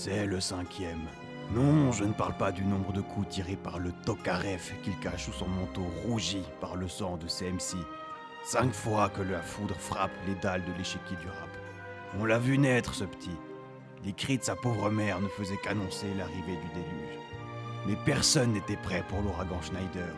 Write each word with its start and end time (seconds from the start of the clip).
C'est 0.00 0.26
le 0.26 0.38
cinquième. 0.38 1.08
Non, 1.50 1.90
je 1.90 2.04
ne 2.04 2.12
parle 2.12 2.36
pas 2.36 2.52
du 2.52 2.64
nombre 2.64 2.92
de 2.92 3.00
coups 3.00 3.30
tirés 3.30 3.56
par 3.56 3.80
le 3.80 3.90
Tokarev 4.06 4.70
qu'il 4.84 4.96
cache 5.00 5.24
sous 5.24 5.32
son 5.32 5.48
manteau 5.48 5.88
rougi 6.04 6.44
par 6.60 6.76
le 6.76 6.86
sang 6.86 7.16
de 7.16 7.26
CMC. 7.26 7.84
Cinq 8.44 8.72
fois 8.72 9.08
que 9.08 9.22
la 9.22 9.42
foudre 9.42 9.74
frappe 9.74 10.12
les 10.28 10.36
dalles 10.36 10.62
de 10.64 10.78
l'échiquier 10.78 11.16
du 11.16 11.26
rap. 11.26 11.48
On 12.16 12.26
l'a 12.26 12.38
vu 12.38 12.58
naître, 12.58 12.94
ce 12.94 13.02
petit. 13.02 13.36
Les 14.04 14.12
cris 14.12 14.38
de 14.38 14.44
sa 14.44 14.54
pauvre 14.54 14.88
mère 14.88 15.20
ne 15.20 15.26
faisaient 15.26 15.58
qu'annoncer 15.64 16.14
l'arrivée 16.16 16.60
du 16.62 16.68
déluge. 16.74 17.18
Mais 17.88 17.96
personne 18.04 18.52
n'était 18.52 18.76
prêt 18.76 19.02
pour 19.08 19.20
l'ouragan 19.20 19.60
Schneider. 19.62 20.14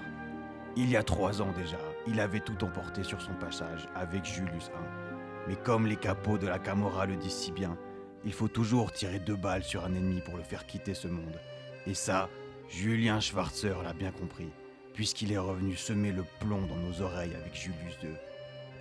Il 0.76 0.90
y 0.90 0.96
a 0.98 1.02
trois 1.02 1.40
ans 1.40 1.54
déjà, 1.56 1.78
il 2.06 2.20
avait 2.20 2.40
tout 2.40 2.62
emporté 2.62 3.02
sur 3.02 3.23
son 3.23 3.32
passage 3.32 3.88
avec 3.95 4.26
Julius 4.26 4.66
I. 4.66 5.48
Mais 5.48 5.56
comme 5.56 5.87
les 5.87 5.96
capots 5.96 6.37
de 6.37 6.48
la 6.48 6.59
Camorra 6.59 7.06
le 7.06 7.16
disent 7.16 7.32
si 7.32 7.51
bien, 7.51 7.78
il 8.24 8.33
faut 8.33 8.48
toujours 8.48 8.92
tirer 8.92 9.19
deux 9.19 9.37
balles 9.37 9.62
sur 9.62 9.84
un 9.84 9.95
ennemi 9.95 10.20
pour 10.20 10.37
le 10.37 10.42
faire 10.42 10.66
quitter 10.66 10.95
ce 10.95 11.09
monde. 11.09 11.41
Et 11.87 11.95
ça, 11.95 12.29
Julien 12.69 13.20
Schwarzer 13.20 13.83
l'a 13.83 13.93
bien 13.93 14.10
compris, 14.10 14.48
puisqu'il 14.95 15.33
est 15.33 15.38
revenu 15.38 15.77
semer 15.77 16.12
le 16.12 16.24
plomb 16.41 16.66
dans 16.66 16.77
nos 16.77 17.01
oreilles 17.02 17.34
avec 17.34 17.55
Julius 17.55 17.96
II. 18.02 18.10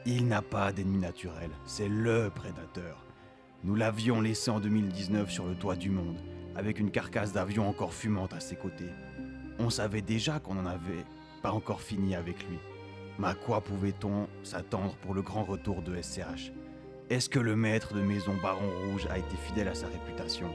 Il 0.05 0.27
n'a 0.27 0.41
pas 0.41 0.71
d'ennemi 0.71 0.97
naturel, 0.97 1.49
c'est 1.65 1.87
LE 1.87 2.31
prédateur. 2.33 3.05
Nous 3.63 3.75
l'avions 3.75 4.21
laissé 4.21 4.51
en 4.51 4.59
2019 4.59 5.29
sur 5.29 5.45
le 5.45 5.55
toit 5.55 5.75
du 5.75 5.89
monde, 5.89 6.17
avec 6.55 6.79
une 6.79 6.91
carcasse 6.91 7.33
d'avion 7.33 7.67
encore 7.67 7.93
fumante 7.93 8.33
à 8.33 8.39
ses 8.39 8.55
côtés. 8.55 8.89
On 9.59 9.69
savait 9.69 10.01
déjà 10.01 10.39
qu'on 10.39 10.55
n'en 10.55 10.65
avait 10.65 11.05
pas 11.41 11.51
encore 11.51 11.81
fini 11.81 12.15
avec 12.15 12.47
lui. 12.47 12.57
Mais 13.17 13.27
à 13.27 13.33
quoi 13.33 13.61
pouvait-on 13.61 14.27
s'attendre 14.43 14.95
pour 15.01 15.13
le 15.13 15.21
grand 15.21 15.43
retour 15.43 15.81
de 15.81 16.01
SCH 16.01 16.53
Est-ce 17.09 17.27
que 17.27 17.39
le 17.39 17.55
maître 17.55 17.95
de 17.95 18.01
maison 18.01 18.35
Baron 18.39 18.69
Rouge 18.83 19.07
a 19.09 19.17
été 19.17 19.35
fidèle 19.35 19.67
à 19.67 19.73
sa 19.73 19.87
réputation? 19.87 20.51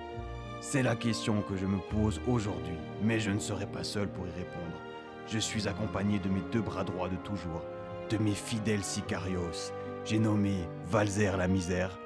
C'est 0.61 0.85
la 0.85 0.95
question 0.95 1.43
que 1.43 1.57
je 1.57 1.67
me 1.67 1.79
pose 1.91 2.21
aujourd'hui, 2.29 2.77
mais 3.03 3.19
je 3.19 3.33
ne 3.33 3.41
serai 3.41 3.67
pas 3.67 3.83
seul 3.83 4.07
pour 4.07 4.25
y 4.29 4.31
répondre. 4.31 4.81
Je 5.27 5.41
suis 5.41 5.67
accompagné 5.67 6.21
de 6.21 6.29
mes 6.29 6.43
deux 6.53 6.61
bras 6.61 6.85
droits 6.85 7.09
de 7.09 7.17
toujours, 7.17 7.65
de 8.09 8.19
mes 8.19 8.35
fidèles 8.35 8.85
sicarios. 8.85 9.73
J'ai 10.05 10.21
nommé 10.21 10.55
Valzer 10.87 11.37
la 11.37 11.49
misère 11.49 11.99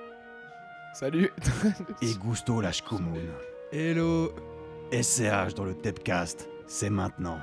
Salut 0.95 1.31
et 2.01 2.15
Gusto 2.15 2.63
la 2.63 2.73
Shkumun. 2.73 3.21
Hello 3.71 4.33
SCH 4.91 5.53
dans 5.57 5.65
le 5.65 5.75
Tepcast, 5.75 6.49
c'est 6.67 6.89
maintenant. 6.89 7.39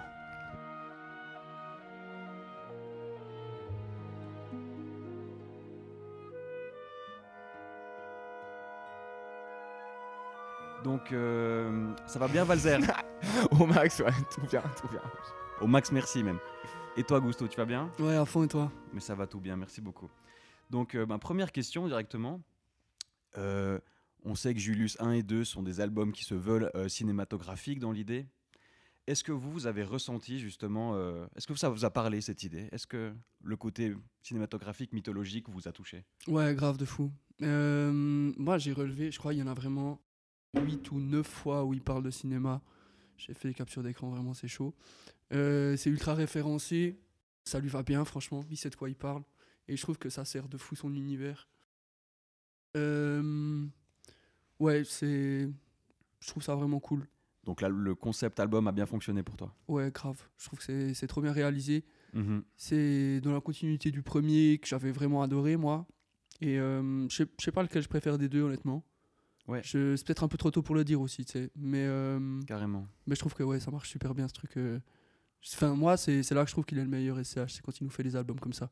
Donc, 10.83 11.11
euh, 11.11 11.93
ça 12.05 12.19
va 12.19 12.27
bien, 12.27 12.43
Valzer? 12.43 12.79
Au 13.51 13.65
max, 13.65 13.99
ouais, 13.99 14.11
tout 14.33 14.41
bien, 14.49 14.61
tout 14.79 14.87
bien. 14.87 15.01
Au 15.61 15.67
max, 15.67 15.91
merci 15.91 16.23
même. 16.23 16.39
Et 16.97 17.03
toi, 17.03 17.19
Gusto, 17.19 17.47
tu 17.47 17.57
vas 17.57 17.65
bien? 17.65 17.91
Ouais, 17.99 18.15
à 18.15 18.25
fond 18.25 18.43
et 18.43 18.47
toi? 18.47 18.71
Mais 18.93 18.99
ça 18.99 19.15
va 19.15 19.27
tout 19.27 19.39
bien, 19.39 19.55
merci 19.55 19.81
beaucoup. 19.81 20.09
Donc, 20.69 20.95
euh, 20.95 21.05
ben, 21.05 21.17
première 21.17 21.51
question 21.51 21.87
directement. 21.87 22.41
Euh, 23.37 23.79
on 24.23 24.35
sait 24.35 24.53
que 24.53 24.59
Julius 24.59 24.97
1 24.99 25.11
et 25.11 25.23
2 25.23 25.43
sont 25.43 25.63
des 25.63 25.81
albums 25.81 26.11
qui 26.11 26.23
se 26.23 26.35
veulent 26.35 26.71
euh, 26.75 26.87
cinématographiques 26.87 27.79
dans 27.79 27.91
l'idée. 27.91 28.27
Est-ce 29.07 29.23
que 29.23 29.31
vous, 29.31 29.51
vous 29.51 29.67
avez 29.67 29.83
ressenti 29.83 30.39
justement, 30.39 30.95
euh, 30.95 31.27
est-ce 31.35 31.45
que 31.45 31.53
ça 31.55 31.69
vous 31.69 31.85
a 31.85 31.91
parlé 31.91 32.21
cette 32.21 32.41
idée? 32.43 32.69
Est-ce 32.71 32.87
que 32.87 33.14
le 33.43 33.55
côté 33.55 33.95
cinématographique, 34.23 34.93
mythologique 34.93 35.47
vous 35.49 35.67
a 35.67 35.71
touché? 35.71 36.05
Ouais, 36.27 36.55
grave 36.55 36.77
de 36.77 36.85
fou. 36.85 37.11
Euh, 37.43 37.91
moi, 37.93 38.58
j'ai 38.58 38.73
relevé, 38.73 39.11
je 39.11 39.19
crois 39.19 39.31
qu'il 39.33 39.41
y 39.41 39.43
en 39.43 39.47
a 39.47 39.53
vraiment 39.53 39.99
8 40.64 40.92
ou 40.92 40.99
9 40.99 41.27
fois 41.27 41.64
où 41.66 41.73
il 41.73 41.82
parle 41.82 42.04
de 42.04 42.11
cinéma. 42.11 42.61
J'ai 43.17 43.33
fait 43.33 43.48
les 43.48 43.54
captures 43.54 43.83
d'écran, 43.83 44.10
vraiment, 44.10 44.33
c'est 44.33 44.48
chaud. 44.48 44.73
Euh, 45.33 45.76
c'est 45.77 45.89
ultra 45.89 46.14
référencé, 46.14 46.99
ça 47.43 47.60
lui 47.60 47.70
va 47.70 47.83
bien, 47.83 48.04
franchement, 48.05 48.43
il 48.49 48.58
sait 48.58 48.70
de 48.70 48.76
quoi 48.76 48.89
il 48.89 48.95
parle. 48.95 49.23
Et 49.67 49.76
je 49.77 49.82
trouve 49.82 49.98
que 49.98 50.10
ça 50.10 50.26
sert 50.26 50.48
de 50.48 50.58
fou 50.58 50.76
son 50.76 50.94
univers. 50.94 51.48
Euh, 52.77 53.65
ouais, 54.60 54.83
c'est. 54.83 55.49
Je 56.20 56.27
trouve 56.27 56.44
ça 56.44 56.55
vraiment 56.55 56.80
cool. 56.80 57.08
Donc 57.44 57.61
là, 57.61 57.70
le 57.70 57.94
concept 57.95 58.39
album 58.39 58.67
a 58.67 58.71
bien 58.71 58.86
fonctionné 58.88 59.21
pour 59.23 59.38
toi 59.38 59.55
Ouais, 59.67 59.92
grave. 59.92 60.20
Je 60.38 60.45
trouve 60.45 60.60
que 60.60 60.94
c'est- 60.94 61.08
trop 61.08 61.21
bien 61.21 61.32
réalisé. 61.32 61.86
Mhm. 62.14 62.44
C'est 62.55 63.21
dans 63.21 63.33
la 63.33 63.42
continuité 63.42 63.92
du 63.92 64.02
premier 64.02 64.58
que 64.58 64.67
j'avais 64.67 64.92
vraiment 64.92 65.21
adoré, 65.21 65.55
moi. 65.55 65.86
Et 66.42 66.60
euh, 66.60 67.08
je 67.10 67.23
sais 67.39 67.52
pas 67.52 67.61
lequel 67.64 67.83
je 67.83 67.88
préfère 67.88 68.17
des 68.17 68.27
deux, 68.30 68.42
honnêtement. 68.42 68.83
Ouais. 69.48 69.61
Je- 69.64 69.95
C'est 69.95 70.06
peut-être 70.06 70.23
un 70.23 70.28
peu 70.28 70.38
trop 70.38 70.50
tôt 70.52 70.61
pour 70.64 70.76
le 70.76 70.83
dire 70.83 71.00
aussi, 71.02 71.23
tu 71.26 71.33
sais. 71.33 71.52
Mais, 71.56 71.86
euh, 71.86 72.42
Carrément. 72.48 72.88
mais 73.06 73.16
je 73.16 73.20
trouve 73.20 73.33
que 73.36 73.44
ouais, 73.44 73.60
ça 73.60 73.70
marche 73.72 73.89
super 73.89 74.14
bien 74.16 74.28
ce 74.28 74.33
truc. 74.33 74.58
euh. 74.58 74.80
Enfin, 75.54 75.76
moi, 75.76 75.98
c'est 75.98 76.23
c'est 76.23 76.33
là 76.33 76.42
que 76.44 76.48
je 76.50 76.54
trouve 76.56 76.66
qu'il 76.66 76.80
est 76.80 76.83
le 76.83 76.89
meilleur 76.89 77.20
SCH, 77.23 77.50
c'est 77.54 77.61
quand 77.61 77.80
il 77.80 77.83
nous 77.83 77.92
fait 77.92 78.02
des 78.04 78.16
albums 78.16 78.39
comme 78.39 78.54
ça. 78.54 78.72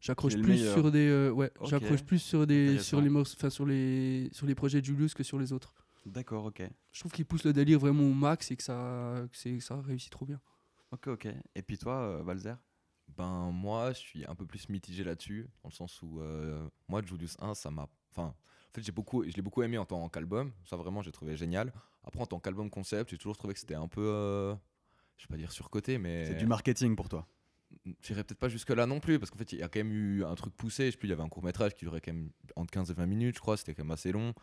J'accroche 0.00 0.34
plus 0.36 0.58
sur 0.72 0.92
des, 0.92 1.08
euh, 1.08 1.30
ouais, 1.32 1.50
j'accroche 1.64 2.04
plus 2.04 2.18
sur 2.20 2.46
des, 2.46 2.78
sur 2.78 3.00
les 3.00 3.08
morceaux, 3.08 3.34
enfin 3.38 3.50
sur 3.50 3.66
les, 3.66 4.28
sur 4.32 4.46
les 4.46 4.54
projets 4.54 4.80
de 4.80 4.86
Julius 4.86 5.14
que 5.14 5.22
sur 5.24 5.38
les 5.38 5.52
autres. 5.52 5.74
D'accord, 6.04 6.44
ok. 6.44 6.62
Je 6.92 7.00
trouve 7.00 7.10
qu'il 7.10 7.24
pousse 7.24 7.42
le 7.44 7.52
délire 7.52 7.80
vraiment 7.80 8.04
au 8.04 8.12
max 8.12 8.50
et 8.52 8.56
que 8.56 8.62
ça, 8.62 9.24
que 9.30 9.36
c'est- 9.36 9.58
ça 9.58 9.80
réussit 9.80 10.12
trop 10.12 10.24
bien. 10.26 10.40
Ok, 10.92 11.08
ok. 11.08 11.26
Et 11.56 11.62
puis 11.62 11.76
toi, 11.78 11.94
euh, 12.02 12.22
Valzer? 12.22 12.54
Ben 13.16 13.50
moi, 13.50 13.92
je 13.92 13.98
suis 13.98 14.24
un 14.26 14.34
peu 14.36 14.46
plus 14.46 14.68
mitigé 14.68 15.02
là-dessus, 15.02 15.48
dans 15.64 15.70
le 15.70 15.74
sens 15.74 16.00
où 16.02 16.20
euh, 16.20 16.68
moi, 16.88 17.02
Julius 17.04 17.36
1, 17.40 17.54
ça 17.54 17.70
m'a. 17.72 17.88
Enfin, 18.12 18.34
en 18.70 18.74
fait, 18.74 18.82
j'ai 18.82 18.92
beaucoup, 18.92 19.24
je 19.24 19.34
l'ai 19.34 19.42
beaucoup 19.42 19.62
aimé 19.62 19.78
en 19.78 19.84
tant 19.86 20.08
qu'album. 20.08 20.52
Ça 20.64 20.76
vraiment, 20.76 21.02
j'ai 21.02 21.12
trouvé 21.12 21.36
génial. 21.36 21.72
Après, 22.04 22.20
en 22.20 22.26
tant 22.26 22.38
qu'album 22.38 22.70
concept, 22.70 23.10
j'ai 23.10 23.18
toujours 23.18 23.36
trouvé 23.36 23.54
que 23.54 23.60
c'était 23.60 23.74
un 23.74 23.88
peu, 23.88 24.02
euh, 24.04 24.54
je 25.16 25.24
vais 25.24 25.28
pas 25.28 25.36
dire 25.36 25.52
surcoté, 25.52 25.98
mais 25.98 26.26
C'est 26.26 26.34
du 26.34 26.46
marketing 26.46 26.96
pour 26.96 27.08
toi 27.08 27.26
j'irais 28.00 28.22
peut-être 28.24 28.38
pas 28.38 28.48
jusque 28.48 28.70
là 28.70 28.86
non 28.86 29.00
plus, 29.00 29.18
parce 29.18 29.30
qu'en 29.30 29.38
fait, 29.38 29.52
il 29.52 29.58
y 29.58 29.62
a 29.62 29.68
quand 29.68 29.80
même 29.80 29.92
eu 29.92 30.24
un 30.24 30.34
truc 30.36 30.54
poussé. 30.54 30.86
Je 30.86 30.90
sais 30.92 30.96
plus, 30.96 31.08
il 31.08 31.10
y 31.10 31.12
avait 31.12 31.22
un 31.24 31.28
court 31.28 31.42
métrage 31.44 31.74
qui 31.74 31.84
durait 31.84 32.00
quand 32.00 32.12
même 32.12 32.30
entre 32.54 32.70
15 32.70 32.90
et 32.90 32.94
20 32.94 33.06
minutes, 33.06 33.34
je 33.36 33.40
crois. 33.40 33.56
C'était 33.56 33.74
quand 33.74 33.82
même 33.84 33.90
assez 33.90 34.12
long. 34.12 34.34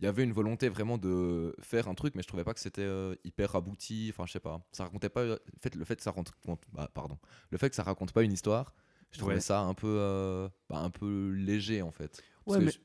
Il 0.00 0.06
y 0.06 0.08
avait 0.08 0.24
une 0.24 0.32
volonté 0.32 0.68
vraiment 0.70 0.96
de 0.96 1.54
faire 1.60 1.88
un 1.88 1.94
truc, 1.94 2.14
mais 2.14 2.22
je 2.22 2.26
trouvais 2.28 2.42
pas 2.42 2.54
que 2.54 2.58
c'était 2.60 2.80
euh, 2.82 3.14
hyper 3.22 3.54
abouti. 3.54 4.08
Enfin, 4.12 4.24
je 4.26 4.32
sais 4.32 4.40
pas. 4.40 4.66
Ça 4.72 4.84
racontait 4.84 5.10
pas. 5.10 5.34
En 5.34 5.36
fait, 5.60 5.74
le 5.74 5.84
fait 5.84 5.96
que 5.96 6.02
ça 6.02 6.10
raconte, 6.10 6.32
bah, 6.72 6.90
pardon, 6.92 7.18
le 7.50 7.58
fait 7.58 7.68
que 7.68 7.76
ça 7.76 7.82
raconte 7.82 8.12
pas 8.12 8.22
une 8.22 8.32
histoire, 8.32 8.74
je 9.12 9.18
trouvais 9.18 9.34
Ouais. 9.34 9.40
ça 9.40 9.60
un 9.60 9.74
peu, 9.74 9.86
euh, 10.00 10.48
bah, 10.70 10.78
un 10.78 10.90
peu 10.90 11.30
léger 11.32 11.82
en 11.82 11.90
fait. 11.92 12.22
Parce 12.46 12.58
Ouais, 12.58 12.64
mais- 12.64 12.70
je- 12.72 12.78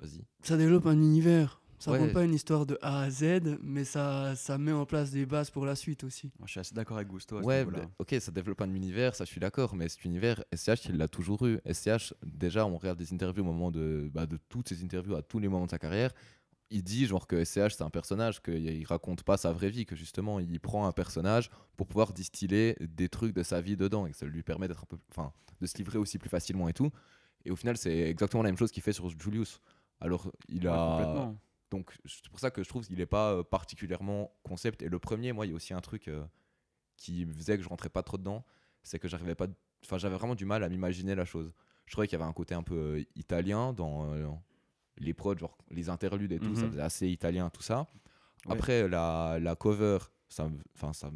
Vas-y. 0.00 0.22
Ça 0.42 0.56
développe 0.56 0.86
un 0.86 0.96
univers. 0.96 1.60
Ça 1.78 1.90
Ouais. 1.90 1.98
raconte 1.98 2.14
pas 2.14 2.24
une 2.24 2.32
histoire 2.32 2.64
de 2.64 2.78
A 2.80 3.02
à 3.02 3.10
Z, 3.10 3.58
mais 3.62 3.84
ça, 3.84 4.34
ça 4.36 4.56
met 4.56 4.72
en 4.72 4.86
place 4.86 5.10
des 5.10 5.26
bases 5.26 5.50
pour 5.50 5.66
la 5.66 5.74
suite 5.76 6.02
aussi. 6.04 6.32
Je 6.44 6.50
suis 6.50 6.60
assez 6.60 6.74
d'accord 6.74 6.96
avec 6.96 7.08
Gusto 7.08 7.36
à 7.36 7.42
ce 7.42 7.46
Ouais, 7.46 7.58
niveau-là. 7.58 7.80
bah, 7.80 7.90
ok, 7.98 8.14
ça 8.20 8.30
développe 8.32 8.62
un 8.62 8.72
univers, 8.72 9.14
ça 9.14 9.24
je 9.26 9.30
suis 9.30 9.40
d'accord, 9.40 9.74
mais 9.76 9.88
cet 9.90 10.04
univers, 10.04 10.42
SCH, 10.54 10.86
il 10.88 10.96
l'a 10.96 11.08
toujours 11.08 11.46
eu. 11.46 11.58
SCH, 11.70 12.14
déjà, 12.24 12.64
on 12.64 12.78
regarde 12.78 12.98
des 12.98 13.12
interviews 13.12 13.42
au 13.42 13.46
moment 13.46 13.70
de, 13.70 14.10
bah, 14.14 14.24
de 14.26 14.38
toutes 14.48 14.68
ces 14.70 14.82
interviews 14.82 15.14
à 15.14 15.22
tous 15.22 15.40
les 15.40 15.48
moments 15.48 15.66
de 15.66 15.70
sa 15.70 15.78
carrière. 15.78 16.12
Il 16.70 16.82
dit 16.82 17.04
genre 17.06 17.26
que 17.26 17.44
SCH 17.44 17.74
c'est 17.76 17.82
un 17.82 17.90
personnage, 17.90 18.40
qu'il 18.40 18.86
raconte 18.86 19.22
pas 19.22 19.36
sa 19.36 19.52
vraie 19.52 19.68
vie, 19.68 19.84
que 19.84 19.94
justement 19.94 20.40
il 20.40 20.58
prend 20.60 20.86
un 20.86 20.92
personnage 20.92 21.50
pour 21.76 21.86
pouvoir 21.86 22.14
distiller 22.14 22.76
des 22.80 23.10
trucs 23.10 23.34
de 23.34 23.42
sa 23.42 23.60
vie 23.60 23.76
dedans 23.76 24.06
et 24.06 24.10
que 24.12 24.16
ça 24.16 24.24
lui 24.26 24.42
permet 24.42 24.68
d'être 24.68 24.82
un 24.84 24.86
peu, 24.88 24.96
enfin, 25.10 25.32
de 25.60 25.66
se 25.66 25.76
livrer 25.76 25.98
aussi 25.98 26.18
plus 26.18 26.30
facilement 26.30 26.66
et 26.68 26.72
tout. 26.72 26.90
Et 27.44 27.50
au 27.50 27.56
final, 27.56 27.76
c'est 27.76 27.94
exactement 28.08 28.42
la 28.42 28.48
même 28.48 28.56
chose 28.56 28.70
qu'il 28.72 28.82
fait 28.82 28.94
sur 28.94 29.10
Julius. 29.10 29.60
Alors, 30.04 30.30
il 30.48 30.68
a, 30.68 31.32
donc 31.70 31.92
c'est 32.04 32.28
pour 32.28 32.38
ça 32.38 32.50
que 32.50 32.62
je 32.62 32.68
trouve 32.68 32.86
qu'il 32.86 32.98
n'est 32.98 33.06
pas 33.06 33.32
euh, 33.32 33.42
particulièrement 33.42 34.30
concept. 34.42 34.82
Et 34.82 34.88
le 34.88 34.98
premier, 34.98 35.32
moi, 35.32 35.46
il 35.46 35.50
y 35.50 35.52
a 35.52 35.56
aussi 35.56 35.72
un 35.74 35.80
truc 35.80 36.08
euh, 36.08 36.24
qui 36.96 37.24
faisait 37.24 37.56
que 37.56 37.62
je 37.64 37.68
rentrais 37.68 37.88
pas 37.88 38.02
trop 38.02 38.18
dedans, 38.18 38.44
c'est 38.82 38.98
que 38.98 39.08
j'arrivais 39.08 39.34
pas, 39.34 39.46
enfin 39.84 39.96
j'avais 39.98 40.14
vraiment 40.16 40.34
du 40.34 40.44
mal 40.44 40.62
à 40.62 40.68
m'imaginer 40.68 41.14
la 41.14 41.24
chose. 41.24 41.52
Je 41.86 41.92
trouvais 41.92 42.06
qu'il 42.06 42.18
y 42.18 42.22
avait 42.22 42.28
un 42.30 42.34
côté 42.34 42.54
un 42.54 42.62
peu 42.62 42.74
euh, 42.98 43.04
italien 43.16 43.72
dans 43.72 44.12
euh, 44.12 44.28
les 44.98 45.14
prods, 45.14 45.36
genre 45.38 45.56
les 45.70 45.88
interludes 45.88 46.32
et 46.32 46.38
tout, 46.38 46.54
ça 46.54 46.66
Mhm. 46.66 46.72
faisait 46.72 46.82
assez 46.82 47.08
italien 47.08 47.48
tout 47.50 47.62
ça. 47.62 47.88
Ouais. 48.46 48.52
Après 48.52 48.86
la, 48.88 49.38
la 49.40 49.56
cover, 49.56 49.98
ça, 50.28 50.50
ça, 50.92 51.10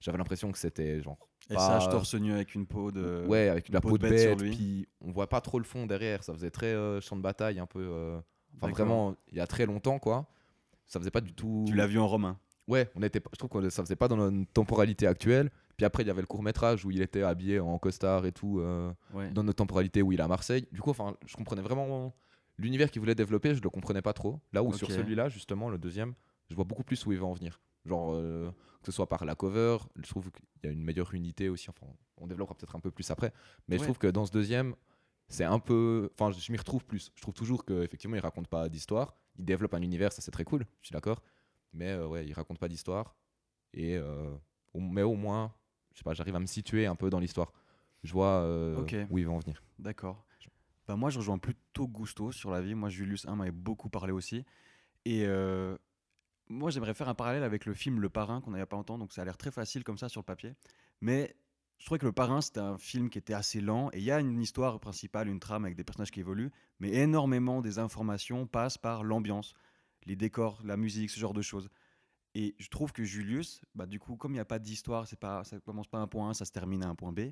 j'avais 0.00 0.18
l'impression 0.18 0.50
que 0.52 0.58
c'était 0.58 1.00
genre 1.00 1.28
Et 1.50 1.54
pas- 1.54 1.80
ça, 1.80 1.88
torse 1.90 2.14
nu 2.14 2.32
avec 2.32 2.54
une 2.54 2.66
peau 2.66 2.90
de. 2.92 3.24
ouais 3.26 3.48
avec 3.48 3.68
la 3.70 3.80
peau 3.80 3.90
peau 3.90 3.98
de 3.98 4.02
bête 4.08 4.38
bête, 4.38 4.50
puis 4.52 4.86
on 5.00 5.10
voit 5.12 5.28
pas 5.28 5.40
trop 5.40 5.58
le 5.58 5.64
fond 5.64 5.86
derrière, 5.86 6.22
ça 6.22 6.34
faisait 6.34 6.50
très 6.50 6.66
euh, 6.66 7.00
champ 7.00 7.16
de 7.16 7.22
bataille 7.22 7.58
un 7.58 7.66
peu. 7.66 7.80
euh, 7.80 8.20
Enfin, 8.60 8.70
vraiment, 8.72 9.14
il 9.30 9.36
y 9.36 9.40
a 9.40 9.46
très 9.46 9.66
longtemps, 9.66 9.98
quoi. 9.98 10.26
Ça 10.86 10.98
faisait 10.98 11.10
pas 11.10 11.20
du 11.20 11.32
tout. 11.32 11.64
Tu 11.68 11.74
l'as 11.74 11.86
vu 11.86 11.98
en 11.98 12.08
romain? 12.08 12.38
Ouais, 12.66 12.90
on 12.96 13.02
était, 13.02 13.22
je 13.32 13.38
trouve 13.38 13.48
que 13.62 13.70
ça 13.70 13.82
faisait 13.82 13.96
pas 13.96 14.08
dans 14.08 14.16
notre 14.16 14.50
temporalité 14.52 15.06
actuelle. 15.06 15.50
Puis 15.76 15.86
après, 15.86 16.02
il 16.02 16.06
y 16.06 16.10
avait 16.10 16.20
le 16.20 16.26
court 16.26 16.42
métrage 16.42 16.84
où 16.84 16.90
il 16.90 17.00
était 17.00 17.22
habillé 17.22 17.60
en 17.60 17.78
costard 17.78 18.26
et 18.26 18.32
tout, 18.32 18.58
euh, 18.60 18.92
Ouais. 19.14 19.30
dans 19.30 19.42
notre 19.44 19.56
temporalité 19.58 20.02
où 20.02 20.12
il 20.12 20.18
est 20.18 20.22
à 20.22 20.28
Marseille. 20.28 20.66
Du 20.72 20.80
coup, 20.82 20.90
enfin, 20.90 21.14
je 21.24 21.36
comprenais 21.36 21.62
vraiment 21.62 22.14
l'univers 22.58 22.90
qu'il 22.90 23.00
voulait 23.00 23.14
développer, 23.14 23.54
je 23.54 23.62
le 23.62 23.70
comprenais 23.70 24.02
pas 24.02 24.12
trop. 24.12 24.40
Là 24.52 24.62
où 24.62 24.72
sur 24.72 24.88
celui-là, 24.96 25.28
justement, 25.28 25.70
le 25.70 25.78
deuxième, 25.78 26.14
je 26.50 26.54
vois 26.56 26.64
beaucoup 26.64 26.82
plus 26.84 27.06
où 27.06 27.12
il 27.12 27.18
va 27.18 27.26
en 27.26 27.32
venir. 27.32 27.60
Genre, 27.88 28.12
euh, 28.14 28.50
que 28.82 28.86
ce 28.86 28.92
soit 28.92 29.08
par 29.08 29.24
la 29.24 29.34
cover, 29.34 29.78
je 29.96 30.08
trouve 30.08 30.30
qu'il 30.30 30.44
y 30.64 30.66
a 30.68 30.70
une 30.70 30.82
meilleure 30.84 31.14
unité 31.14 31.48
aussi. 31.48 31.68
Enfin, 31.70 31.86
on 32.18 32.26
développera 32.26 32.54
peut-être 32.54 32.76
un 32.76 32.80
peu 32.80 32.90
plus 32.90 33.10
après. 33.10 33.32
Mais 33.66 33.78
je 33.78 33.82
trouve 33.82 33.98
que 33.98 34.06
dans 34.06 34.26
ce 34.26 34.30
deuxième, 34.32 34.74
c'est 35.28 35.44
un 35.44 35.58
peu. 35.58 36.10
Enfin, 36.18 36.30
je 36.30 36.52
m'y 36.52 36.58
retrouve 36.58 36.84
plus. 36.84 37.10
Je 37.14 37.22
trouve 37.22 37.34
toujours 37.34 37.64
qu'effectivement, 37.64 38.16
il 38.16 38.20
raconte 38.20 38.48
pas 38.48 38.68
d'histoire. 38.68 39.14
Il 39.38 39.44
développe 39.44 39.74
un 39.74 39.82
univers, 39.82 40.12
ça 40.12 40.20
c'est 40.20 40.30
très 40.30 40.44
cool, 40.44 40.66
je 40.80 40.86
suis 40.88 40.92
d'accord. 40.92 41.22
Mais 41.72 41.90
euh, 41.90 42.06
ouais, 42.08 42.26
il 42.26 42.32
raconte 42.32 42.58
pas 42.58 42.68
d'histoire. 42.68 43.14
Et 43.72 43.96
euh, 43.96 44.34
mais 44.74 45.02
au 45.02 45.14
moins, 45.14 45.52
je 45.92 45.98
sais 45.98 46.04
pas, 46.04 46.14
j'arrive 46.14 46.36
à 46.36 46.40
me 46.40 46.46
situer 46.46 46.86
un 46.86 46.96
peu 46.96 47.10
dans 47.10 47.20
l'histoire. 47.20 47.52
Je 48.02 48.12
vois 48.12 48.42
euh, 48.42 48.80
Ok. 48.82 48.94
où 49.10 49.18
ils 49.18 49.26
vont 49.26 49.36
en 49.36 49.38
venir. 49.40 49.62
D'accord. 49.78 50.24
Bah, 50.86 50.96
moi, 50.96 51.10
je 51.10 51.18
rejoins 51.18 51.38
plutôt 51.38 51.86
Gusto 51.86 52.32
sur 52.32 52.50
la 52.50 52.62
vie. 52.62 52.74
Moi, 52.74 52.88
Julius 52.88 53.26
1 53.26 53.36
m'avait 53.36 53.50
beaucoup 53.50 53.90
parlé 53.90 54.12
aussi. 54.12 54.44
Et 55.04 55.24
euh, 55.26 55.76
moi, 56.48 56.70
j'aimerais 56.70 56.94
faire 56.94 57.08
un 57.08 57.14
parallèle 57.14 57.42
avec 57.42 57.66
le 57.66 57.74
film 57.74 58.00
Le 58.00 58.08
Parrain 58.08 58.40
qu'on 58.40 58.54
a 58.54 58.66
pas 58.66 58.76
longtemps. 58.76 58.98
Donc, 58.98 59.12
ça 59.12 59.22
a 59.22 59.24
l'air 59.24 59.36
très 59.36 59.50
facile 59.50 59.84
comme 59.84 59.98
ça 59.98 60.08
sur 60.08 60.20
le 60.20 60.26
papier. 60.26 60.54
Mais 61.00 61.36
je 61.78 61.86
trouvais 61.86 61.98
que 61.98 62.06
Le 62.06 62.12
Parrain, 62.12 62.40
c'était 62.40 62.60
un 62.60 62.78
film 62.78 63.10
qui 63.10 63.18
était 63.18 63.34
assez 63.34 63.60
lent. 63.60 63.90
Et 63.92 63.98
il 63.98 64.04
y 64.04 64.10
a 64.10 64.20
une 64.20 64.40
histoire 64.40 64.80
principale, 64.80 65.28
une 65.28 65.40
trame 65.40 65.64
avec 65.64 65.76
des 65.76 65.84
personnages 65.84 66.10
qui 66.10 66.20
évoluent. 66.20 66.50
Mais 66.80 66.92
énormément 66.94 67.60
des 67.60 67.78
informations 67.78 68.46
passent 68.46 68.78
par 68.78 69.04
l'ambiance, 69.04 69.54
les 70.06 70.16
décors, 70.16 70.60
la 70.64 70.76
musique, 70.76 71.10
ce 71.10 71.20
genre 71.20 71.34
de 71.34 71.42
choses. 71.42 71.68
Et 72.34 72.54
je 72.58 72.68
trouve 72.68 72.92
que 72.92 73.04
Julius, 73.04 73.62
bah, 73.74 73.86
du 73.86 73.98
coup, 73.98 74.16
comme 74.16 74.32
il 74.32 74.36
n'y 74.36 74.40
a 74.40 74.44
pas 74.44 74.58
d'histoire, 74.58 75.06
c'est 75.06 75.18
pas, 75.18 75.44
ça 75.44 75.58
commence 75.60 75.88
pas 75.88 75.98
à 75.98 76.02
un 76.02 76.06
point 76.06 76.30
A, 76.30 76.34
ça 76.34 76.44
se 76.44 76.52
termine 76.52 76.82
à 76.82 76.88
un 76.88 76.94
point 76.94 77.12
B 77.12 77.30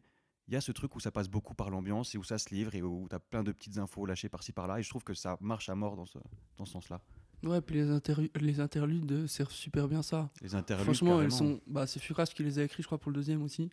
il 0.48 0.54
y 0.54 0.56
a 0.56 0.60
ce 0.60 0.72
truc 0.72 0.94
où 0.94 1.00
ça 1.00 1.10
passe 1.10 1.28
beaucoup 1.28 1.54
par 1.54 1.70
l'ambiance 1.70 2.14
et 2.14 2.18
où 2.18 2.24
ça 2.24 2.38
se 2.38 2.54
livre 2.54 2.74
et 2.74 2.82
où 2.82 3.06
tu 3.08 3.16
as 3.16 3.20
plein 3.20 3.42
de 3.42 3.52
petites 3.52 3.78
infos 3.78 4.06
lâchées 4.06 4.28
par-ci 4.28 4.52
par-là. 4.52 4.78
Et 4.78 4.82
je 4.82 4.88
trouve 4.88 5.04
que 5.04 5.14
ça 5.14 5.36
marche 5.40 5.68
à 5.68 5.74
mort 5.74 5.96
dans 5.96 6.06
ce, 6.06 6.18
dans 6.56 6.64
ce 6.64 6.72
sens-là. 6.72 7.00
Ouais, 7.42 7.60
puis 7.60 7.76
les, 7.76 7.86
interlu- 7.90 8.30
les 8.40 8.60
interludes 8.60 9.12
euh, 9.12 9.26
servent 9.26 9.52
super 9.52 9.88
bien 9.88 10.02
ça. 10.02 10.30
Les 10.42 10.54
interludes. 10.54 10.84
Franchement, 10.84 11.20
elles 11.22 11.32
sont. 11.32 11.60
Bah, 11.66 11.86
c'est 11.86 12.00
Furas 12.00 12.26
qui 12.26 12.42
les 12.42 12.58
a 12.58 12.64
écrits, 12.64 12.82
je 12.82 12.88
crois, 12.88 12.98
pour 12.98 13.10
le 13.10 13.16
deuxième 13.16 13.42
aussi. 13.42 13.70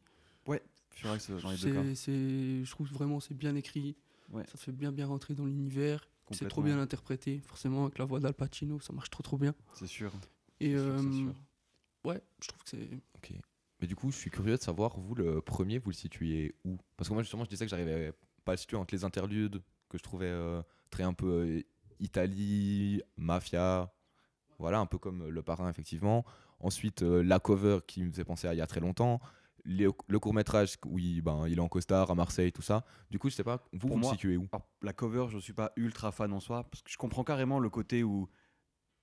Furax, 0.95 1.29
euh, 1.31 1.39
dans 1.41 1.49
les 1.49 1.57
deux 1.57 1.73
cas. 1.73 1.83
Je 1.83 2.69
trouve 2.69 2.87
vraiment 2.89 3.19
c'est 3.19 3.33
bien 3.33 3.55
écrit. 3.55 3.95
Ouais. 4.31 4.43
Ça 4.45 4.53
te 4.53 4.59
fait 4.59 4.71
bien 4.71 4.91
bien 4.91 5.07
rentrer 5.07 5.33
dans 5.33 5.45
l'univers. 5.45 6.07
C'est 6.31 6.47
trop 6.47 6.61
bien 6.61 6.79
interprété. 6.79 7.41
Forcément, 7.45 7.85
avec 7.85 7.97
la 7.97 8.05
voix 8.05 8.19
d'Al 8.19 8.33
Pacino, 8.33 8.79
ça 8.79 8.93
marche 8.93 9.09
trop 9.09 9.23
trop 9.23 9.37
bien. 9.37 9.53
C'est 9.73 9.87
sûr. 9.87 10.11
Et 10.59 10.71
C'est 10.71 10.77
sûr, 10.77 10.99
c'est 10.99 11.05
euh, 11.07 11.11
sûr. 11.11 11.33
ouais, 12.05 12.21
je 12.41 12.47
trouve 12.47 12.63
que 12.63 12.69
c'est. 12.69 12.89
Ok. 13.15 13.33
Mais 13.81 13.87
du 13.87 13.95
coup, 13.95 14.11
je 14.11 14.17
suis 14.17 14.29
curieux 14.29 14.55
de 14.55 14.61
savoir, 14.61 14.97
vous, 14.99 15.15
le 15.15 15.41
premier, 15.41 15.79
vous 15.79 15.89
le 15.89 15.95
situez 15.95 16.55
où? 16.63 16.77
Parce 16.95 17.09
que 17.09 17.13
moi, 17.13 17.23
justement, 17.23 17.43
je 17.43 17.49
disais 17.49 17.65
que 17.65 17.69
j'arrivais 17.69 18.13
pas 18.45 18.51
à 18.51 18.55
le 18.55 18.59
situer 18.59 18.77
entre 18.77 18.93
les 18.95 19.03
interludes, 19.03 19.61
que 19.89 19.97
je 19.97 20.03
trouvais 20.03 20.27
euh, 20.29 20.61
très 20.89 21.03
un 21.03 21.13
peu 21.13 21.27
euh, 21.27 21.61
Italie, 22.03 23.01
mafia, 23.17 23.91
voilà, 24.59 24.79
un 24.79 24.85
peu 24.85 24.97
comme 24.97 25.27
le 25.29 25.41
parrain, 25.41 25.69
effectivement. 25.69 26.25
Ensuite, 26.59 27.01
euh, 27.01 27.23
la 27.23 27.39
cover 27.39 27.79
qui 27.87 28.03
me 28.03 28.11
faisait 28.11 28.23
penser 28.23 28.47
à 28.47 28.53
il 28.53 28.57
y 28.57 28.61
a 28.61 28.67
très 28.67 28.79
longtemps. 28.79 29.19
Les- 29.65 29.87
le 30.07 30.19
court-métrage, 30.19 30.75
où 30.85 30.99
il, 30.99 31.21
ben, 31.21 31.47
il 31.47 31.57
est 31.57 31.61
en 31.61 31.69
costard 31.69 32.11
à 32.11 32.15
Marseille, 32.15 32.51
tout 32.51 32.61
ça. 32.61 32.83
Du 33.09 33.17
coup, 33.17 33.29
je 33.29 33.35
sais 33.35 33.43
pas, 33.43 33.63
vous, 33.71 33.79
Pour 33.79 33.91
vous 33.91 33.97
moi- 33.97 34.11
situez 34.11 34.35
où? 34.37 34.47
Alors, 34.51 34.67
la 34.81 34.91
cover, 34.93 35.27
je 35.29 35.37
suis 35.39 35.53
pas 35.53 35.71
ultra 35.77 36.11
fan 36.11 36.31
en 36.33 36.39
soi 36.41 36.63
parce 36.69 36.81
que 36.83 36.91
je 36.91 36.97
comprends 36.97 37.23
carrément 37.23 37.59
le 37.59 37.69
côté 37.69 38.03
où 38.03 38.29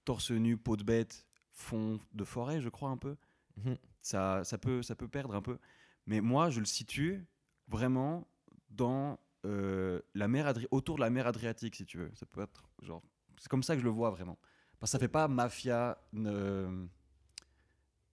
torse 0.04 0.30
nu, 0.30 0.56
peau 0.58 0.76
de 0.76 0.84
bête, 0.84 1.26
fond 1.52 1.98
de 2.12 2.24
forêt, 2.24 2.60
je 2.60 2.68
crois 2.68 2.90
un 2.90 2.96
peu. 2.98 3.16
Mhm. 3.56 3.76
Ça, 4.02 4.44
ça, 4.44 4.58
peut, 4.58 4.82
ça 4.82 4.94
peut 4.94 5.08
perdre 5.08 5.34
un 5.34 5.42
peu. 5.42 5.58
Mais 6.06 6.20
moi, 6.20 6.50
je 6.50 6.60
le 6.60 6.66
situe 6.66 7.26
vraiment 7.68 8.26
dans 8.70 9.18
euh, 9.46 10.00
la 10.14 10.28
mer 10.28 10.46
Adri- 10.46 10.66
autour 10.70 10.96
de 10.96 11.00
la 11.00 11.10
mer 11.10 11.26
Adriatique, 11.26 11.74
si 11.76 11.86
tu 11.86 11.98
veux. 11.98 12.10
Ça 12.14 12.26
peut 12.26 12.42
être 12.42 12.68
genre. 12.82 13.02
C'est 13.38 13.48
comme 13.48 13.62
ça 13.62 13.74
que 13.74 13.80
je 13.80 13.84
le 13.84 13.90
vois 13.90 14.10
vraiment. 14.10 14.38
Parce 14.78 14.90
que 14.90 14.92
ça 14.92 14.98
fait 14.98 15.08
pas 15.08 15.28
mafia. 15.28 15.98
euh, 16.14 16.86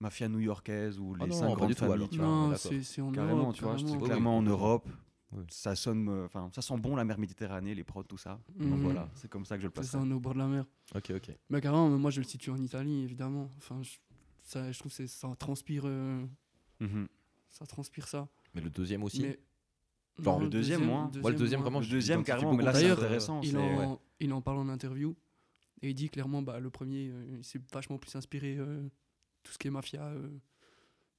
mafia 0.00 0.28
new-yorkaise 0.28 0.98
ou 1.00 1.14
les 1.14 1.24
Ah 1.24 1.26
non, 1.26 1.32
cinq 1.32 1.54
grandes 1.54 1.74
familles. 1.74 2.08
tu 2.08 2.18
non, 2.20 2.54
c'est, 2.56 3.00
en 3.00 3.10
Carrément, 3.12 3.38
Europe, 3.40 3.56
tu 3.56 3.64
vois, 3.64 3.76
c'est 3.78 3.84
carrément. 3.84 3.98
Oui, 4.00 4.06
clairement 4.06 4.36
en. 4.38 4.42
Europe. 4.42 4.88
Oui. 5.32 5.44
Ça 5.50 5.74
sonne, 5.76 6.08
euh, 6.08 6.24
enfin, 6.24 6.48
ça 6.54 6.62
sent 6.62 6.78
bon 6.78 6.96
la 6.96 7.04
mer 7.04 7.18
Méditerranée, 7.18 7.74
les 7.74 7.84
prods, 7.84 8.02
tout 8.02 8.16
ça. 8.16 8.40
Donc 8.58 8.68
Mhm. 8.78 8.82
voilà, 8.82 9.10
c'est 9.14 9.28
comme 9.28 9.44
ça 9.44 9.56
que 9.56 9.60
je 9.62 9.66
le 9.66 9.70
C'est 9.70 9.80
place. 9.80 9.90
ça, 9.90 9.98
on 9.98 10.10
est 10.10 10.14
au 10.14 10.20
bord 10.20 10.32
de 10.32 10.38
la 10.38 10.46
mer. 10.46 10.64
Ok, 10.94 11.12
ok. 11.14 11.36
Mais 11.50 11.60
carrément, 11.60 11.90
moi 11.90 12.10
je 12.10 12.20
le 12.20 12.26
situe 12.26 12.48
en 12.50 12.56
Italie, 12.56 13.02
évidemment. 13.02 13.50
Enfin, 13.58 13.82
je, 13.82 13.98
ça, 14.42 14.72
je 14.72 14.78
trouve 14.78 14.96
que 14.96 15.06
ça 15.06 15.28
transpire, 15.38 15.82
euh, 15.84 16.24
Mhm. 16.80 17.08
ça 17.50 17.66
transpire 17.66 18.08
ça. 18.08 18.26
Mais 18.54 18.62
le 18.62 18.70
deuxième 18.70 19.02
aussi 19.02 19.20
Mais 19.20 19.38
Genre, 20.18 20.38
non, 20.38 20.44
le 20.44 20.50
deuxième, 20.50 20.84
moi. 20.84 21.10
Moi, 21.20 21.30
le 21.30 21.36
deuxième, 21.36 21.60
vraiment, 21.60 21.80
Le 21.80 21.86
deuxième, 21.86 22.24
carrément, 22.24 22.54
mais 22.54 22.64
là, 22.64 22.74
c'est 22.74 22.90
intéressant. 22.90 23.40
Il 23.42 23.50
c'est- 23.52 23.56
en, 23.56 23.92
ouais. 23.92 23.98
il 24.20 24.32
en 24.32 24.40
parle 24.40 24.58
en 24.58 24.68
interview 24.68 25.16
et 25.82 25.90
il 25.90 25.94
dit 25.94 26.08
clairement 26.10 26.42
bah, 26.42 26.58
le 26.58 26.70
premier, 26.70 27.08
euh, 27.08 27.36
il 27.38 27.44
s'est 27.44 27.60
vachement 27.72 27.98
plus 27.98 28.14
inspiré 28.16 28.56
euh, 28.58 28.82
tout 29.44 29.52
ce 29.52 29.58
qui 29.58 29.68
est 29.68 29.70
mafia 29.70 30.02
euh, 30.02 30.28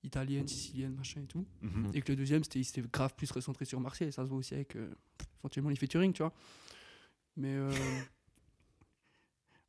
italienne, 0.03 0.47
sicilienne, 0.47 0.95
machin 0.95 1.21
et 1.21 1.27
tout. 1.27 1.45
Mhm. 1.61 1.91
Et 1.93 2.01
que 2.01 2.11
le 2.11 2.17
deuxième, 2.17 2.43
c'était, 2.43 2.59
il 2.59 2.65
s'était 2.65 2.83
grave 2.91 3.13
plus 3.15 3.31
recentré 3.31 3.63
sur 3.65 3.79
Marseille. 3.79 4.09
Et 4.09 4.11
ça 4.11 4.23
se 4.25 4.29
voit 4.29 4.37
aussi 4.39 4.53
avec 4.53 4.75
euh, 4.75 4.89
éventuellement 5.41 5.69
les 5.69 5.75
featuring, 5.77 6.11
tu 6.13 6.23
vois. 6.23 6.33
Mais 7.37 7.53
euh, 7.55 7.71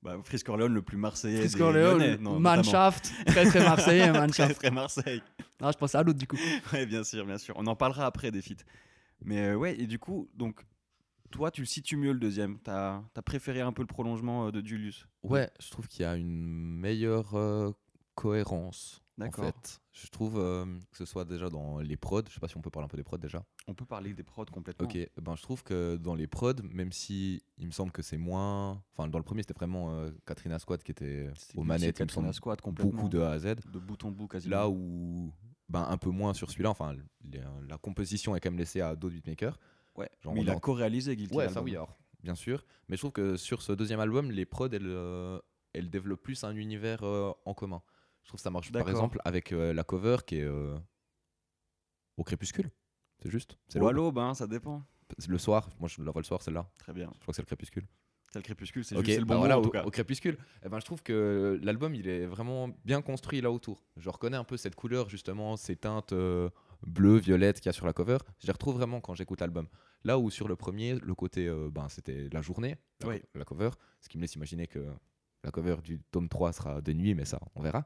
Bah, 0.02 0.16
Frisk 0.24 0.48
Orleans, 0.48 0.68
le 0.68 0.80
plus 0.82 0.96
marseillais. 0.96 1.46
Des 1.46 1.58
Corleone. 1.58 2.16
Manshaft, 2.20 3.12
très 3.26 3.44
très 3.44 3.60
marseillais, 3.62 4.10
Très, 4.10 4.18
Manshaft. 4.20 4.54
très 4.56 4.70
Marseille. 4.70 5.22
Ah, 5.60 5.70
je 5.72 5.76
pensais 5.76 5.98
à 5.98 6.02
l'autre 6.02 6.18
du 6.18 6.26
coup. 6.26 6.38
Ouais, 6.72 6.86
bien 6.86 7.04
sûr, 7.04 7.26
bien 7.26 7.36
sûr. 7.36 7.54
On 7.58 7.66
en 7.66 7.76
parlera 7.76 8.06
après 8.06 8.30
des 8.30 8.40
feats. 8.40 8.64
Mais 9.22 9.48
euh, 9.48 9.56
ouais, 9.56 9.78
et 9.78 9.86
du 9.86 9.98
coup, 9.98 10.28
donc, 10.34 10.64
toi, 11.30 11.50
tu 11.50 11.60
le 11.62 11.66
situes 11.66 11.96
mieux 11.96 12.12
le 12.12 12.18
deuxième. 12.18 12.58
T'as 12.60 13.02
as 13.14 13.22
préféré 13.22 13.60
un 13.60 13.72
peu 13.72 13.82
le 13.82 13.86
prolongement 13.86 14.46
euh, 14.46 14.50
de 14.50 14.66
Julius? 14.66 15.06
Ouais, 15.22 15.50
je 15.60 15.70
trouve 15.70 15.86
qu'il 15.88 16.02
y 16.02 16.04
a 16.04 16.16
une 16.16 16.46
meilleure 16.46 17.34
euh, 17.34 17.72
cohérence. 18.14 19.02
En 19.18 19.24
D'accord. 19.24 19.44
fait, 19.44 19.80
je 19.92 20.06
trouve 20.08 20.36
que 20.36 20.96
ce 20.96 21.04
soit 21.04 21.26
déjà 21.26 21.50
dans 21.50 21.78
les 21.80 21.98
prods. 21.98 22.22
Je 22.26 22.32
sais 22.32 22.40
pas 22.40 22.48
si 22.48 22.56
on 22.56 22.62
peut 22.62 22.70
parler 22.70 22.86
un 22.86 22.88
peu 22.88 22.96
des 22.96 23.02
prods 23.02 23.18
déjà. 23.18 23.44
On 23.68 23.74
peut 23.74 23.84
parler 23.84 24.14
des 24.14 24.22
prods 24.22 24.46
complètement. 24.46 24.88
Ok, 24.88 24.96
ben 25.20 25.36
je 25.36 25.42
trouve 25.42 25.62
que 25.62 25.98
dans 25.98 26.14
les 26.14 26.26
prods, 26.26 26.54
même 26.72 26.90
si 26.90 27.42
il 27.58 27.66
me 27.66 27.70
semble 27.70 27.92
que 27.92 28.00
c'est 28.00 28.16
moins. 28.16 28.82
Enfin, 28.94 29.08
dans 29.08 29.18
le 29.18 29.24
premier, 29.24 29.42
c'était 29.42 29.52
vraiment 29.52 30.06
Katrina 30.24 30.58
Squad 30.58 30.82
qui 30.82 30.92
était 30.92 31.28
aux 31.54 31.64
manettes, 31.64 31.98
Katrina 31.98 32.32
Squad 32.32 32.62
complètement. 32.62 32.92
beaucoup 32.92 33.10
de 33.10 33.20
A 33.20 33.32
à 33.32 33.38
Z. 33.38 33.56
de 33.70 33.78
bout 33.78 34.02
en 34.06 34.10
bout 34.10 34.26
quasiment. 34.26 34.56
Là 34.56 34.70
où, 34.70 35.34
ben 35.70 35.86
un 35.88 35.96
peu 35.96 36.10
moins 36.10 36.34
sur 36.34 36.50
celui-là. 36.50 36.68
Enfin, 36.70 36.94
les- 37.24 37.40
la 37.68 37.78
composition 37.78 38.36
est 38.36 38.40
quand 38.40 38.50
même 38.50 38.58
laissée 38.58 38.80
à 38.82 38.94
d'autres 38.96 39.14
beatmakers. 39.14 39.58
ouais. 39.96 40.10
genre, 40.20 40.34
Mais 40.34 40.42
il 40.42 40.50
a 40.50 40.58
co-réalisé 40.60 41.16
Guilty 41.16 41.34
Ouais, 41.34 41.44
ça 41.44 41.54
l'album. 41.54 41.64
oui, 41.64 41.76
alors, 41.76 41.96
bien 42.22 42.34
sûr. 42.34 42.64
Mais 42.88 42.96
je 42.96 43.00
trouve 43.02 43.12
que 43.12 43.36
sur 43.36 43.62
ce 43.62 43.72
deuxième 43.72 44.00
album, 44.00 44.30
les 44.30 44.44
prods, 44.44 44.68
elles, 44.72 44.82
euh, 44.86 45.38
elles 45.72 45.88
développent 45.88 46.22
plus 46.22 46.42
un 46.44 46.54
univers 46.56 47.02
euh, 47.04 47.32
en 47.44 47.54
commun. 47.54 47.82
Je 48.22 48.28
trouve 48.28 48.38
que 48.38 48.42
ça 48.42 48.50
marche 48.50 48.70
par 48.72 48.88
exemple 48.88 49.18
avec 49.24 49.52
euh, 49.52 49.72
la 49.72 49.82
cover 49.84 50.18
qui 50.26 50.36
est 50.38 50.48
au 52.16 52.24
crépuscule. 52.24 52.70
C'est 53.22 53.30
juste. 53.30 53.56
C'est 53.68 53.80
Ou 53.80 53.86
à 53.88 53.92
l'aube, 53.92 54.18
hein, 54.18 54.34
ça 54.34 54.46
dépend. 54.46 54.82
Le 55.28 55.38
soir, 55.38 55.68
moi 55.78 55.88
je 55.88 56.02
la 56.02 56.10
vois 56.12 56.20
le 56.22 56.26
soir, 56.26 56.40
celle-là. 56.42 56.70
Très 56.78 56.92
bien. 56.92 57.10
Je 57.14 57.20
crois 57.20 57.32
que 57.32 57.36
c'est 57.36 57.42
le 57.42 57.46
crépuscule. 57.46 57.86
C'est 58.32 58.38
le 58.38 58.44
crépuscule, 58.44 58.84
c'est 58.84 58.94
Ok, 58.96 59.04
juste 59.06 59.14
c'est 59.16 59.20
le 59.20 59.26
bah 59.26 59.34
bon 59.34 59.40
voilà, 59.40 59.56
mot, 59.56 59.60
en 59.60 59.62
au, 59.62 59.66
tout 59.66 59.70
cas. 59.72 59.84
au 59.84 59.90
crépuscule. 59.90 60.38
Eh 60.64 60.68
ben, 60.68 60.78
je 60.78 60.84
trouve 60.84 61.02
que 61.02 61.58
l'album 61.62 61.94
il 61.96 62.06
est 62.08 62.26
vraiment 62.26 62.68
bien 62.84 63.02
construit 63.02 63.40
là 63.40 63.50
autour. 63.50 63.82
Je 63.96 64.08
reconnais 64.08 64.36
un 64.36 64.44
peu 64.44 64.56
cette 64.56 64.76
couleur 64.76 65.08
justement, 65.08 65.56
ces 65.56 65.74
teintes 65.74 66.12
euh, 66.12 66.48
bleues, 66.86 67.18
violettes 67.18 67.56
qu'il 67.60 67.66
y 67.66 67.70
a 67.70 67.72
sur 67.72 67.86
la 67.86 67.92
cover. 67.92 68.18
Je 68.38 68.46
les 68.46 68.52
retrouve 68.52 68.76
vraiment 68.76 69.00
quand 69.00 69.14
j'écoute 69.14 69.40
l'album. 69.40 69.66
Là 70.04 70.16
où 70.18 70.30
sur 70.30 70.46
le 70.46 70.54
premier, 70.54 70.94
le 70.94 71.14
côté, 71.14 71.48
euh, 71.48 71.70
ben, 71.72 71.88
c'était 71.88 72.28
la 72.32 72.40
journée, 72.40 72.76
la, 73.00 73.08
Oui. 73.08 73.22
la 73.34 73.44
cover, 73.44 73.70
ce 74.00 74.08
qui 74.08 74.16
me 74.16 74.22
laisse 74.22 74.34
imaginer 74.36 74.66
que 74.68 74.86
la 75.42 75.50
cover 75.50 75.76
du 75.82 76.00
tome 76.12 76.28
3 76.28 76.52
sera 76.52 76.80
de 76.80 76.92
nuit, 76.92 77.14
mais 77.14 77.24
ça, 77.24 77.40
on 77.56 77.62
verra. 77.62 77.84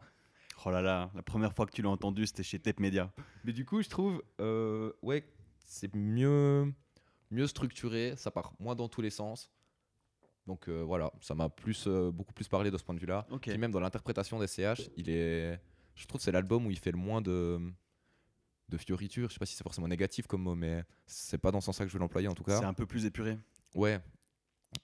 Oh 0.66 0.70
là 0.70 0.82
là, 0.82 1.10
la 1.14 1.22
première 1.22 1.52
fois 1.54 1.64
que 1.66 1.72
tu 1.72 1.80
l'as 1.82 1.88
entendu, 1.88 2.26
c'était 2.26 2.42
chez 2.42 2.58
Tape 2.58 2.80
Media. 2.80 3.10
Mais 3.44 3.52
du 3.52 3.64
coup, 3.64 3.82
je 3.82 3.88
trouve, 3.88 4.22
euh, 4.40 4.92
ouais, 5.02 5.24
c'est 5.64 5.94
mieux, 5.96 6.72
mieux 7.30 7.46
structuré, 7.46 8.14
ça 8.16 8.30
part 8.30 8.52
moins 8.60 8.74
dans 8.76 8.88
tous 8.88 9.00
les 9.00 9.10
sens. 9.10 9.50
Donc 10.46 10.68
euh, 10.68 10.82
voilà, 10.82 11.10
ça 11.20 11.34
m'a 11.34 11.48
plus, 11.48 11.86
euh, 11.86 12.10
beaucoup 12.10 12.34
plus 12.34 12.48
parlé 12.48 12.70
de 12.70 12.76
ce 12.76 12.84
point 12.84 12.94
de 12.94 13.00
vue-là. 13.00 13.26
Ok. 13.30 13.42
Puis 13.42 13.58
même 13.58 13.70
dans 13.70 13.80
l'interprétation 13.80 14.38
des 14.38 14.46
CH, 14.46 14.90
il 14.96 15.08
est, 15.08 15.58
je 15.94 16.06
trouve 16.06 16.18
que 16.18 16.24
c'est 16.24 16.32
l'album 16.32 16.66
où 16.66 16.70
il 16.70 16.78
fait 16.78 16.92
le 16.92 16.98
moins 16.98 17.22
de, 17.22 17.58
de 18.68 18.76
fioritures. 18.76 19.28
Je 19.28 19.34
sais 19.34 19.38
pas 19.38 19.46
si 19.46 19.54
c'est 19.54 19.62
forcément 19.62 19.88
négatif 19.88 20.26
comme 20.26 20.42
mot, 20.42 20.54
mais 20.54 20.84
c'est 21.06 21.38
pas 21.38 21.50
dans 21.50 21.60
ce 21.60 21.66
sens-là 21.66 21.86
que 21.86 21.90
je 21.90 21.94
veux 21.94 22.00
l'employer 22.00 22.28
en 22.28 22.34
tout 22.34 22.44
cas. 22.44 22.58
C'est 22.58 22.66
un 22.66 22.74
peu 22.74 22.86
plus 22.86 23.06
épuré. 23.06 23.38
Ouais. 23.74 24.00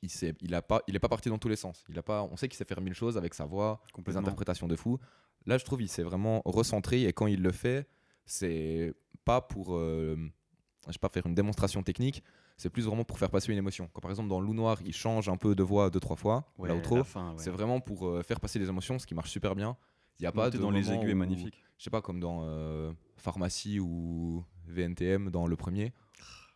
Il, 0.02 0.10
sait, 0.10 0.34
il, 0.40 0.54
a 0.54 0.62
pas, 0.62 0.82
il 0.86 0.94
est 0.94 1.00
pas 1.00 1.08
parti 1.08 1.28
dans 1.28 1.38
tous 1.38 1.48
les 1.48 1.56
sens. 1.56 1.84
Il 1.88 1.98
a 1.98 2.02
pas, 2.02 2.22
on 2.22 2.36
sait 2.36 2.48
qu'il 2.48 2.56
sait 2.56 2.64
faire 2.64 2.80
mille 2.80 2.94
choses 2.94 3.18
avec 3.18 3.34
sa 3.34 3.44
voix, 3.44 3.82
des 3.98 4.16
interprétations 4.16 4.68
de 4.68 4.76
fou. 4.76 4.98
Là, 5.46 5.58
je 5.58 5.64
trouve 5.64 5.82
il 5.82 5.88
s'est 5.88 6.02
vraiment 6.02 6.42
recentré 6.44 7.04
et 7.04 7.12
quand 7.12 7.26
il 7.26 7.42
le 7.42 7.50
fait, 7.50 7.88
c'est 8.24 8.94
pas 9.24 9.40
pour 9.40 9.74
euh, 9.76 10.16
je 10.86 10.92
sais 10.92 10.98
pas 10.98 11.08
faire 11.08 11.26
une 11.26 11.34
démonstration 11.34 11.82
technique, 11.82 12.22
c'est 12.56 12.70
plus 12.70 12.86
vraiment 12.86 13.04
pour 13.04 13.18
faire 13.18 13.30
passer 13.30 13.52
une 13.52 13.58
émotion. 13.58 13.88
Quand 13.92 14.00
par 14.00 14.10
exemple 14.10 14.28
dans 14.28 14.40
Loup 14.40 14.54
Noir, 14.54 14.78
il 14.84 14.92
change 14.94 15.28
un 15.28 15.36
peu 15.36 15.54
de 15.54 15.62
voix 15.62 15.90
deux 15.90 16.00
trois 16.00 16.16
fois, 16.16 16.52
Ouais, 16.58 16.68
là 16.68 16.74
outro, 16.74 16.98
ouais. 16.98 17.04
c'est 17.36 17.50
vraiment 17.50 17.80
pour 17.80 18.06
euh, 18.06 18.22
faire 18.22 18.40
passer 18.40 18.58
les 18.58 18.68
émotions, 18.68 18.98
ce 18.98 19.06
qui 19.06 19.14
marche 19.14 19.30
super 19.30 19.54
bien. 19.54 19.76
Il 20.18 20.24
y 20.24 20.26
a 20.26 20.32
pas 20.32 20.50
de 20.50 20.58
dans 20.58 20.70
les 20.70 20.92
aigus 20.92 21.10
est 21.10 21.14
magnifique. 21.14 21.62
Je 21.78 21.84
sais 21.84 21.90
pas 21.90 22.02
comme 22.02 22.20
dans 22.20 22.40
euh, 22.44 22.92
Pharmacie 23.16 23.80
ou 23.80 24.44
VNTM 24.66 25.30
dans 25.30 25.46
le 25.46 25.56
premier, 25.56 25.92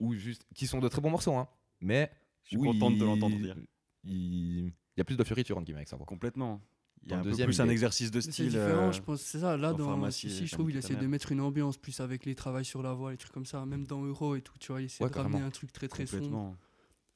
ou 0.01 0.15
juste 0.15 0.47
qui 0.55 0.67
sont 0.67 0.81
de 0.81 0.89
très 0.89 1.01
bons 1.01 1.11
morceaux, 1.11 1.35
hein, 1.35 1.49
mais 1.81 2.11
Je 2.43 2.51
suis 2.51 2.59
content 2.59 2.91
de 2.91 3.05
l'entendre 3.05 3.37
dire. 3.39 3.57
Il... 4.05 4.67
il 4.67 4.73
y 4.99 5.01
a 5.01 5.05
plus 5.05 5.17
de 5.17 5.25
fioritures 5.25 5.57
entre 5.57 5.65
guillemets 5.65 5.79
avec 5.79 5.89
sa 5.89 5.97
voix. 5.97 6.05
Complètement. 6.07 6.61
Il 7.07 7.11
y 7.11 7.15
a 7.15 7.19
un 7.19 7.23
peu 7.23 7.37
plus 7.37 7.61
un 7.61 7.69
exercice 7.69 8.11
de 8.11 8.17
Mais 8.19 8.23
C'est 8.23 8.33
style. 8.33 8.49
différent, 8.49 8.89
euh, 8.89 8.93
je 8.93 9.01
pense. 9.03 9.21
C'est 9.21 9.41
ça. 9.41 9.57
Là, 9.57 9.73
dans 9.75 9.99
dans 9.99 10.09
ici, 10.09 10.29
et 10.29 10.47
je 10.47 10.53
trouve 10.53 10.71
il 10.71 10.77
essaie 10.77 10.97
de 10.97 11.07
mettre 11.07 11.33
une 11.33 11.41
ambiance 11.41 11.77
plus 11.77 12.01
avec 12.01 12.25
les 12.25 12.35
travails 12.35 12.65
sur 12.65 12.83
la 12.83 12.95
voix, 12.95 13.11
les 13.11 13.19
trucs 13.19 13.33
comme 13.33 13.45
ça. 13.47 13.65
Même 13.67 13.85
dans 13.87 14.03
Euro 14.05 14.35
et 14.37 14.41
tout, 14.43 14.57
tu 14.59 14.73
vois, 14.73 14.81
il 14.81 14.87
essaie 14.87 15.05
Ouais, 15.05 15.11
de 15.11 15.19
ramener 15.19 15.41
un 15.43 15.51
truc 15.51 15.73
très 15.73 15.89
très 15.89 16.07
sombre. 16.07 16.23
complètement. 16.23 16.57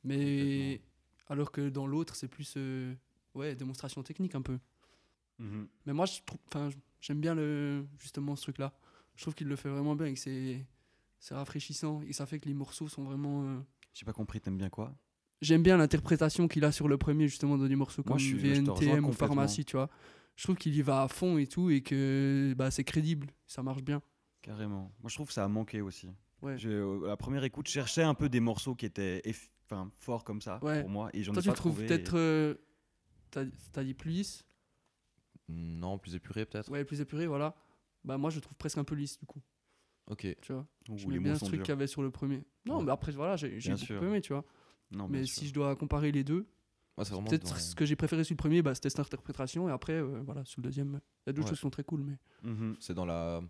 Mais 0.04 0.80
alors 1.28 1.50
que 1.52 1.68
dans 1.68 1.86
l'autre, 1.86 2.14
c'est 2.16 2.28
plus 2.28 2.54
euh, 2.56 2.94
ouais, 3.34 3.54
démonstration 3.54 4.02
technique 4.02 4.34
un 4.34 4.42
peu. 4.42 4.58
Mhm. 5.38 5.68
Mais 5.86 5.92
moi, 5.92 6.06
je 6.06 6.20
trouve- 6.24 6.40
enfin, 6.48 6.68
j'aime 7.00 7.20
bien 7.20 7.34
le, 7.34 7.86
justement 7.98 8.36
ce 8.36 8.42
truc-là. 8.42 8.72
Je 9.16 9.22
trouve 9.22 9.34
qu'il 9.34 9.48
le 9.48 9.56
fait 9.56 9.68
vraiment 9.68 9.96
bien 9.96 10.06
et 10.06 10.14
que 10.14 10.20
c'est 10.20 10.64
c'est 11.20 11.34
rafraîchissant 11.34 12.00
et 12.02 12.12
ça 12.12 12.26
fait 12.26 12.38
que 12.38 12.46
les 12.48 12.54
morceaux 12.54 12.88
sont 12.88 13.02
vraiment. 13.04 13.42
euh, 13.44 13.58
J'ai 13.94 14.04
pas 14.06 14.12
compris, 14.12 14.40
t'aimes 14.40 14.56
bien 14.58 14.70
quoi? 14.70 14.94
J'aime 15.40 15.62
bien 15.62 15.76
l'interprétation 15.76 16.48
qu'il 16.48 16.64
a 16.64 16.72
sur 16.72 16.88
le 16.88 16.98
premier, 16.98 17.28
justement, 17.28 17.56
dans 17.56 17.66
des 17.68 17.76
morceaux 17.76 18.02
Moi, 18.04 18.16
comme 18.16 18.18
je 18.18 18.36
je 18.36 18.60
VNTM 18.60 19.04
ou. 19.04 19.12
Pharmacie, 19.12 19.64
tu 19.64 19.76
vois. 19.76 19.88
Je 20.36 20.44
trouve 20.44 20.56
qu'il 20.56 20.74
y 20.74 20.82
va 20.82 21.02
à 21.02 21.08
fond 21.08 21.38
et 21.38 21.46
tout 21.46 21.70
et 21.70 21.80
que 21.82 22.54
bah, 22.56 22.70
c'est 22.70 22.84
crédible, 22.84 23.28
ça 23.46 23.62
marche 23.62 23.82
bien. 23.82 24.02
Carrément. 24.42 24.92
Moi, 25.00 25.08
je 25.08 25.14
trouve 25.14 25.26
que 25.28 25.32
ça 25.32 25.44
a 25.44 25.48
manqué 25.48 25.80
aussi. 25.80 26.10
Ouais. 26.42 26.56
Euh, 26.64 27.06
la 27.08 27.16
première 27.16 27.42
écoute, 27.44 27.66
je 27.66 27.72
cherchais 27.72 28.02
un 28.04 28.14
peu 28.14 28.28
des 28.28 28.38
morceaux 28.40 28.74
qui 28.76 28.86
étaient 28.86 29.20
enfin, 29.64 29.90
forts 29.98 30.22
comme 30.24 30.40
ça 30.40 30.58
Ouais. 30.62 30.80
pour 30.82 30.90
moi, 30.90 31.10
et 31.12 31.22
j'en 31.24 31.32
Toi, 31.32 31.40
ai 31.40 31.42
tu 31.42 31.48
pas 31.48 31.52
le 31.52 31.56
trouves 31.56 31.72
trouvé. 31.72 31.86
peut-être. 31.86 32.16
euh, 32.16 32.54
T'as 33.30 33.44
t'as 33.72 33.84
dit 33.84 33.94
plus 33.94 34.10
lisse? 34.10 34.44
Non, 35.48 35.98
plus 35.98 36.14
épuré 36.14 36.44
peut-être. 36.46 36.70
Ouais, 36.70 36.84
plus 36.84 37.00
épuré, 37.00 37.26
voilà. 37.26 37.54
Bah, 38.04 38.18
moi, 38.18 38.30
je 38.30 38.36
le 38.36 38.40
trouve 38.42 38.56
presque 38.56 38.78
un 38.78 38.84
peu 38.84 38.94
lisse, 38.94 39.18
du 39.18 39.26
coup. 39.26 39.40
Ok. 40.06 40.26
Tu 40.40 40.52
vois. 40.52 40.66
Ouh, 40.88 40.96
J'aimais 40.98 41.14
les 41.14 41.20
bien 41.20 41.34
ce 41.34 41.44
truc 41.44 41.60
qu'il 41.62 41.68
y 41.68 41.72
avait 41.72 41.86
sur 41.86 42.02
le 42.02 42.10
premier. 42.10 42.44
Non, 42.64 42.78
Ouais. 42.78 42.84
mais 42.84 42.92
après, 42.92 43.12
voilà, 43.12 43.36
j'ai 43.36 43.58
j'ai 43.60 43.72
beaucoup 43.72 43.84
sûr. 43.84 44.02
aimé, 44.04 44.20
tu 44.20 44.32
vois. 44.32 44.44
Non, 44.90 45.08
mais 45.08 45.24
sûr. 45.24 45.40
si 45.40 45.48
je 45.48 45.54
dois 45.54 45.76
comparer 45.76 46.12
les 46.12 46.24
deux, 46.24 46.46
peut-être 46.96 47.44
dans- 47.44 47.54
ce 47.56 47.74
que 47.74 47.84
j'ai 47.84 47.96
préféré 47.96 48.24
sur 48.24 48.32
le 48.34 48.38
premier, 48.38 48.62
bah, 48.62 48.74
c'était 48.74 48.90
cette 48.90 49.00
interprétation. 49.00 49.68
Et 49.68 49.72
après, 49.72 49.94
euh, 49.94 50.20
voilà, 50.24 50.44
sur 50.44 50.60
le 50.60 50.64
deuxième, 50.64 51.00
il 51.26 51.28
y 51.28 51.30
a 51.30 51.32
d'autres 51.32 51.44
Ouais. 51.46 51.50
choses 51.50 51.58
qui 51.58 51.62
sont 51.62 51.70
très 51.70 51.84
cool. 51.84 52.02
Mais 52.02 52.16
Mhm. 52.50 52.76
c'est 52.80 52.94
dans 52.94 53.06
la, 53.06 53.40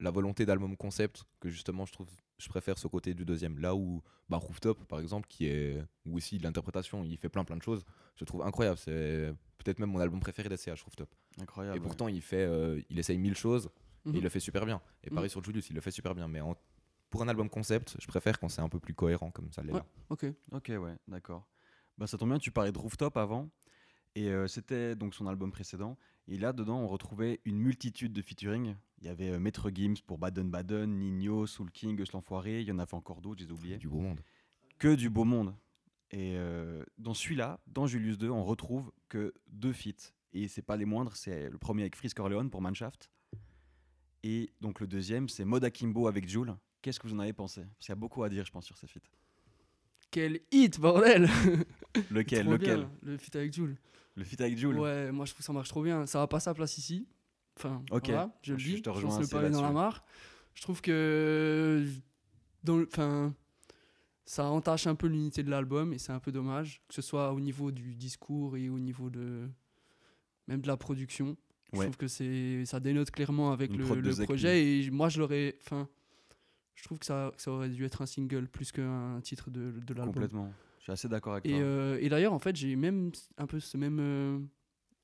la 0.00 0.10
volonté 0.10 0.44
d'album 0.46 0.76
concept 0.76 1.24
que 1.40 1.48
justement 1.48 1.84
je 1.86 1.92
trouve 1.92 2.08
je 2.36 2.48
préfère 2.48 2.76
ce 2.78 2.88
côté 2.88 3.14
du 3.14 3.24
deuxième 3.24 3.58
là 3.60 3.76
où 3.76 4.02
bah, 4.28 4.38
Rooftop 4.38 4.82
par 4.86 4.98
exemple 4.98 5.28
qui 5.28 5.46
est 5.46 5.80
où 6.04 6.16
aussi 6.16 6.36
l'interprétation 6.40 7.04
il 7.04 7.16
fait 7.16 7.28
plein 7.28 7.44
plein 7.44 7.56
de 7.56 7.62
choses 7.62 7.84
je 8.16 8.24
trouve 8.24 8.42
incroyable 8.42 8.76
c'est 8.76 9.32
peut-être 9.56 9.78
même 9.78 9.90
mon 9.90 10.00
album 10.00 10.18
préféré 10.18 10.48
d'ACH 10.48 10.82
Rooftop 10.82 11.08
Incroyable. 11.40 11.76
et 11.76 11.80
ouais. 11.80 11.86
pourtant 11.86 12.08
il 12.08 12.20
fait 12.22 12.44
euh, 12.44 12.80
il 12.90 12.98
essaye 12.98 13.18
mille 13.18 13.36
choses 13.36 13.70
et 14.04 14.08
Mhm. 14.08 14.16
il 14.16 14.22
le 14.24 14.28
fait 14.30 14.40
super 14.40 14.66
bien 14.66 14.80
et 15.04 15.10
Mhm. 15.10 15.14
pareil 15.14 15.30
sur 15.30 15.42
Julius 15.44 15.70
il 15.70 15.74
le 15.76 15.80
fait 15.80 15.92
super 15.92 16.12
bien 16.12 16.26
mais 16.26 16.40
en- 16.40 16.56
pour 17.14 17.22
un 17.22 17.28
album 17.28 17.48
concept 17.48 17.96
je 18.00 18.08
préfère 18.08 18.40
quand 18.40 18.48
c'est 18.48 18.60
un 18.60 18.68
peu 18.68 18.80
plus 18.80 18.92
cohérent 18.92 19.30
comme 19.30 19.52
ça 19.52 19.62
l'est 19.62 19.72
Ouais. 19.72 19.78
là 19.78 19.86
ok. 20.10 20.26
Ok, 20.50 20.72
ouais, 20.76 20.96
d'accord. 21.06 21.46
Bah, 21.96 22.08
ça 22.08 22.18
tombe 22.18 22.30
bien, 22.30 22.38
tu 22.40 22.50
parlais 22.50 22.72
de 22.72 22.78
Rooftop 22.78 23.16
avant. 23.16 23.48
Et 24.16 24.30
euh, 24.30 24.48
c'était 24.48 24.96
donc 24.96 25.14
son 25.14 25.28
album 25.28 25.52
précédent. 25.52 25.96
Et 26.26 26.38
là, 26.38 26.52
dedans, 26.52 26.80
on 26.80 26.88
retrouvait 26.88 27.40
une 27.44 27.58
multitude 27.58 28.12
de 28.12 28.20
featuring. 28.20 28.74
Il 29.00 29.06
y 29.06 29.08
avait 29.08 29.30
euh, 29.30 29.38
Maître 29.38 29.70
Gims 29.72 29.94
pour 30.04 30.18
Baden 30.18 30.50
Baden, 30.50 30.90
Nino, 30.90 31.46
Soul 31.46 31.70
King, 31.70 32.00
Eus 32.00 32.10
l'Enfoiré. 32.12 32.62
Il 32.62 32.66
y 32.66 32.72
en 32.72 32.80
avait 32.80 32.94
encore 32.94 33.20
d'autres, 33.20 33.38
je 33.40 33.44
les 33.44 33.50
ai 33.50 33.52
oubliés. 33.52 33.76
du 33.76 33.88
beau 33.88 34.00
monde 34.00 34.20
Que 34.80 34.96
du 34.96 35.08
beau 35.08 35.22
monde. 35.24 35.54
Et 36.10 36.34
euh, 36.36 36.82
dans 36.98 37.14
celui-là, 37.14 37.60
dans 37.68 37.86
Julius 37.86 38.18
2, 38.18 38.28
on 38.28 38.42
retrouve 38.42 38.90
que 39.08 39.32
deux 39.48 39.72
feats. 39.72 40.12
Et 40.32 40.48
c'est 40.48 40.62
pas 40.62 40.76
les 40.76 40.84
moindres. 40.84 41.14
C'est 41.14 41.48
le 41.48 41.58
premier 41.58 41.82
avec 41.82 41.94
Frisk 41.94 42.16
Corleone 42.16 42.50
pour 42.50 42.60
Manshaft. 42.60 43.08
Et 44.24 44.52
donc 44.60 44.80
le 44.80 44.88
deuxième, 44.88 45.28
c'est 45.28 45.44
Moda 45.44 45.70
Kimbo 45.70 46.08
avec 46.08 46.28
Joule. 46.28 46.56
Qu'est-ce 46.84 47.00
que 47.00 47.08
vous 47.08 47.14
en 47.14 47.18
avez 47.20 47.32
pensé? 47.32 47.62
Parce 47.62 47.78
qu'il 47.86 47.88
y 47.88 47.92
a 47.92 47.96
beaucoup 47.96 48.22
à 48.24 48.28
dire, 48.28 48.44
je 48.44 48.52
pense, 48.52 48.66
sur 48.66 48.76
ces 48.76 48.86
feats. 48.86 49.00
Quel 50.10 50.40
hit, 50.52 50.78
bordel 50.78 51.22
Lequel 52.10 52.46
Lequel 52.46 52.80
bien, 52.80 52.90
Le 53.02 53.16
feat 53.16 53.34
avec 53.36 53.54
Jules. 53.54 53.76
Le 54.16 54.22
feat 54.24 54.38
avec 54.42 54.58
Joule 54.58 54.78
Ouais, 54.78 55.10
moi 55.10 55.24
je 55.24 55.30
trouve 55.32 55.38
que 55.38 55.44
ça 55.46 55.52
marche 55.54 55.70
trop 55.70 55.82
bien. 55.82 56.04
Ça 56.04 56.18
va 56.18 56.26
pas 56.26 56.40
sa 56.40 56.52
place 56.52 56.76
ici. 56.76 57.08
Enfin, 57.56 57.82
Ok. 57.90 58.04
voilà, 58.08 58.38
je 58.42 58.52
le 58.52 58.58
Je- 58.58 58.64
dis. 58.70 58.76
je 58.76 58.82
te 58.82 58.90
Je 58.90 58.94
rejoins 58.96 59.18
lance 59.18 59.32
le 59.32 59.50
dans 59.50 59.62
la 59.62 59.72
mare. 59.72 60.04
Je 60.52 60.60
trouve 60.60 60.82
que 60.82 61.84
dans 62.62 62.76
le, 62.76 62.86
enfin, 62.92 63.34
ça 64.26 64.44
entache 64.44 64.86
un 64.86 64.94
peu 64.94 65.06
l'unité 65.06 65.42
de 65.42 65.50
l'album 65.50 65.94
et 65.94 65.98
c'est 65.98 66.12
un 66.12 66.20
peu 66.20 66.32
dommage 66.32 66.82
que 66.86 66.94
ce 66.94 67.02
soit 67.02 67.32
au 67.32 67.40
niveau 67.40 67.72
du 67.72 67.94
discours 67.96 68.56
et 68.58 68.68
au 68.68 68.78
niveau 68.78 69.08
de 69.08 69.48
même 70.48 70.60
de 70.60 70.66
la 70.68 70.76
production. 70.76 71.36
Je 71.72 71.80
trouve 71.80 71.96
que 71.96 72.08
c'est 72.08 72.64
ça 72.66 72.78
dénote 72.78 73.10
clairement 73.10 73.52
avec 73.52 73.72
Une 73.72 73.78
le, 73.78 74.00
le 74.00 74.24
projet 74.24 74.64
et 74.64 74.90
moi 74.90 75.08
je 75.08 75.18
l'aurais, 75.18 75.56
enfin, 75.62 75.88
je 76.74 76.84
trouve 76.84 76.98
que 76.98 77.06
ça, 77.06 77.32
que 77.36 77.42
ça 77.42 77.50
aurait 77.50 77.68
dû 77.68 77.84
être 77.84 78.02
un 78.02 78.06
single 78.06 78.48
plus 78.48 78.72
qu'un 78.72 79.20
titre 79.22 79.50
de, 79.50 79.72
de 79.72 79.94
l'album. 79.94 80.14
Complètement. 80.14 80.52
Je 80.78 80.82
suis 80.84 80.92
assez 80.92 81.08
d'accord 81.08 81.32
avec 81.34 81.46
Et, 81.46 81.50
toi. 81.52 81.60
euh, 81.60 81.98
et 82.00 82.08
d'ailleurs, 82.08 82.32
en 82.34 82.38
fait, 82.38 82.54
j'ai 82.56 82.76
même 82.76 83.10
un 83.38 83.46
peu 83.46 83.58
ce 83.60 83.76
même 83.76 83.98
euh, 84.00 84.38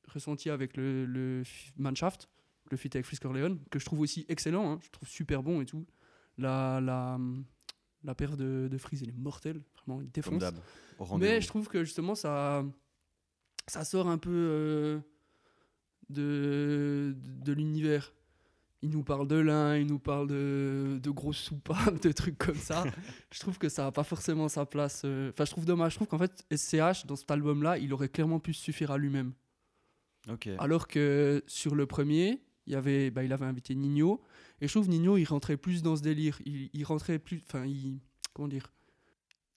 ressenti 0.08 0.50
avec 0.50 0.76
le, 0.76 1.06
le 1.06 1.42
Manshaft, 1.78 2.28
le 2.70 2.76
feat 2.76 2.94
avec 2.96 3.06
Frisk 3.06 3.22
Corleone, 3.22 3.58
que 3.70 3.78
je 3.78 3.84
trouve 3.86 4.00
aussi 4.00 4.26
excellent, 4.28 4.72
hein, 4.72 4.78
je 4.82 4.90
trouve 4.90 5.08
super 5.08 5.42
bon 5.42 5.60
et 5.62 5.66
tout. 5.66 5.86
La, 6.38 6.80
la, 6.80 7.18
la 8.04 8.14
paire 8.14 8.36
de, 8.36 8.68
de 8.70 8.78
Freeze, 8.78 9.02
elle 9.02 9.08
est 9.10 9.16
mortelle, 9.18 9.62
vraiment, 9.74 10.00
il 10.02 10.10
défonce. 10.10 10.42
Mais 11.18 11.40
je 11.40 11.46
trouve 11.48 11.68
que 11.68 11.82
justement, 11.84 12.14
ça, 12.14 12.64
ça 13.66 13.84
sort 13.84 14.08
un 14.08 14.18
peu 14.18 14.30
euh, 14.30 15.00
de, 16.08 17.14
de 17.16 17.52
l'univers. 17.52 18.12
Il 18.82 18.90
nous 18.90 19.02
parle 19.02 19.28
de 19.28 19.36
l'un, 19.36 19.76
il 19.76 19.86
nous 19.86 19.98
parle 19.98 20.26
de, 20.28 20.98
de 21.02 21.10
grosses 21.10 21.36
soupapes, 21.38 22.00
de 22.02 22.12
trucs 22.12 22.38
comme 22.38 22.54
ça. 22.56 22.84
je 23.32 23.38
trouve 23.40 23.58
que 23.58 23.68
ça 23.68 23.84
n'a 23.84 23.92
pas 23.92 24.04
forcément 24.04 24.48
sa 24.48 24.64
place. 24.64 25.02
euh, 25.04 25.30
Enfin, 25.32 25.44
je 25.44 25.50
trouve 25.50 25.66
dommage. 25.66 25.92
Je 25.92 25.96
trouve 25.98 26.08
qu'en 26.08 26.18
fait, 26.18 26.44
SCH, 26.54 27.04
dans 27.06 27.16
cet 27.16 27.30
album-là, 27.30 27.76
il 27.78 27.92
aurait 27.92 28.08
clairement 28.08 28.40
pu 28.40 28.54
suffire 28.54 28.90
à 28.90 28.96
lui-même. 28.98 29.32
Ok. 30.30 30.48
Alors 30.58 30.88
que 30.88 31.42
sur 31.46 31.74
le 31.74 31.86
premier, 31.86 32.42
il, 32.66 32.74
avait, 32.74 33.10
bah, 33.10 33.22
il 33.22 33.32
avait 33.34 33.44
invité 33.46 33.74
Nino. 33.74 34.22
Et 34.62 34.68
je 34.68 34.72
trouve 34.72 34.88
Nino, 34.88 35.16
il 35.18 35.24
rentrait 35.24 35.56
plus 35.58 35.82
dans 35.82 35.96
ce 35.96 36.02
délire. 36.02 36.38
Il, 36.46 36.70
il 36.72 36.84
rentrait 36.84 37.18
plus. 37.18 37.42
Enfin, 37.46 37.66
il. 37.66 38.00
Comment 38.32 38.48
dire? 38.48 38.72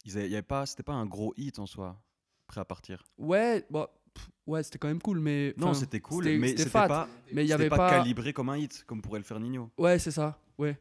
Ils 0.06 0.18
avaient- 0.18 0.27
il 0.27 0.32
y 0.32 0.36
avait 0.36 0.42
pas, 0.42 0.65
c'était 0.65 0.84
pas 0.84 0.94
un 0.94 1.06
gros 1.06 1.34
hit 1.38 1.60
en 1.60 1.65
soi, 1.65 2.01
prêt 2.48 2.60
à 2.60 2.65
partir? 2.65 3.03
Ouais, 3.18 3.65
bah, 3.70 3.94
ouais 4.48 4.63
c'était 4.63 4.77
quand 4.79 4.88
même 4.88 5.01
cool, 5.01 5.20
mais. 5.20 5.53
Non, 5.58 5.74
c'était 5.74 6.00
cool, 6.00 6.25
mais 6.25 6.50
c'était 6.58 6.70
pas, 6.70 7.08
Mais 7.34 7.43
il 7.46 7.48
y 7.48 7.53
avait 7.53 7.70
pas, 7.70 7.77
pas. 7.77 7.89
calibré 7.89 8.34
comme 8.34 8.50
un 8.50 8.58
hit, 8.58 8.84
comme 8.88 9.01
pourrait 9.01 9.20
le 9.20 9.25
faire 9.25 9.39
Nino. 9.39 9.70
Ouais, 9.77 10.00
c'est 10.00 10.12
ça, 10.12 10.39
ouais. 10.58 10.77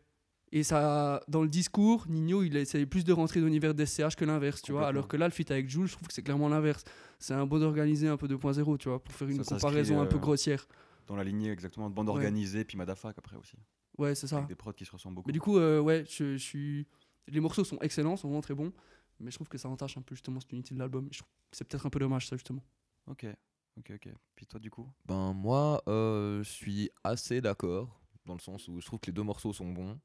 Et 0.55 0.63
ça, 0.65 1.23
dans 1.29 1.43
le 1.43 1.49
discours, 1.49 2.05
Nino, 2.09 2.43
il 2.43 2.55
essayait 2.59 2.85
plus 2.85 3.05
de 3.05 3.13
rentrer 3.15 3.41
dans 3.41 3.47
l'univers 3.47 3.73
des 3.75 3.87
SCH 3.87 4.17
que 4.17 4.25
l'inverse, 4.27 4.61
tu 4.61 4.73
vois. 4.73 4.87
Alors 4.87 5.09
que 5.09 5.17
là, 5.17 5.27
le 5.27 5.33
feat 5.33 5.51
avec 5.51 5.71
Jules, 5.71 5.87
je 5.87 5.93
trouve 5.95 6.09
que 6.09 6.13
c'est 6.13 6.23
clairement 6.23 6.49
l'inverse. 6.51 6.85
C'est 7.19 7.33
un 7.33 7.47
bon 7.47 7.63
organisé 7.63 8.07
un 8.09 8.19
peu 8.19 8.27
2.0, 8.27 8.77
tu 8.77 8.89
vois, 8.91 9.03
pour 9.03 9.15
faire 9.15 9.29
une 9.29 9.43
Ça 9.45 9.55
comparaison 9.57 10.01
un 10.01 10.07
peu 10.07 10.17
euh, 10.17 10.21
grossière. 10.21 10.67
Dans 11.07 11.17
la 11.17 11.25
lignée 11.25 11.51
exactement 11.51 11.89
de 11.89 11.95
bande 11.95 12.09
Ouais. 12.09 12.15
organisée, 12.17 12.65
puis 12.65 12.77
Madafak 12.77 13.17
après 13.17 13.37
aussi. 13.37 13.57
Ouais, 13.97 14.15
c'est 14.15 14.27
ça. 14.27 14.37
Avec 14.37 14.49
des 14.49 14.55
prods 14.55 14.73
qui 14.75 14.85
se 14.85 14.91
ressemblent 14.93 15.15
beaucoup. 15.17 15.29
Mais 15.29 15.33
du 15.33 15.41
coup, 15.41 15.57
euh, 15.59 15.81
ouais, 15.81 16.05
je, 16.09 16.33
je 16.37 16.43
suis. 16.43 16.87
Les 17.29 17.41
morceaux 17.41 17.65
sont 17.65 17.79
excellents, 17.81 18.17
sont 18.17 18.29
vraiment 18.29 18.43
très 18.43 18.55
bons. 18.55 18.73
Mais 19.21 19.31
je 19.31 19.37
trouve 19.37 19.49
que 19.49 19.57
ça 19.59 19.69
entache 19.71 19.97
un 19.97 20.03
peu 20.03 20.15
justement 20.15 20.41
cette 20.41 20.53
unité 20.53 20.75
de 20.75 20.79
l'album. 20.81 21.09
C'est 21.53 21.67
peut-être 21.67 21.87
un 21.87 21.91
peu 21.91 21.99
dommage, 21.99 22.27
ça, 22.29 22.37
justement. 22.37 22.63
Ok, 23.07 23.27
ok, 23.77 23.93
ok. 23.95 24.09
Puis 24.35 24.47
toi, 24.47 24.61
du 24.61 24.71
coup? 24.71 24.89
Ben 25.07 25.33
moi, 25.33 25.83
euh, 25.89 26.43
je 26.43 26.51
suis 26.51 26.91
assez 27.05 27.41
d'accord 27.41 28.01
dans 28.25 28.35
le 28.35 28.41
sens 28.41 28.69
où 28.69 28.81
je 28.81 28.87
trouve 28.87 29.01
que 29.01 29.07
les 29.07 29.13
deux 29.13 29.23
morceaux 29.23 29.53
sont 29.53 29.71
bons, 29.73 29.99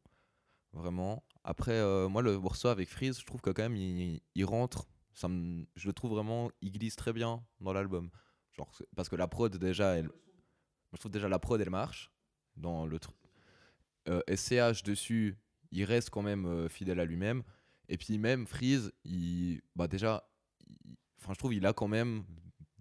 vraiment. 0.74 1.24
Après, 1.44 1.74
euh, 1.74 2.10
moi 2.10 2.22
le 2.22 2.40
morceau 2.40 2.68
avec 2.70 2.90
Freeze, 2.90 3.20
je 3.20 3.26
trouve 3.26 3.42
que 3.42 3.52
quand 3.52 3.64
même 3.64 3.76
il, 3.76 4.46
rentre, 4.46 4.88
ça 5.14 5.28
me- 5.28 5.66
je 5.76 5.88
le 5.88 5.94
trouve 5.94 6.12
vraiment, 6.12 6.52
il 6.62 6.72
glisse 6.72 6.96
très 6.96 7.14
bien 7.14 7.46
dans 7.62 7.74
l'album. 7.74 8.10
Genre 8.54 8.72
parce 8.96 9.10
que 9.10 9.16
la 9.16 9.28
prod 9.28 9.56
déjà, 9.56 9.96
elle, 9.96 10.10
je 10.94 10.98
trouve 11.00 11.12
déjà 11.12 11.30
la 11.30 11.40
prod 11.40 11.62
elle 11.62 11.70
marche 11.70 12.12
dans 12.56 12.86
le 12.88 13.00
truc. 13.00 13.16
Euh, 14.10 14.22
SCH 14.28 14.84
dessus, 14.84 15.38
il 15.72 15.84
reste 15.84 16.10
quand 16.10 16.22
même 16.24 16.46
euh, 16.46 16.70
fidèle 16.70 17.00
à 17.00 17.06
lui-même. 17.06 17.44
Et 17.90 17.98
puis 17.98 18.18
même 18.18 18.48
Freeze, 18.48 18.92
il, 19.06 19.62
bah 19.76 19.88
déjà, 19.88 20.28
enfin 21.20 21.34
je 21.34 21.40
trouve 21.40 21.54
il 21.54 21.66
a 21.66 21.74
quand 21.74 21.88
même 21.88 22.26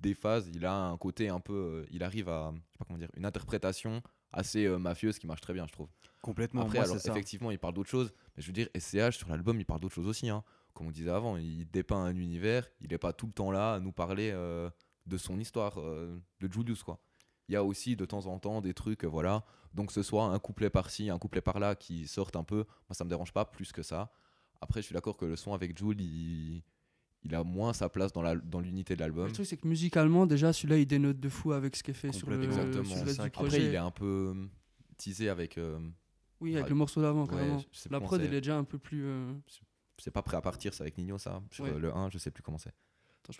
des 0.06 0.14
phases, 0.14 0.48
il 0.54 0.64
a 0.64 0.74
un 0.74 0.96
côté 0.96 1.28
un 1.28 1.40
peu, 1.40 1.52
euh, 1.52 1.86
il 1.90 2.02
arrive 2.02 2.28
à, 2.28 2.52
je 2.54 2.72
sais 2.72 2.78
pas 2.78 2.84
comment 2.84 2.98
dire, 2.98 3.10
une 3.16 3.24
interprétation 3.24 4.02
assez 4.32 4.66
euh, 4.66 4.78
mafieuse 4.78 5.18
qui 5.18 5.26
marche 5.26 5.40
très 5.40 5.52
bien, 5.52 5.66
je 5.66 5.72
trouve. 5.72 5.88
Complètement, 6.22 6.62
Après, 6.62 6.78
moi, 6.78 6.84
alors 6.86 7.00
ça. 7.00 7.10
effectivement, 7.10 7.50
il 7.50 7.58
parle 7.58 7.74
d'autre 7.74 7.90
chose, 7.90 8.12
mais 8.36 8.42
je 8.42 8.46
veux 8.46 8.52
dire, 8.52 8.68
SCH 8.76 9.16
sur 9.18 9.28
l'album, 9.28 9.58
il 9.58 9.64
parle 9.64 9.80
d'autre 9.80 9.94
chose 9.94 10.06
aussi, 10.06 10.28
hein. 10.28 10.42
Comme 10.74 10.88
on 10.88 10.90
disait 10.90 11.10
avant, 11.10 11.36
il 11.38 11.70
dépeint 11.70 12.04
un 12.04 12.16
univers, 12.16 12.68
il 12.80 12.92
est 12.92 12.98
pas 12.98 13.14
tout 13.14 13.26
le 13.26 13.32
temps 13.32 13.50
là 13.50 13.74
à 13.74 13.80
nous 13.80 13.92
parler 13.92 14.30
euh, 14.34 14.68
de 15.06 15.16
son 15.16 15.38
histoire, 15.38 15.80
euh, 15.80 16.20
de 16.40 16.52
Julius, 16.52 16.82
quoi. 16.82 17.00
Il 17.48 17.52
y 17.52 17.56
a 17.56 17.64
aussi 17.64 17.96
de 17.96 18.04
temps 18.04 18.26
en 18.26 18.38
temps 18.38 18.60
des 18.60 18.74
trucs, 18.74 19.04
voilà. 19.04 19.44
Donc, 19.72 19.92
ce 19.92 20.02
soit 20.02 20.24
un 20.24 20.38
couplet 20.38 20.68
par-ci, 20.68 21.08
un 21.08 21.18
couplet 21.18 21.40
par-là 21.40 21.76
qui 21.76 22.06
sortent 22.06 22.36
un 22.36 22.44
peu, 22.44 22.66
moi, 22.88 22.92
ça 22.92 23.04
me 23.04 23.08
dérange 23.08 23.32
pas 23.32 23.44
plus 23.44 23.72
que 23.72 23.82
ça. 23.82 24.10
Après, 24.60 24.80
je 24.80 24.86
suis 24.86 24.94
d'accord 24.94 25.16
que 25.16 25.24
le 25.24 25.36
son 25.36 25.54
avec 25.54 25.78
Jules, 25.78 26.00
il, 26.00 26.62
il 27.26 27.34
a 27.34 27.44
moins 27.44 27.72
sa 27.72 27.88
place 27.88 28.12
dans 28.12 28.22
la- 28.22 28.36
dans 28.36 28.60
l'unité 28.60 28.94
de 28.96 29.00
l'album. 29.00 29.26
Le 29.26 29.32
truc, 29.32 29.46
c'est 29.46 29.56
que 29.56 29.66
musicalement, 29.68 30.26
déjà, 30.26 30.52
celui-là, 30.52 30.78
il 30.78 30.86
dénote 30.86 31.20
de 31.20 31.28
fou 31.28 31.52
avec 31.52 31.76
ce 31.76 31.82
qu'il 31.82 31.94
fait 31.94 32.12
sur 32.12 32.28
le, 32.30 32.42
sur 32.42 32.44
Exactement. 32.52 32.94
reste 33.04 33.16
ça 33.16 33.24
du 33.24 33.30
qui- 33.30 33.34
projet. 33.34 33.56
Après, 33.56 33.68
il 33.68 33.74
est 33.74 33.78
un 33.78 33.90
peu 33.90 34.32
euh, 34.36 34.44
teasé 34.96 35.28
avec. 35.28 35.58
euh, 35.58 35.78
Oui, 36.40 36.54
avec 36.56 36.68
le 36.68 36.74
morceau 36.74 37.00
d'avant, 37.02 37.24
Ouais, 37.26 37.56
La 37.90 38.00
prod, 38.00 38.20
elle 38.20 38.26
est 38.34 38.40
déjà 38.40 38.56
un 38.58 38.64
peu 38.64 38.78
plus. 38.78 39.04
euh, 39.04 39.32
c'est 39.98 40.10
pas 40.10 40.22
prêt 40.22 40.36
à 40.36 40.40
partir, 40.42 40.74
c'est 40.74 40.82
avec 40.82 40.98
Nino, 40.98 41.16
ça. 41.18 41.40
Sur 41.50 41.64
Ouais. 41.64 41.78
le 41.78 41.94
1, 41.94 42.10
je 42.10 42.18
sais 42.18 42.30
plus 42.30 42.42
comment 42.42 42.58
c'est. 42.58 42.72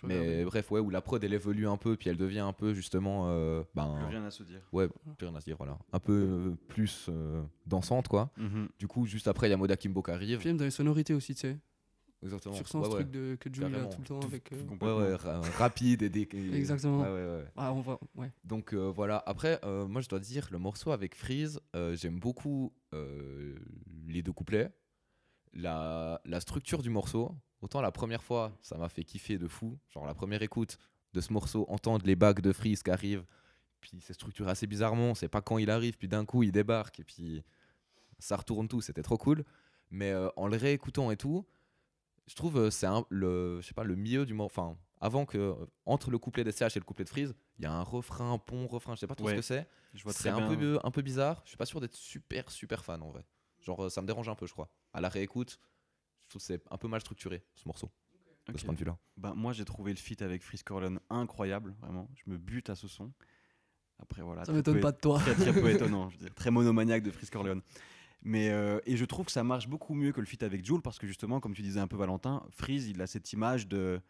Mais 0.03 0.19
regarder. 0.19 0.43
bref, 0.43 0.71
ouais, 0.71 0.81
où 0.81 0.89
la 0.89 0.99
prod 0.99 1.23
elle 1.23 1.33
évolue 1.33 1.65
un 1.65 1.77
peu, 1.77 1.95
puis 1.95 2.09
elle 2.09 2.17
devient 2.17 2.39
un 2.39 2.51
peu 2.51 2.73
justement. 2.73 3.27
euh, 3.29 3.63
ben, 3.73 3.95
Plus 3.95 4.05
rien 4.17 4.25
à 4.25 4.31
se 4.31 4.43
dire. 4.43 4.59
ouais, 4.73 4.89
plus 5.17 5.27
rien 5.27 5.33
à 5.35 5.39
se 5.39 5.45
dire, 5.45 5.55
voilà. 5.55 5.79
Un 5.93 5.99
peu 5.99 6.11
euh, 6.11 6.55
plus 6.67 7.05
euh, 7.07 7.41
dansante, 7.65 8.09
quoi. 8.09 8.29
Mhm. 8.35 8.67
Du 8.79 8.87
coup, 8.87 9.05
juste 9.05 9.29
après, 9.29 9.47
il 9.47 9.51
y 9.51 9.53
a 9.53 9.57
Moda 9.57 9.77
Kimbo 9.77 10.01
qui 10.03 10.11
arrive. 10.11 10.39
Puis 10.39 10.49
même 10.49 10.57
dans 10.57 10.65
les 10.65 10.71
sonorités 10.71 11.13
aussi, 11.13 11.35
tu 11.35 11.39
sais. 11.41 11.57
Exactement. 12.23 12.55
sur 12.55 12.67
son 12.67 12.79
ouais, 12.81 12.87
ouais. 12.87 12.93
truc 12.95 13.11
de, 13.11 13.35
que 13.39 13.53
Jules 13.53 13.75
a 13.75 13.85
tout 13.85 13.99
le 14.01 14.07
temps 14.07 14.19
avec. 14.21 14.51
euh, 14.51 14.63
Ouais, 14.81 14.93
ouais, 15.09 15.15
ra- 15.15 15.39
rapide 15.57 16.01
et 16.01 16.09
dé... 16.09 16.27
et- 16.33 16.55
Exactement. 16.55 17.01
Ouais, 17.01 17.09
ouais, 17.09 17.25
ouais. 17.37 17.45
Ah, 17.55 17.71
on 17.73 17.81
va. 17.81 17.99
Ouais. 18.15 18.31
Donc 18.43 18.73
euh, 18.73 18.91
voilà, 18.91 19.21
après, 19.27 19.59
euh, 19.63 19.87
moi 19.87 20.01
je 20.01 20.09
dois 20.09 20.19
dire, 20.19 20.47
le 20.51 20.57
morceau 20.57 20.91
avec 20.91 21.15
Freeze, 21.15 21.59
euh, 21.75 21.95
j'aime 21.95 22.19
beaucoup 22.19 22.73
euh, 22.93 23.55
les 24.07 24.23
deux 24.23 24.33
couplets. 24.33 24.71
La, 25.53 26.21
la 26.25 26.39
structure 26.39 26.81
du 26.81 26.89
morceau, 26.89 27.33
autant 27.61 27.81
la 27.81 27.91
première 27.91 28.23
fois, 28.23 28.51
ça 28.61 28.77
m'a 28.77 28.89
fait 28.89 29.03
kiffer 29.03 29.37
de 29.37 29.47
fou. 29.47 29.77
Genre 29.89 30.05
la 30.05 30.13
première 30.13 30.41
écoute 30.41 30.77
de 31.13 31.21
ce 31.21 31.31
morceau, 31.33 31.65
entendre 31.69 32.05
les 32.05 32.15
bacs 32.15 32.41
de 32.41 32.51
Freeze 32.51 32.83
qui 32.83 32.91
arrivent, 32.91 33.25
puis 33.79 33.91
c'est 34.01 34.13
structuré 34.13 34.51
assez 34.51 34.67
bizarrement, 34.67 35.11
on 35.11 35.15
sait 35.15 35.29
pas 35.29 35.41
quand 35.41 35.57
il 35.57 35.69
arrive, 35.71 35.97
puis 35.97 36.07
d'un 36.07 36.25
coup 36.25 36.43
il 36.43 36.51
débarque, 36.51 36.99
et 36.99 37.03
puis 37.03 37.43
ça 38.19 38.35
retourne 38.35 38.67
tout, 38.67 38.81
c'était 38.81 39.03
trop 39.03 39.17
cool. 39.17 39.43
Mais 39.89 40.11
euh, 40.11 40.29
en 40.35 40.47
le 40.47 40.57
réécoutant 40.57 41.09
et 41.11 41.17
tout, 41.17 41.45
je 42.27 42.35
trouve 42.35 42.57
euh, 42.57 42.69
c'est 42.69 42.85
un- 42.87 43.05
le, 43.09 43.59
je 43.61 43.67
sais 43.67 43.73
pas, 43.73 43.83
le 43.83 43.95
milieu 43.95 44.25
du 44.25 44.33
morceau, 44.33 44.61
enfin, 44.61 44.77
avant 44.99 45.25
que, 45.25 45.37
euh, 45.37 45.53
entre 45.85 46.11
le 46.11 46.17
couplet 46.17 46.43
d'SCH 46.43 46.75
et 46.75 46.79
le 46.79 46.85
couplet 46.85 47.05
de 47.05 47.09
Freeze, 47.09 47.35
il 47.59 47.63
y 47.63 47.65
a 47.67 47.71
un 47.73 47.83
refrain, 47.83 48.37
pont, 48.37 48.67
refrain, 48.67 48.95
je 48.95 48.99
sais 48.99 49.07
pas 49.07 49.15
trop 49.15 49.25
Ouais, 49.27 49.33
ce 49.33 49.37
que 49.37 49.41
c'est. 49.41 49.67
C'est 50.11 50.29
un 50.29 50.37
bien. 50.47 50.55
peu, 50.57 50.79
un 50.83 50.91
peu 50.91 51.01
bizarre. 51.01 51.41
Je 51.45 51.49
suis 51.49 51.57
pas 51.57 51.65
sûr 51.65 51.79
d'être 51.81 51.95
super, 51.95 52.51
super 52.51 52.83
fan 52.85 53.01
en 53.01 53.09
vrai. 53.09 53.25
Genre, 53.61 53.85
euh, 53.85 53.89
ça 53.89 54.01
me 54.01 54.07
dérange 54.07 54.29
un 54.29 54.35
peu, 54.35 54.45
je 54.45 54.53
crois. 54.53 54.69
À 54.93 55.01
la 55.01 55.09
réécoute, 55.09 55.59
je 56.25 56.29
trouve 56.29 56.41
que 56.41 56.45
c'est 56.45 56.61
un 56.71 56.77
peu 56.77 56.87
mal 56.87 57.01
structuré, 57.01 57.43
ce 57.55 57.67
morceau, 57.67 57.91
de 58.47 58.53
Ok. 58.53 58.59
ce 58.59 58.65
point 58.65 58.73
de 58.73 58.79
vue-là. 58.79 58.97
Ben, 59.17 59.33
moi, 59.33 59.53
j'ai 59.53 59.65
trouvé 59.65 59.91
le 59.91 59.97
feat 59.97 60.21
avec 60.21 60.43
Freeze 60.43 60.63
Corleone 60.63 60.99
incroyable, 61.09 61.75
vraiment. 61.79 62.09
Je 62.15 62.29
me 62.29 62.37
bute 62.37 62.69
à 62.69 62.75
ce 62.75 62.87
son. 62.87 63.11
Après, 63.99 64.21
voilà. 64.21 64.45
Ça 64.45 64.51
m'étonne 64.53 64.79
pas 64.79 64.91
de 64.91 64.97
toi. 64.99 65.19
Très, 65.19 65.33
très 65.33 65.53
peu 65.53 65.69
étonnant. 65.71 66.09
je 66.09 66.17
veux 66.17 66.25
dire, 66.25 66.35
très 66.35 66.51
monomaniaque 66.51 67.01
de 67.03 67.11
Freeze 67.11 67.29
Corleone. 67.31 67.61
Mais, 68.23 68.49
euh, 68.49 68.79
et 68.85 68.97
je 68.97 69.05
trouve 69.05 69.25
que 69.27 69.31
ça 69.31 69.43
marche 69.43 69.67
beaucoup 69.67 69.93
mieux 69.93 70.11
que 70.11 70.19
le 70.19 70.25
feat 70.25 70.43
avec 70.43 70.65
Jules 70.65 70.81
parce 70.81 70.97
que 70.99 71.07
justement, 71.07 71.39
comme 71.39 71.53
tu 71.53 71.61
disais 71.61 71.79
un 71.79 71.87
peu 71.87 71.97
Valentin, 71.97 72.43
Freeze, 72.49 72.87
il 72.89 73.01
a 73.01 73.07
cette 73.07 73.31
image 73.31 73.67
de, 73.67 74.01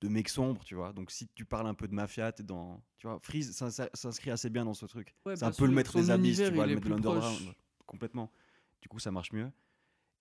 de 0.00 0.08
mec 0.08 0.28
sombre, 0.28 0.62
tu 0.64 0.74
vois. 0.74 0.92
Donc 0.92 1.10
si 1.10 1.28
tu 1.34 1.44
parles 1.44 1.66
un 1.66 1.74
peu 1.74 1.88
de 1.88 1.94
mafia, 1.94 2.30
t'es 2.30 2.42
dans. 2.42 2.82
Tu 2.98 3.06
vois, 3.06 3.18
Freeze 3.22 3.52
ça- 3.56 3.70
ça- 3.70 3.90
s'inscrit 3.94 4.30
assez 4.30 4.50
bien 4.50 4.64
dans 4.64 4.74
ce 4.74 4.86
truc. 4.86 5.14
Ouais, 5.26 5.34
c'est 5.36 5.44
un 5.44 5.48
bien 5.50 5.56
peu 5.58 5.66
le 5.66 5.72
maître 5.72 5.92
des 5.94 6.10
abysses, 6.10 6.38
tu 6.38 6.54
vois, 6.54 6.66
le 6.66 6.74
maître 6.74 6.84
de 6.88 6.90
l'underground. 6.94 7.54
Complètement. 7.86 8.30
Du 8.82 8.88
coup, 8.88 8.98
ça 8.98 9.10
marche 9.10 9.32
mieux. 9.32 9.50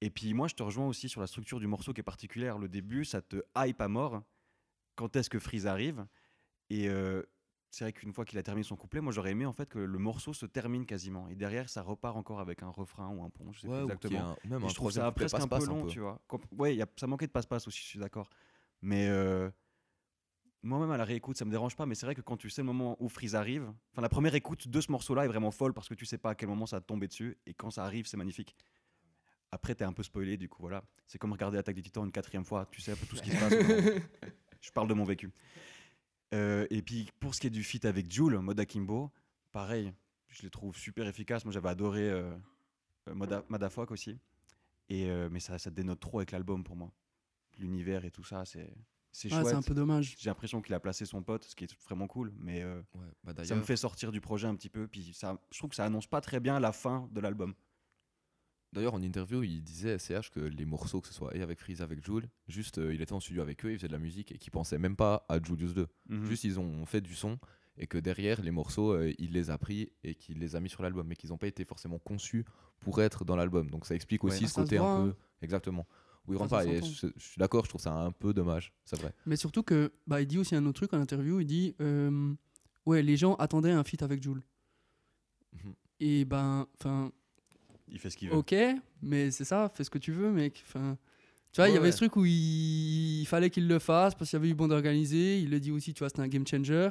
Et 0.01 0.09
puis 0.09 0.33
moi, 0.33 0.47
je 0.47 0.55
te 0.55 0.63
rejoins 0.63 0.87
aussi 0.87 1.07
sur 1.09 1.21
la 1.21 1.27
structure 1.27 1.59
du 1.59 1.67
morceau 1.67 1.93
qui 1.93 1.99
est 2.01 2.03
particulière. 2.03 2.57
Le 2.57 2.67
début, 2.69 3.05
ça 3.05 3.21
te 3.21 3.37
hype 3.57 3.79
à 3.81 3.87
mort. 3.87 4.23
Quand 4.95 5.15
est-ce 5.15 5.29
que 5.29 5.39
Freeze 5.39 5.67
arrive? 5.67 6.05
Et 6.69 6.87
euh, 6.89 7.23
c'est 7.73 7.85
vrai 7.85 7.91
qu'une 7.91 8.13
fois 8.13 8.23
qu'il 8.23 8.37
a 8.37 8.43
terminé 8.43 8.63
son 8.63 8.75
couplet, 8.75 9.01
moi 9.01 9.11
j'aurais 9.11 9.31
aimé 9.31 9.47
en 9.47 9.51
fait 9.51 9.67
que 9.67 9.79
le 9.79 9.97
morceau 9.97 10.31
se 10.31 10.45
termine 10.45 10.85
quasiment. 10.85 11.27
Et 11.29 11.35
derrière, 11.35 11.69
ça 11.69 11.81
repart 11.81 12.15
encore 12.15 12.39
avec 12.39 12.61
un 12.61 12.69
refrain 12.69 13.09
ou 13.09 13.23
un 13.23 13.31
pont, 13.31 13.51
je 13.51 13.61
sais 13.61 13.67
plus 13.67 13.81
exactement. 13.81 14.37
même 14.45 14.63
un 14.63 14.67
je 14.67 14.75
trouve 14.75 14.91
ça 14.91 15.11
presque 15.11 15.39
un 15.39 15.47
peu 15.47 15.65
long, 15.65 15.87
tu 15.87 15.99
vois. 15.99 16.21
Ouais, 16.51 16.75
y 16.75 16.83
a, 16.83 16.85
ça 16.97 17.07
manquait 17.07 17.25
de 17.25 17.31
passe-passe 17.31 17.67
aussi, 17.67 17.79
je 17.81 17.87
suis 17.87 17.99
d'accord. 17.99 18.29
Mais 18.83 19.07
euh, 19.09 19.49
moi-même 20.61 20.91
à 20.91 20.97
la 20.97 21.03
réécoute, 21.03 21.35
ça 21.35 21.45
me 21.45 21.49
dérange 21.49 21.75
pas. 21.75 21.87
Mais 21.87 21.95
c'est 21.95 22.05
vrai 22.05 22.13
que 22.13 22.21
quand 22.21 22.37
tu 22.37 22.51
sais 22.51 22.61
le 22.61 22.67
moment 22.67 22.95
où 22.99 23.09
Freeze 23.09 23.33
arrive, 23.33 23.73
enfin 23.91 24.03
la 24.03 24.09
première 24.09 24.35
écoute 24.35 24.67
de 24.67 24.79
ce 24.79 24.91
morceau-là 24.91 25.25
est 25.25 25.29
vraiment 25.29 25.49
folle 25.49 25.73
parce 25.73 25.89
que 25.89 25.95
tu 25.95 26.05
sais 26.05 26.19
pas 26.19 26.29
à 26.29 26.35
quel 26.35 26.49
moment 26.49 26.67
ça 26.67 26.75
va 26.75 26.81
te 26.81 26.85
tomber 26.85 27.07
dessus. 27.07 27.39
Et 27.47 27.55
quand 27.55 27.71
ça 27.71 27.85
arrive, 27.85 28.05
c'est 28.05 28.17
magnifique. 28.17 28.55
Après, 29.49 29.73
t'es 29.73 29.83
un 29.83 29.93
peu 29.93 30.03
spoilé, 30.03 30.37
du 30.37 30.47
coup, 30.47 30.61
voilà. 30.61 30.83
C'est 31.07 31.17
comme 31.17 31.31
regarder 31.31 31.57
Attaque 31.57 31.75
des 31.75 31.81
Titans 31.81 32.05
une 32.05 32.11
quatrième 32.11 32.45
fois. 32.45 32.67
Tu 32.69 32.81
sais 32.81 32.91
un 32.91 32.95
peu 32.95 33.07
tout 33.07 33.15
ce 33.15 33.23
qui 33.23 33.31
se 33.31 33.39
passe. 33.39 33.53
je 34.61 34.71
parle 34.71 34.87
de 34.87 34.93
mon 34.93 35.05
vécu. 35.05 35.31
Euh, 36.33 36.65
et 36.69 36.81
puis, 36.81 37.09
pour 37.19 37.35
ce 37.35 37.41
qui 37.41 37.47
est 37.47 37.51
du 37.51 37.63
feat 37.63 37.85
avec 37.85 38.11
Jules, 38.11 38.39
Moda 38.39 38.65
Kimbo, 38.65 39.11
pareil, 39.51 39.93
je 40.29 40.41
les 40.41 40.49
trouve 40.49 40.75
super 40.75 41.07
efficaces. 41.07 41.45
Moi, 41.45 41.53
j'avais 41.53 41.69
adoré 41.69 42.09
euh, 42.09 42.33
euh, 43.07 43.13
Moda, 43.13 43.43
Madafuck 43.49 43.91
aussi. 43.91 44.17
Et, 44.89 45.09
euh, 45.09 45.29
mais 45.31 45.39
ça, 45.39 45.57
ça 45.59 45.69
dénote 45.71 45.99
trop 45.99 46.19
avec 46.19 46.31
l'album 46.31 46.63
pour 46.63 46.75
moi. 46.75 46.91
L'univers 47.57 48.03
et 48.05 48.11
tout 48.11 48.23
ça, 48.23 48.45
c'est 48.45 48.73
c'est 49.15 49.31
Ouais, 49.31 49.41
chouette. 49.41 49.47
c'est 49.49 49.53
un 49.53 49.61
peu 49.61 49.75
dommage. 49.75 50.15
J'ai 50.17 50.31
l'impression 50.31 50.59
qu'il 50.59 50.73
a 50.73 50.79
placé 50.79 51.05
son 51.05 51.21
pote, 51.21 51.43
ce 51.43 51.55
qui 51.55 51.65
est 51.65 51.81
vraiment 51.85 52.07
cool. 52.07 52.33
Mais 52.39 52.63
euh, 52.63 52.81
Ouais, 52.95 53.33
bah 53.35 53.45
ça 53.45 53.55
me 53.55 53.61
fait 53.61 53.75
sortir 53.75 54.11
du 54.11 54.19
projet 54.21 54.47
un 54.47 54.55
petit 54.55 54.69
peu. 54.69 54.87
Puis 54.87 55.13
ça, 55.13 55.39
je 55.51 55.59
trouve 55.59 55.69
que 55.69 55.75
ça 55.75 55.85
annonce 55.85 56.07
pas 56.07 56.19
très 56.19 56.39
bien 56.39 56.59
la 56.59 56.71
fin 56.71 57.07
de 57.11 57.19
l'album. 57.21 57.53
D'ailleurs, 58.73 58.93
en 58.93 59.01
interview, 59.01 59.43
il 59.43 59.63
disait 59.63 59.97
SCH 59.97 60.29
que 60.31 60.39
les 60.39 60.65
morceaux, 60.65 60.99
que 61.01 61.07
ce 61.07 61.13
soit 61.13 61.35
et 61.35 61.41
avec 61.41 61.59
Freeze, 61.59 61.81
avec 61.81 62.03
Jules, 62.05 62.27
juste 62.47 62.77
euh, 62.79 62.93
il 62.93 63.01
était 63.01 63.13
en 63.13 63.19
studio 63.19 63.41
avec 63.41 63.63
eux, 63.65 63.71
il 63.71 63.77
faisait 63.77 63.87
de 63.87 63.93
la 63.93 63.99
musique 63.99 64.31
et 64.31 64.37
qu'il 64.37 64.51
pensait 64.51 64.77
même 64.77 64.95
pas 64.95 65.25
à 65.29 65.41
Julius 65.41 65.73
2. 65.73 65.87
Mhm. 66.09 66.25
Juste, 66.25 66.43
ils 66.43 66.59
ont 66.59 66.85
fait 66.85 67.01
du 67.01 67.15
son 67.15 67.39
et 67.77 67.87
que 67.87 67.97
derrière, 67.97 68.41
les 68.41 68.51
morceaux, 68.51 68.91
euh, 68.91 69.13
il 69.17 69.31
les 69.31 69.49
a 69.49 69.57
pris 69.57 69.91
et 70.03 70.15
qu'il 70.15 70.39
les 70.39 70.55
a 70.55 70.59
mis 70.59 70.69
sur 70.69 70.83
l'album, 70.83 71.07
mais 71.07 71.15
qu'ils 71.15 71.29
n'ont 71.31 71.37
pas 71.37 71.47
été 71.47 71.65
forcément 71.65 71.99
conçus 71.99 72.45
pour 72.81 73.01
être 73.01 73.25
dans 73.25 73.35
l'album. 73.35 73.69
Donc 73.69 73.85
ça 73.85 73.95
explique 73.95 74.23
Ouais. 74.23 74.31
aussi 74.31 74.45
Ah, 74.45 74.49
ce 74.49 74.55
côté 74.55 74.77
un 74.77 74.83
hein. 74.83 75.05
peu. 75.07 75.15
Exactement. 75.41 75.87
Ça, 76.27 76.37
rentre 76.37 76.49
ça 76.51 76.57
pas. 76.57 76.65
Et 76.65 76.81
je, 76.81 77.07
je 77.17 77.23
suis 77.23 77.39
d'accord, 77.39 77.65
je 77.65 77.69
trouve 77.69 77.81
ça 77.81 77.93
un 77.93 78.11
peu 78.11 78.33
dommage, 78.33 78.73
c'est 78.85 78.97
vrai. 78.99 79.13
Mais 79.25 79.35
surtout 79.35 79.61
que, 79.63 79.91
bah, 80.07 80.21
il 80.21 80.27
dit 80.27 80.37
aussi 80.37 80.55
un 80.55 80.65
autre 80.65 80.77
truc 80.77 80.93
en 80.93 81.01
interview. 81.01 81.39
Il 81.41 81.45
dit, 81.45 81.75
euh, 81.81 82.33
ouais, 82.85 83.01
les 83.01 83.17
gens 83.17 83.35
attendaient 83.35 83.71
un 83.71 83.83
feat 83.83 84.03
avec 84.03 84.23
Jules. 84.23 84.43
Mhm. 85.51 85.73
Et 85.99 86.25
ben, 86.25 86.67
enfin, 86.79 87.11
Il 87.93 87.99
fait 87.99 88.09
ce 88.09 88.17
qu'il 88.17 88.29
veut. 88.29 88.35
ok, 88.35 88.53
mais 89.01 89.31
c'est 89.31 89.45
ça, 89.45 89.71
fais 89.73 89.83
ce 89.85 89.89
que 89.89 89.97
tu 89.99 90.11
veux, 90.11 90.31
mec. 90.31 90.61
Enfin, 90.67 90.97
tu 91.51 91.61
vois, 91.61 91.69
il 91.69 91.73
y 91.73 91.77
avait 91.77 91.85
ouais. 91.85 91.91
ce 91.91 91.97
truc 91.97 92.15
où 92.17 92.25
il, 92.25 93.21
il 93.21 93.25
fallait 93.25 93.49
qu'il 93.51 93.67
le 93.67 93.79
fasse 93.79 94.15
parce 94.15 94.29
qu'il 94.31 94.37
y 94.37 94.41
avait 94.41 94.49
eu 94.49 94.55
bande 94.55 94.71
organisée. 94.71 95.39
Il 95.39 95.49
le 95.51 95.59
dit 95.59 95.71
aussi, 95.71 95.93
tu 95.93 95.99
vois, 95.99 96.09
c'était 96.09 96.21
un 96.21 96.27
game 96.27 96.45
changer. 96.45 96.89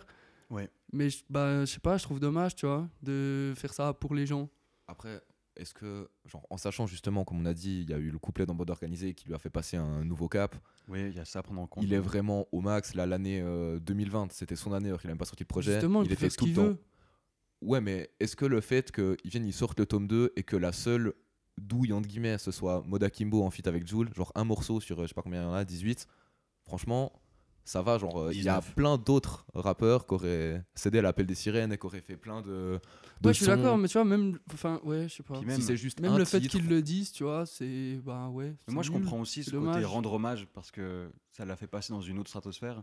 Ouais. 0.48 0.70
Mais 0.92 1.10
je- 1.10 1.24
bah, 1.28 1.64
je 1.64 1.72
sais 1.72 1.80
pas, 1.80 1.96
je 1.98 2.04
trouve 2.04 2.20
dommage, 2.20 2.54
tu 2.54 2.66
vois, 2.66 2.88
de 3.02 3.52
faire 3.56 3.74
ça 3.74 3.92
pour 3.92 4.14
les 4.14 4.26
gens. 4.26 4.48
Après, 4.86 5.20
est-ce 5.56 5.74
que, 5.74 6.08
genre, 6.26 6.46
en 6.50 6.56
sachant 6.56 6.86
justement, 6.86 7.24
comme 7.24 7.40
on 7.40 7.46
a 7.46 7.54
dit, 7.54 7.80
il 7.82 7.90
y 7.90 7.94
a 7.94 7.98
eu 7.98 8.10
le 8.10 8.18
couplet 8.18 8.46
dans 8.46 8.54
Mode 8.54 8.70
Organisé 8.70 9.12
qui 9.14 9.26
lui 9.26 9.34
a 9.34 9.38
fait 9.38 9.50
passer 9.50 9.76
un 9.76 10.04
nouveau 10.04 10.28
cap, 10.28 10.54
Oui, 10.88 11.08
il 11.08 11.16
y 11.16 11.20
a 11.20 11.24
ça 11.24 11.40
à 11.40 11.42
prendre 11.42 11.60
en 11.60 11.66
compte. 11.66 11.82
il 11.84 11.92
est 11.92 11.98
vraiment 11.98 12.46
au 12.52 12.60
max. 12.60 12.94
Là, 12.94 13.06
l'année 13.06 13.40
euh, 13.42 13.78
2020, 13.80 14.30
c'était 14.32 14.56
son 14.56 14.72
année 14.72 14.88
alors 14.88 15.00
qu'il 15.00 15.08
n'a 15.08 15.14
même 15.14 15.18
pas 15.18 15.24
sorti 15.24 15.42
de 15.42 15.48
projet. 15.48 15.72
Justement, 15.72 16.02
il, 16.04 16.10
il 16.10 16.16
faire 16.16 16.30
ce 16.30 16.36
tout 16.36 16.44
le 16.46 16.52
qu'il 16.52 16.56
temps. 16.62 16.76
Ouais, 17.62 17.80
mais 17.80 18.10
est-ce 18.20 18.34
que 18.36 18.44
le 18.44 18.60
fait 18.60 18.90
qu'ils 18.92 19.16
viennent, 19.30 19.46
ils 19.46 19.52
sortent 19.52 19.78
le 19.78 19.86
tome 19.86 20.06
2 20.08 20.32
et 20.36 20.42
que 20.42 20.56
la 20.56 20.72
seule 20.72 21.14
douille, 21.58 21.92
entre 21.92 22.08
guillemets, 22.08 22.38
ce 22.38 22.50
soit 22.50 22.82
Moda 22.86 23.08
Kimbo 23.10 23.42
en 23.42 23.50
feat 23.50 23.66
avec 23.68 23.86
Jules, 23.86 24.12
genre 24.14 24.32
un 24.34 24.44
morceau 24.44 24.80
sur 24.80 24.98
euh, 24.98 25.02
je 25.04 25.08
sais 25.08 25.14
pas 25.14 25.22
combien 25.22 25.42
il 25.42 25.44
y 25.44 25.48
en 25.48 25.54
a, 25.54 25.64
18, 25.64 26.06
franchement, 26.64 27.12
ça 27.64 27.82
va. 27.82 27.98
Genre, 27.98 28.18
euh, 28.20 28.32
il 28.32 28.42
y 28.42 28.48
a 28.48 28.56
19. 28.58 28.74
plein 28.74 28.98
d'autres 28.98 29.46
rappeurs 29.54 30.06
qui 30.06 30.14
auraient 30.14 30.64
cédé 30.74 30.98
à 30.98 31.02
l'appel 31.02 31.26
des 31.26 31.34
sirènes 31.36 31.72
et 31.72 31.78
qui 31.78 31.86
auraient 31.86 32.00
fait 32.00 32.16
plein 32.16 32.40
de. 32.42 32.48
de 33.20 33.28
Ouais, 33.28 33.32
je 33.32 33.38
suis 33.44 33.46
d'accord, 33.46 33.78
mais 33.78 33.86
tu 33.86 33.92
vois, 33.92 34.04
même, 34.04 34.38
enfin, 34.52 34.80
ouais, 34.82 35.08
je 35.08 35.14
sais 35.16 35.22
pas. 35.22 35.34
Même, 35.38 35.46
même- 35.46 35.60
Si 35.60 35.66
c'est 35.66 35.76
juste 35.76 36.00
le 36.00 36.08
un 36.08 36.24
fait 36.24 36.40
titre, 36.40 36.56
qu'ils 36.58 36.68
le 36.68 36.82
disent, 36.82 37.12
tu 37.12 37.22
vois, 37.22 37.46
c'est, 37.46 37.98
bah 38.04 38.28
ouais. 38.28 38.56
Mais 38.66 38.74
moi, 38.74 38.82
je 38.82 38.90
comprends 38.90 39.20
aussi 39.20 39.44
ce 39.44 39.50
côté 39.50 39.64
dommage. 39.66 39.84
rendre 39.84 40.12
hommage 40.14 40.46
parce 40.52 40.70
que 40.72 41.12
ça 41.30 41.44
l'a 41.44 41.54
fait 41.54 41.68
passer 41.68 41.92
dans 41.92 42.00
une 42.00 42.18
autre 42.18 42.28
stratosphère. 42.28 42.82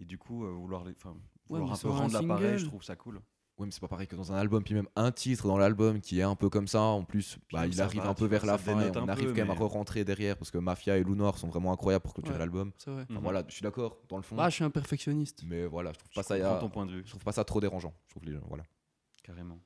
Et 0.00 0.04
du 0.04 0.18
coup, 0.18 0.44
euh, 0.44 0.50
vouloir, 0.50 0.84
les- 0.84 0.92
enfin, 0.96 1.16
vouloir 1.48 1.72
un 1.72 1.76
peu 1.76 1.88
rendre 1.90 2.12
l'appareil, 2.28 2.58
je 2.58 2.64
trouve 2.66 2.82
ça 2.82 2.96
cool. 2.96 3.20
Ouais, 3.58 3.66
mais 3.66 3.72
c'est 3.72 3.80
pas 3.80 3.88
pareil 3.88 4.06
que 4.06 4.14
dans 4.14 4.30
un 4.32 4.36
album, 4.36 4.62
puis 4.62 4.74
même 4.74 4.86
un 4.94 5.10
titre 5.10 5.48
dans 5.48 5.58
l'album 5.58 6.00
qui 6.00 6.20
est 6.20 6.22
un 6.22 6.36
peu 6.36 6.48
comme 6.48 6.68
ça. 6.68 6.80
En 6.80 7.02
plus, 7.02 7.38
bah, 7.52 7.66
il 7.66 7.80
arrive 7.80 8.02
va, 8.02 8.08
un 8.10 8.14
peu 8.14 8.26
vers 8.26 8.46
la 8.46 8.56
fin 8.56 8.80
et 8.80 8.96
on 8.96 9.08
arrive 9.08 9.26
peu, 9.26 9.30
quand 9.32 9.38
même 9.46 9.50
à 9.50 9.54
re-rentrer 9.54 10.04
derrière 10.04 10.36
parce 10.36 10.52
que 10.52 10.58
Mafia 10.58 10.96
et 10.96 11.02
Lunar 11.02 11.36
sont 11.38 11.48
vraiment 11.48 11.72
incroyables 11.72 12.04
pour 12.04 12.14
clôturer 12.14 12.34
Ouais. 12.34 12.38
l'album. 12.38 12.70
C'est 12.78 12.90
vrai. 12.92 13.02
Enfin, 13.02 13.14
Mhm. 13.14 13.20
voilà, 13.20 13.42
je 13.48 13.52
suis 13.54 13.62
d'accord 13.62 13.98
dans 14.08 14.16
le 14.16 14.22
fond. 14.22 14.36
Bah, 14.36 14.48
je 14.48 14.54
suis 14.54 14.64
un 14.64 14.70
perfectionniste. 14.70 15.42
mais 15.44 15.66
voilà, 15.66 15.92
je 15.92 15.98
trouve 15.98 16.08
Je 16.12 16.14
pas 16.14 16.22
ça, 16.22 16.36
comprends 16.36 16.54
ya- 16.54 16.60
ton 16.60 16.70
point 16.70 16.86
de 16.86 16.92
vue, 16.92 17.02
je 17.04 17.10
trouve 17.10 17.24
pas 17.24 17.32
ça 17.32 17.44
trop 17.44 17.60
dérangeant. 17.60 17.92
Je 18.06 18.10
trouve 18.12 18.24
les 18.26 18.32
gens, 18.32 18.44
voilà. 18.48 18.62
carrément. 19.24 19.58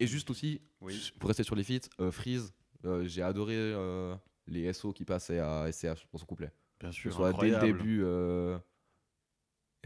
Et 0.00 0.08
juste 0.08 0.28
aussi, 0.30 0.60
Oui. 0.80 1.12
pour 1.20 1.28
rester 1.28 1.44
sur 1.44 1.54
les 1.54 1.62
feats, 1.62 1.88
euh, 2.00 2.10
Freeze, 2.10 2.52
euh, 2.84 3.06
j'ai 3.06 3.22
adoré 3.22 3.54
euh, 3.56 4.16
les 4.48 4.64
SO 4.72 4.92
qui 4.92 5.04
passaient 5.04 5.38
à 5.38 5.70
SCH 5.70 6.08
dans 6.12 6.18
son 6.18 6.26
couplet. 6.26 6.50
Bien 6.80 6.90
Que 6.90 6.94
sûr, 6.96 7.12
ce 7.12 7.16
soit 7.16 7.32
dès 7.32 7.50
le 7.50 7.60
début, 7.60 8.04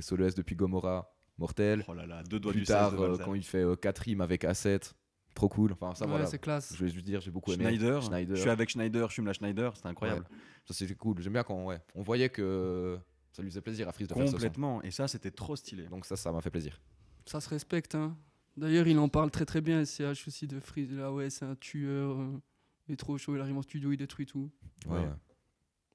SOLES 0.01 0.35
depuis 0.35 0.57
Gomorrah, 0.57 1.15
mortel. 1.39 1.85
Oh 1.89 1.95
là 1.95 2.07
là, 2.07 2.23
deux 2.23 2.41
doigts 2.41 2.53
Plus 2.53 2.63
du 2.63 2.67
tard, 2.67 2.91
16 2.91 3.01
de 3.01 3.05
euh, 3.05 3.19
quand 3.19 3.35
il 3.35 3.45
fait 3.45 3.65
4 3.81 3.99
rimes 3.99 4.21
avec 4.21 4.45
A7, 4.45 4.93
trop 5.35 5.49
cool. 5.49 5.73
Enfin, 5.73 5.95
ça 5.95 6.05
ouais, 6.05 6.11
voilà. 6.11 6.27
c'est 6.27 6.39
classe. 6.39 6.75
Je 6.75 6.85
vais 6.85 6.91
juste 6.91 7.07
dire, 7.07 7.21
j'ai 7.21 7.31
beaucoup 7.31 7.53
aimé. 7.53 7.65
Schneider, 7.65 8.03
Schneider. 8.03 8.37
je 8.37 8.41
suis 8.41 8.51
avec 8.51 8.69
Schneider, 8.69 9.09
je 9.09 9.15
fume 9.15 9.27
la 9.27 9.33
Schneider, 9.33 9.77
c'était 9.77 9.89
incroyable. 9.89 10.27
Ça 10.67 10.75
c'était 10.75 10.95
cool. 10.95 11.21
J'aime 11.21 11.33
bien 11.33 11.45
quand 11.45 11.65
ouais, 11.65 11.81
on 11.95 12.03
voyait 12.03 12.29
que 12.29 12.99
ça 13.33 13.43
lui 13.43 13.51
faisait 13.51 13.61
plaisir 13.61 13.89
à 13.89 13.93
Freeze 13.93 14.09
de 14.09 14.15
faire. 14.15 14.25
Complètement, 14.25 14.83
et 14.83 14.91
ça, 14.91 15.07
c'était 15.07 15.31
trop 15.31 15.55
stylé. 15.55 15.85
Donc 15.85 16.05
ça, 16.07 16.17
ça 16.17 16.33
m'a 16.33 16.41
fait 16.41 16.51
plaisir. 16.51 16.81
Ça 17.25 17.41
se 17.41 17.49
respecte. 17.49 17.95
Hein. 17.95 18.17
D'ailleurs, 18.57 18.89
il 18.89 18.99
en 18.99 19.09
parle 19.09 19.31
très 19.31 19.45
très 19.45 19.61
bien, 19.61 19.85
SCH 19.85 20.27
aussi, 20.27 20.49
de 20.49 20.59
Freeze. 20.59 20.93
Là, 20.93 21.13
ouais, 21.13 21.31
c'est 21.31 21.45
un 21.45 21.55
tueur. 21.55 22.19
euh, 22.19 22.43
il 22.89 22.95
est 22.95 22.97
trop 22.97 23.17
chaud, 23.17 23.37
il 23.37 23.41
arrive 23.41 23.57
en 23.57 23.63
studio, 23.63 23.93
il 23.93 23.97
détruit 23.97 24.27
tout. 24.27 24.51
Ouais. 24.87 24.95
Ouais. 24.95 25.01
ouais. 25.03 25.13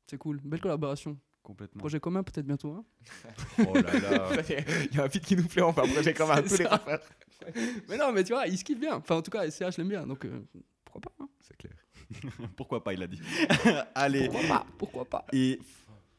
C'est 0.08 0.18
cool. 0.18 0.40
Belle 0.44 0.62
collaboration. 0.62 1.18
Complètement. 1.44 1.80
Projet 1.80 2.00
commun, 2.00 2.24
peut-être 2.24 2.46
bientôt. 2.46 2.72
Hein 2.72 2.86
Oh 3.60 3.74
là 3.74 4.00
là. 4.00 4.30
Il 4.92 4.96
y 4.96 5.00
a 5.00 5.04
un 5.04 5.10
feat 5.10 5.26
qui 5.26 5.36
nous 5.36 5.46
plaît, 5.46 5.62
on 5.62 5.74
fait 5.74 5.82
un 5.82 5.94
projet 5.94 6.14
comme 6.14 6.32
un 6.32 6.38
C'est 6.38 6.44
tous 6.44 6.58
les 6.60 6.66
rappeurs. 6.68 7.02
mais 7.90 7.98
non, 7.98 8.14
mais 8.14 8.24
tu 8.24 8.32
vois, 8.32 8.48
il 8.48 8.58
se 8.58 8.64
kiffe 8.64 8.80
bien. 8.80 8.96
Enfin, 8.96 9.16
en 9.16 9.22
tout 9.22 9.30
cas, 9.30 9.50
SCH 9.50 9.78
l'aime 9.78 9.90
bien. 9.90 10.08
Donc, 10.08 10.24
euh, 10.24 10.42
pourquoi 10.86 11.02
pas 11.02 11.24
hein 11.24 11.28
C'est 11.42 11.58
clair. 11.58 11.74
Pourquoi 12.56 12.84
pas, 12.84 12.94
il 12.94 13.04
a 13.04 13.08
dit. 13.08 13.20
Allez. 13.96 14.30
Pourquoi 14.30 14.48
pas 14.48 14.66
Pourquoi 14.78 15.06
pas 15.06 15.26
Et 15.34 15.60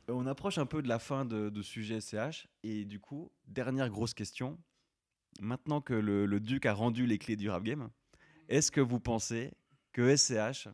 on 0.08 0.26
approche 0.26 0.58
un 0.58 0.66
peu 0.66 0.82
de 0.82 0.88
la 0.88 0.98
fin 0.98 1.24
de, 1.24 1.48
de 1.48 1.62
sujet 1.62 2.00
SCH. 2.00 2.48
Et 2.62 2.84
du 2.84 3.00
coup, 3.00 3.30
dernière 3.46 3.88
grosse 3.88 4.12
question. 4.12 4.58
Maintenant 5.40 5.80
que 5.80 5.94
le, 5.94 6.26
le 6.26 6.40
Duc 6.40 6.66
a 6.66 6.74
rendu 6.74 7.06
les 7.06 7.18
clés 7.18 7.36
du 7.36 7.48
rap 7.48 7.62
game, 7.62 7.90
est-ce 8.48 8.70
que 8.70 8.80
vous 8.80 9.00
pensez 9.00 9.52
que 9.92 10.14
SCH, 10.16 10.68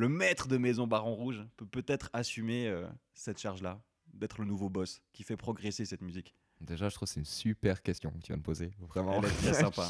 le 0.00 0.08
maître 0.08 0.48
de 0.48 0.56
maison 0.56 0.86
Baron 0.86 1.14
Rouge, 1.14 1.44
peut 1.58 1.66
peut-être 1.66 2.08
assumer 2.14 2.68
euh, 2.68 2.86
cette 3.12 3.38
charge-là, 3.38 3.82
d'être 4.14 4.40
le 4.40 4.46
nouveau 4.46 4.70
boss 4.70 5.02
qui 5.12 5.24
fait 5.24 5.36
progresser 5.36 5.84
cette 5.84 6.00
musique. 6.00 6.34
Déjà, 6.62 6.88
je 6.88 6.94
trouve 6.94 7.06
que 7.06 7.12
c'est 7.12 7.20
une 7.20 7.26
super 7.26 7.82
question 7.82 8.10
que 8.10 8.18
tu 8.18 8.28
viens 8.28 8.38
de 8.38 8.42
poser. 8.42 8.70
Vraiment. 8.80 9.20
Très 9.20 9.52
sympa. 9.62 9.86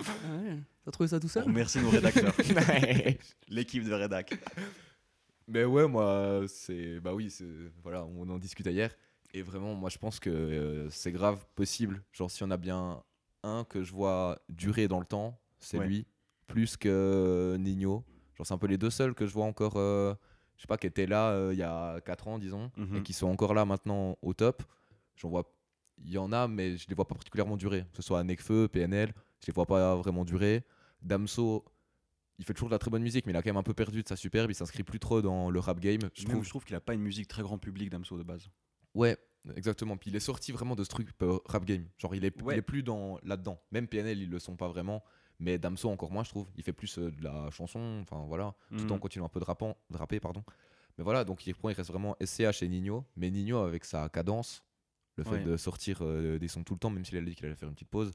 Ouais. 0.00 0.58
T'as 0.84 0.90
trouvé 0.90 1.08
ça 1.08 1.20
tout 1.20 1.28
seul? 1.28 1.44
Remercie 1.44 1.80
nos 1.80 1.90
rédacteurs, 1.90 2.34
l'équipe 3.48 3.84
de 3.84 3.92
rédac. 3.92 4.34
Mais 5.46 5.64
ouais, 5.64 5.86
moi, 5.86 6.42
c'est. 6.48 6.98
Bah 6.98 7.14
oui, 7.14 7.30
c'est. 7.30 7.46
Voilà, 7.84 8.04
on 8.04 8.28
en 8.28 8.38
discutait 8.38 8.72
hier. 8.72 8.92
Et 9.32 9.42
vraiment, 9.42 9.74
moi, 9.74 9.90
je 9.90 9.98
pense 9.98 10.18
que 10.18 10.30
euh, 10.30 10.90
c'est 10.90 11.12
grave 11.12 11.44
possible. 11.54 12.02
Genre, 12.12 12.30
si 12.30 12.42
on 12.42 12.50
a 12.50 12.56
bien 12.56 13.02
un 13.44 13.64
que 13.64 13.82
je 13.84 13.92
vois 13.92 14.40
durer 14.48 14.88
dans 14.88 14.98
le 15.00 15.06
temps, 15.06 15.40
c'est 15.60 15.78
Ouais. 15.78 15.86
lui. 15.86 16.06
Plus 16.48 16.76
que 16.76 17.56
Nino. 17.58 18.04
Genre, 18.42 18.46
c'est 18.46 18.54
un 18.54 18.58
peu 18.58 18.66
les 18.66 18.78
deux 18.78 18.90
seuls 18.90 19.14
que 19.14 19.26
je 19.26 19.32
vois 19.32 19.44
encore. 19.46 19.74
euh, 19.76 20.14
je 20.56 20.62
sais 20.62 20.66
pas, 20.66 20.76
qui 20.76 20.86
étaient 20.86 21.06
là 21.06 21.30
euh, 21.30 21.52
il 21.52 21.58
y 21.58 21.62
a 21.62 22.00
4 22.00 22.28
ans, 22.28 22.38
disons. 22.38 22.70
Mhm. 22.76 22.96
Et 22.96 23.02
qui 23.02 23.12
sont 23.12 23.28
encore 23.28 23.54
là 23.54 23.64
maintenant 23.64 24.18
au 24.22 24.34
top. 24.34 24.62
J'en 25.16 25.28
vois. 25.28 25.50
Il 26.04 26.10
y 26.10 26.18
en 26.18 26.32
a, 26.32 26.48
mais 26.48 26.76
je 26.76 26.88
les 26.88 26.94
vois 26.94 27.06
pas 27.06 27.14
particulièrement 27.14 27.56
durer. 27.56 27.82
Que 27.92 27.96
ce 27.96 28.02
soit 28.02 28.22
Nekfeu, 28.24 28.66
PNL, 28.68 29.12
je 29.40 29.46
les 29.46 29.52
vois 29.52 29.66
pas 29.66 29.94
vraiment 29.96 30.24
durer. 30.24 30.64
Damso, 31.02 31.64
il 32.38 32.44
fait 32.44 32.54
toujours 32.54 32.68
de 32.70 32.74
la 32.74 32.78
très 32.78 32.90
bonne 32.90 33.02
musique, 33.02 33.26
mais 33.26 33.32
il 33.32 33.36
a 33.36 33.42
quand 33.42 33.50
même 33.50 33.56
un 33.56 33.62
peu 33.62 33.74
perdu 33.74 34.02
de 34.02 34.08
sa 34.08 34.16
superbe. 34.16 34.50
Il 34.50 34.54
s'inscrit 34.54 34.82
plus 34.82 34.98
trop 34.98 35.22
dans 35.22 35.50
le 35.50 35.60
rap 35.60 35.78
game. 35.80 36.00
Je 36.14 36.22
Même, 36.22 36.32
trouve. 36.32 36.44
je 36.44 36.48
trouve 36.48 36.64
qu'il 36.64 36.74
a 36.74 36.80
pas 36.80 36.94
une 36.94 37.02
musique 37.02 37.28
très 37.28 37.42
grand 37.42 37.58
public 37.58 37.90
Damso 37.90 38.18
de 38.18 38.22
base. 38.24 38.48
Ouais, 38.94 39.16
exactement. 39.56 39.96
Puis 39.96 40.10
il 40.10 40.16
est 40.16 40.20
sorti 40.20 40.50
vraiment 40.52 40.74
de 40.74 40.82
ce 40.84 40.88
truc 40.88 41.08
euh, 41.22 41.38
rap 41.46 41.64
game. 41.64 41.86
Genre, 41.98 42.14
il 42.14 42.24
est, 42.24 42.42
Ouais. 42.42 42.54
il 42.54 42.58
est 42.58 42.62
plus 42.62 42.82
dans 42.82 43.18
là-dedans. 43.22 43.60
Même 43.70 43.86
PNL, 43.86 44.18
ils 44.20 44.30
le 44.30 44.38
sont 44.38 44.56
pas 44.56 44.68
vraiment. 44.68 45.04
Mais 45.42 45.58
Damso, 45.58 45.90
encore 45.90 46.10
moins, 46.12 46.22
je 46.22 46.30
trouve. 46.30 46.46
Il 46.56 46.62
fait 46.62 46.72
plus 46.72 46.98
euh, 46.98 47.10
de 47.10 47.22
la 47.24 47.50
chanson, 47.50 47.98
enfin 48.02 48.24
voilà, 48.28 48.54
tout 48.78 48.90
en 48.90 48.94
Mhm. 48.94 49.00
continuant 49.00 49.26
un 49.26 49.28
peu 49.28 49.40
de, 49.40 49.44
rappant, 49.44 49.76
de 49.90 49.96
rapper. 49.96 50.20
Pardon. 50.20 50.44
Mais 50.98 51.04
voilà, 51.04 51.24
donc 51.24 51.46
il, 51.46 51.54
il 51.64 51.72
reste 51.72 51.90
vraiment 51.90 52.16
SCH 52.24 52.62
et 52.62 52.68
Nino. 52.68 53.04
Mais 53.16 53.28
Nino, 53.30 53.58
avec 53.58 53.84
sa 53.84 54.08
cadence, 54.08 54.62
le 55.16 55.24
fait 55.24 55.30
Ouais. 55.32 55.42
de 55.44 55.56
sortir 55.56 55.98
euh, 56.02 56.38
des 56.38 56.46
sons 56.48 56.62
tout 56.62 56.74
le 56.74 56.78
temps, 56.78 56.90
même 56.90 57.04
s'il 57.04 57.18
a 57.18 57.20
dit 57.22 57.34
qu'il 57.34 57.44
allait 57.46 57.56
faire 57.56 57.68
une 57.68 57.74
petite 57.74 57.88
pause, 57.90 58.12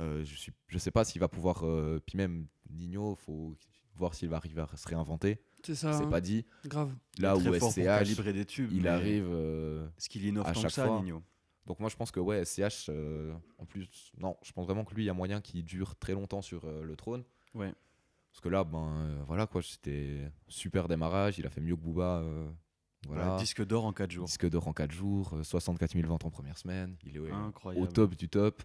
euh, 0.00 0.24
je, 0.24 0.34
suis, 0.34 0.52
je 0.68 0.78
sais 0.78 0.90
pas 0.90 1.04
s'il 1.04 1.20
va 1.20 1.28
pouvoir. 1.28 1.64
euh, 1.66 2.00
puis 2.06 2.16
même 2.16 2.46
Nino, 2.70 3.14
faut 3.16 3.54
voir 3.96 4.14
s'il 4.14 4.28
va 4.28 4.36
arriver 4.36 4.62
à 4.62 4.76
se 4.76 4.88
réinventer. 4.88 5.40
C'est 5.62 5.74
ça. 5.74 5.92
C'est 5.92 6.04
hein. 6.04 6.08
pas 6.10 6.20
dit. 6.20 6.44
Grave. 6.66 6.94
Là 7.18 7.36
où 7.36 7.40
SCH, 7.40 8.22
des 8.32 8.44
tubes. 8.44 8.70
il 8.72 8.88
arrive. 8.88 9.28
euh, 9.30 9.86
Est-ce 9.98 10.08
qu'il 10.08 10.24
innove 10.24 10.46
à 10.46 10.52
tant 10.52 10.54
que 10.54 10.60
chaque 10.62 10.70
ça, 10.72 10.86
fois. 10.86 11.00
Nino 11.00 11.22
Donc 11.66 11.80
moi 11.80 11.88
je 11.88 11.96
pense 11.96 12.10
que 12.10 12.20
ouais, 12.20 12.44
SCH, 12.44 12.86
euh, 12.90 13.32
en 13.58 13.64
plus, 13.64 14.12
non, 14.18 14.36
je 14.42 14.52
pense 14.52 14.66
vraiment 14.66 14.84
que 14.84 14.94
lui, 14.94 15.04
il 15.04 15.06
y 15.06 15.10
a 15.10 15.14
moyen 15.14 15.40
qu'il 15.40 15.64
dure 15.64 15.96
très 15.96 16.12
longtemps 16.12 16.42
sur 16.42 16.64
euh, 16.64 16.82
le 16.84 16.96
trône. 16.96 17.24
Ouais. 17.54 17.72
Parce 18.30 18.40
que 18.40 18.48
là, 18.48 18.64
ben 18.64 18.96
euh, 18.96 19.22
voilà 19.26 19.46
quoi, 19.46 19.62
c'était 19.62 20.30
super 20.48 20.88
démarrage, 20.88 21.38
il 21.38 21.46
a 21.46 21.50
fait 21.50 21.60
mieux 21.60 21.76
que 21.76 21.80
Booba. 21.80 22.18
euh, 22.18 22.48
voilà. 23.06 23.36
Disque 23.36 23.64
d'or 23.64 23.84
en 23.84 23.92
4 23.92 24.10
jours. 24.10 24.24
Disque 24.26 24.48
d'or 24.48 24.66
en 24.68 24.72
4 24.72 24.90
jours, 24.90 25.34
euh, 25.34 25.42
64 25.44 25.92
000 25.92 26.06
ventes 26.06 26.24
en 26.24 26.30
première 26.30 26.58
semaine, 26.58 26.96
il 27.04 27.16
est 27.16 27.20
ouais, 27.20 27.30
Incroyable. 27.30 27.86
au 27.86 27.90
top 27.90 28.14
du 28.14 28.28
top. 28.28 28.62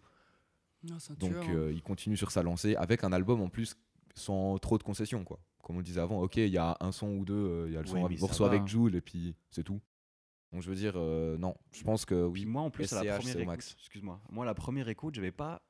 Non, 0.83 0.95
Donc 1.17 1.31
tueur, 1.31 1.43
hein. 1.43 1.53
euh, 1.55 1.73
il 1.73 1.81
continue 1.81 2.15
sur 2.15 2.31
sa 2.31 2.41
lancée 2.41 2.75
avec 2.75 3.03
un 3.03 3.11
album 3.11 3.41
en 3.41 3.49
plus 3.49 3.75
sans 4.15 4.57
trop 4.59 4.77
de 4.77 4.83
concessions 4.83 5.23
quoi. 5.25 5.39
Comme 5.61 5.75
on 5.75 5.79
le 5.79 5.83
disait 5.85 5.99
avant, 5.99 6.21
ok, 6.21 6.37
il 6.37 6.47
y 6.47 6.57
a 6.57 6.77
un 6.79 6.91
son 6.93 7.09
ou 7.17 7.25
deux, 7.25 7.33
euh, 7.33 7.65
il 7.67 7.73
y 7.73 7.77
a 7.77 7.81
le 7.81 7.85
son 7.87 8.05
à 8.05 8.09
ça 8.09 8.15
morceau 8.21 8.45
avec 8.45 8.65
Joule 8.65 8.95
et 8.95 9.01
puis 9.01 9.35
c'est 9.51 9.63
tout. 9.63 9.81
Donc 10.51 10.61
je 10.63 10.69
veux 10.69 10.75
dire, 10.75 10.93
euh, 10.95 11.37
non, 11.37 11.55
je 11.71 11.83
pense 11.83 12.05
que 12.05 12.27
Puis 12.31 12.43
oui. 12.45 12.45
moi, 12.49 12.63
en 12.63 12.71
plus, 12.71 12.91
à 12.93 13.03
la 13.03 13.13
SCH, 13.13 13.19
première 13.19 13.35
écoute, 13.37 13.47
max. 13.47 13.75
excuse-moi, 13.79 14.19
moi, 14.31 14.45
la 14.45 14.53
première 14.55 14.87
écoute, 14.89 15.13
j'avais 15.15 15.31
pas 15.31 15.61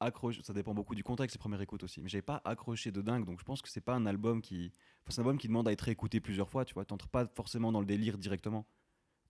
accroché, 0.00 0.42
ça 0.42 0.52
dépend 0.52 0.74
beaucoup 0.74 0.94
du 0.94 1.04
contexte, 1.04 1.36
les 1.36 1.38
premières 1.38 1.60
écoutes 1.60 1.84
aussi, 1.84 2.02
mais 2.02 2.08
j'avais 2.08 2.22
pas 2.22 2.42
accroché 2.44 2.90
de 2.90 3.00
dingue, 3.00 3.24
donc 3.24 3.38
je 3.38 3.44
pense 3.44 3.62
que 3.62 3.68
c'est 3.68 3.80
pas 3.80 3.94
un 3.94 4.04
album 4.06 4.42
qui, 4.42 4.72
enfin, 5.02 5.10
c'est 5.10 5.20
un 5.20 5.22
album 5.22 5.38
qui 5.38 5.46
demande 5.48 5.68
à 5.68 5.72
être 5.72 5.88
écouté 5.88 6.20
plusieurs 6.20 6.48
fois, 6.50 6.64
tu 6.64 6.74
vois, 6.74 6.84
t'entres 6.84 7.08
pas 7.08 7.26
forcément 7.26 7.70
dans 7.72 7.80
le 7.80 7.86
délire 7.86 8.18
directement. 8.18 8.66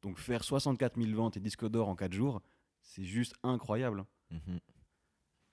Donc 0.03 0.18
faire 0.18 0.42
64 0.42 1.00
000 1.00 1.14
ventes 1.14 1.37
et 1.37 1.40
disque 1.40 1.68
d'or 1.68 1.88
en 1.88 1.94
4 1.96 2.12
jours, 2.12 2.42
c'est 2.81 3.05
juste 3.05 3.35
incroyable. 3.42 4.05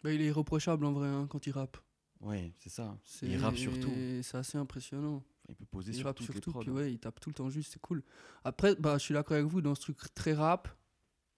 Bah, 0.04 0.12
il 0.12 0.22
est 0.22 0.28
irréprochable 0.28 0.86
en 0.86 0.94
vrai 0.94 1.08
hein, 1.10 1.28
quand 1.30 1.46
il 1.46 1.52
rappe. 1.52 1.78
Ouais, 2.22 2.54
c'est 2.58 2.70
ça. 2.70 2.98
C'est- 3.04 3.28
Il 3.28 3.38
rappe 3.38 3.58
surtout. 3.58 3.94
C'est 4.24 4.38
assez 4.38 4.58
impressionnant. 4.58 5.24
Il 5.52 5.56
peut 5.56 5.66
poser 5.66 5.92
Il 5.92 5.96
sur 5.98 6.14
toutes 6.14 6.28
les 6.28 6.34
surtout, 6.34 6.52
prods. 6.52 6.60
puis 6.62 6.70
ouais, 6.72 6.92
il 6.94 7.00
tape 7.00 7.20
tout 7.20 7.30
le 7.30 7.36
temps 7.36 7.50
juste, 7.50 7.74
c'est 7.74 7.82
cool. 7.82 8.02
Après, 8.44 8.76
bah, 8.76 8.98
je 8.98 9.04
suis 9.04 9.14
d'accord 9.14 9.36
avec 9.38 9.48
vous, 9.48 9.62
dans 9.62 9.76
ce 9.76 9.82
truc 9.82 9.98
très 10.14 10.34
rap, 10.34 10.68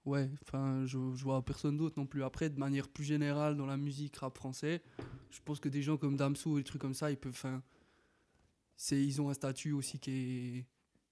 ouais, 0.06 0.30
enfin, 0.44 0.86
je, 0.86 0.98
je 1.16 1.24
vois 1.24 1.44
personne 1.44 1.78
d'autre 1.78 2.00
non 2.00 2.06
plus. 2.06 2.24
Après, 2.24 2.50
de 2.50 2.60
manière 2.60 2.88
plus 2.88 3.04
générale, 3.04 3.58
dans 3.58 3.66
la 3.66 3.78
musique 3.78 4.16
rap 4.18 4.38
français, 4.38 4.82
je 5.32 5.40
pense 5.44 5.60
que 5.60 5.70
des 5.70 5.82
gens 5.82 5.98
comme 5.98 6.16
Damso 6.16 6.58
et 6.58 6.62
des 6.62 6.66
trucs 6.66 6.82
comme 6.82 6.94
ça, 6.94 7.12
ils 7.12 7.18
peuvent, 7.18 7.32
enfin, 7.34 7.62
c'est, 8.76 9.04
ils 9.04 9.22
ont 9.22 9.30
un 9.30 9.34
statut 9.34 9.72
aussi 9.72 10.00
qui 10.00 10.12
est, 10.12 10.66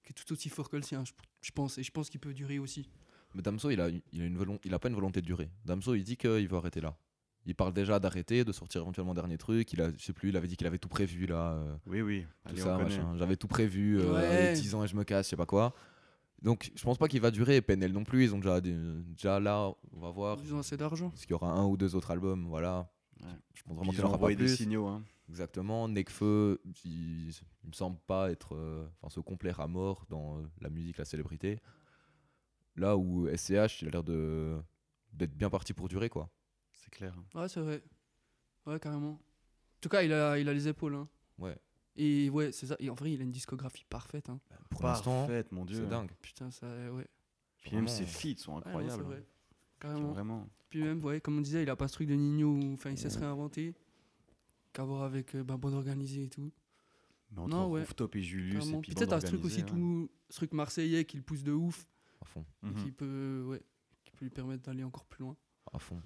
qui 0.03 0.09
est 0.11 0.13
tout 0.13 0.31
aussi 0.33 0.49
fort 0.49 0.69
que 0.69 0.77
le 0.77 0.83
sien, 0.83 1.03
je, 1.05 1.11
je 1.41 1.51
pense, 1.51 1.77
et 1.77 1.83
je 1.83 1.91
pense 1.91 2.09
qu'il 2.09 2.19
peut 2.19 2.33
durer 2.33 2.59
aussi. 2.59 2.89
Mais 3.33 3.41
Damso, 3.41 3.69
il 3.69 3.79
a, 3.79 3.89
il 3.89 4.21
a, 4.21 4.25
une 4.25 4.37
volon- 4.37 4.59
il 4.65 4.73
a 4.73 4.79
pas 4.79 4.89
une 4.89 4.95
volonté 4.95 5.21
de 5.21 5.25
durer. 5.25 5.49
Damso, 5.65 5.95
il 5.95 6.03
dit 6.03 6.17
qu'il 6.17 6.47
veut 6.47 6.57
arrêter 6.57 6.81
là. 6.81 6.97
Il 7.45 7.55
parle 7.55 7.73
déjà 7.73 7.99
d'arrêter, 7.99 8.43
de 8.45 8.51
sortir 8.51 8.81
éventuellement 8.81 9.13
dernier 9.15 9.37
truc. 9.37 9.73
Il 9.73 9.81
a, 9.81 9.89
je 9.97 10.03
sais 10.03 10.13
plus, 10.13 10.29
il 10.29 10.37
avait 10.37 10.47
dit 10.47 10.55
qu'il 10.57 10.67
avait 10.67 10.77
tout 10.77 10.89
prévu 10.89 11.25
là. 11.25 11.53
euh, 11.53 11.75
Oui, 11.87 12.01
oui. 12.01 12.21
tout 12.45 12.51
Allez, 12.51 12.61
ça. 12.61 12.79
J'avais 13.17 13.35
tout 13.35 13.47
prévu, 13.47 13.99
euh, 13.99 14.13
Ouais. 14.13 14.25
allez, 14.27 14.53
10 14.59 14.75
ans 14.75 14.83
et 14.83 14.87
je 14.87 14.95
me 14.95 15.03
casse, 15.03 15.25
je 15.25 15.29
sais 15.31 15.35
pas 15.35 15.47
quoi. 15.47 15.73
Donc 16.43 16.71
je 16.75 16.83
pense 16.83 16.97
pas 16.99 17.07
qu'il 17.07 17.19
va 17.21 17.31
durer. 17.31 17.55
Et 17.57 17.61
PNL 17.61 17.91
non 17.93 18.03
plus, 18.03 18.25
ils 18.25 18.35
ont 18.35 18.37
déjà, 18.39 18.61
déjà 18.61 19.39
là, 19.39 19.71
on 19.91 19.99
va 19.99 20.11
voir. 20.11 20.37
Ils 20.43 20.53
ont 20.53 20.59
assez 20.59 20.77
d'argent. 20.77 21.09
Parce 21.09 21.21
qu'il 21.21 21.31
y 21.31 21.33
aura 21.33 21.51
un 21.51 21.65
ou 21.65 21.77
deux 21.77 21.95
autres 21.95 22.11
albums, 22.11 22.45
voilà. 22.47 22.91
Ouais. 23.21 23.27
Je 23.55 23.63
pense 23.63 23.75
vraiment 23.75 23.91
qu'il 23.91 24.01
aura 24.01 24.09
pas 24.11 24.15
envoyé 24.17 24.35
des 24.35 24.45
plus. 24.45 24.55
signaux. 24.57 24.85
Hein. 24.87 25.03
Exactement. 25.29 25.87
Nekfeu, 25.87 26.59
il, 26.85 27.29
il 27.29 27.67
me 27.69 27.73
semble 27.73 27.97
pas 28.05 28.29
être, 28.31 28.55
euh, 28.55 28.85
enfin, 29.01 29.09
se 29.09 29.19
complaire 29.19 29.59
à 29.61 29.67
mort 29.67 30.05
dans 30.09 30.37
euh, 30.37 30.41
la 30.59 30.69
musique, 30.69 30.97
la 30.97 31.05
célébrité. 31.05 31.59
Là 32.75 32.97
où 32.97 33.27
SCH, 33.35 33.81
il 33.81 33.87
a 33.87 33.91
l'air 33.91 34.03
de 34.03 34.57
d'être 35.13 35.35
bien 35.35 35.49
parti 35.49 35.73
pour 35.73 35.87
durer, 35.89 36.09
quoi. 36.09 36.29
C'est 36.83 36.89
clair. 36.91 37.15
Ouais, 37.35 37.47
c'est 37.47 37.59
vrai. 37.61 37.81
Ouais, 38.65 38.79
carrément. 38.79 39.11
En 39.13 39.19
tout 39.81 39.89
cas, 39.89 40.03
il 40.03 40.11
a, 40.13 40.37
il 40.39 40.47
a 40.49 40.53
les 40.53 40.67
épaules. 40.67 40.95
Hein. 40.95 41.07
Ouais. 41.37 41.57
Et 41.95 42.29
ouais, 42.29 42.51
c'est 42.51 42.67
ça. 42.67 42.75
Et 42.79 42.89
en 42.89 42.93
vrai, 42.95 43.11
il 43.13 43.19
a 43.21 43.23
une 43.23 43.31
discographie 43.31 43.85
parfaite. 43.89 44.29
Hein. 44.29 44.39
Pour 44.69 44.83
l'instant, 44.83 45.25
Parfaite, 45.25 45.51
mon 45.51 45.65
Dieu. 45.65 45.77
c'est 45.77 45.87
dingue. 45.89 46.11
Putain, 46.21 46.49
ça, 46.51 46.67
ouais. 46.91 47.07
Puis 47.63 47.75
même 47.75 47.87
ses 47.87 48.05
feats 48.05 48.37
sont 48.37 48.53
Ouais, 48.55 48.61
non, 48.61 48.67
incroyables. 48.67 48.93
c'est 48.95 49.01
vrai. 49.07 49.15
Genre, 49.17 49.25
Carrément. 49.79 50.11
Vraiment. 50.11 50.49
Puis 50.69 50.81
même, 50.83 51.03
ouais, 51.03 51.19
comme 51.21 51.37
on 51.37 51.41
disait, 51.41 51.63
il 51.63 51.69
a 51.69 51.75
pas 51.75 51.87
ce 51.87 51.93
truc 51.93 52.07
de 52.07 52.13
Nino 52.15 52.47
où 52.55 52.73
enfin, 52.73 52.91
il 52.91 52.97
sait 52.97 53.09
se 53.09 53.19
réinventer. 53.19 53.73
Qu'à 54.73 54.83
voir 54.85 55.03
avec 55.03 55.35
euh, 55.35 55.43
bah, 55.43 55.57
Bonne 55.57 55.73
Organisée 55.73 56.23
et 56.23 56.29
tout. 56.29 56.51
Mais 57.31 57.39
entre 57.39 57.49
Non, 57.49 57.69
ouais. 57.69 57.81
Rooftop 57.81 58.15
et 58.15 58.21
Julius, 58.21 58.59
Carrément. 58.59 58.77
et 58.77 58.81
puis 58.81 58.93
peut-être 58.93 59.09
Bande 59.09 59.23
un 59.25 59.27
truc 59.27 59.43
aussi, 59.43 59.57
ouais. 59.59 59.65
tout, 59.65 60.09
ce 60.29 60.35
truc 60.37 60.53
marseillais 60.53 61.03
qui 61.05 61.17
le 61.17 61.23
pousse 61.23 61.43
de 61.43 61.51
ouf, 61.51 61.87
À 62.21 62.25
fond. 62.25 62.45
et 62.63 62.67
Mhm. 62.67 62.75
qui 62.75 62.91
peut, 62.91 63.43
ouais, 63.47 63.61
qui 64.05 64.11
peut 64.11 64.25
lui 64.25 64.29
permettre 64.29 64.63
d'aller 64.63 64.83
encore 64.85 65.05
plus 65.05 65.23
loin. 65.23 65.35
À 65.73 65.79
fond. 65.79 66.01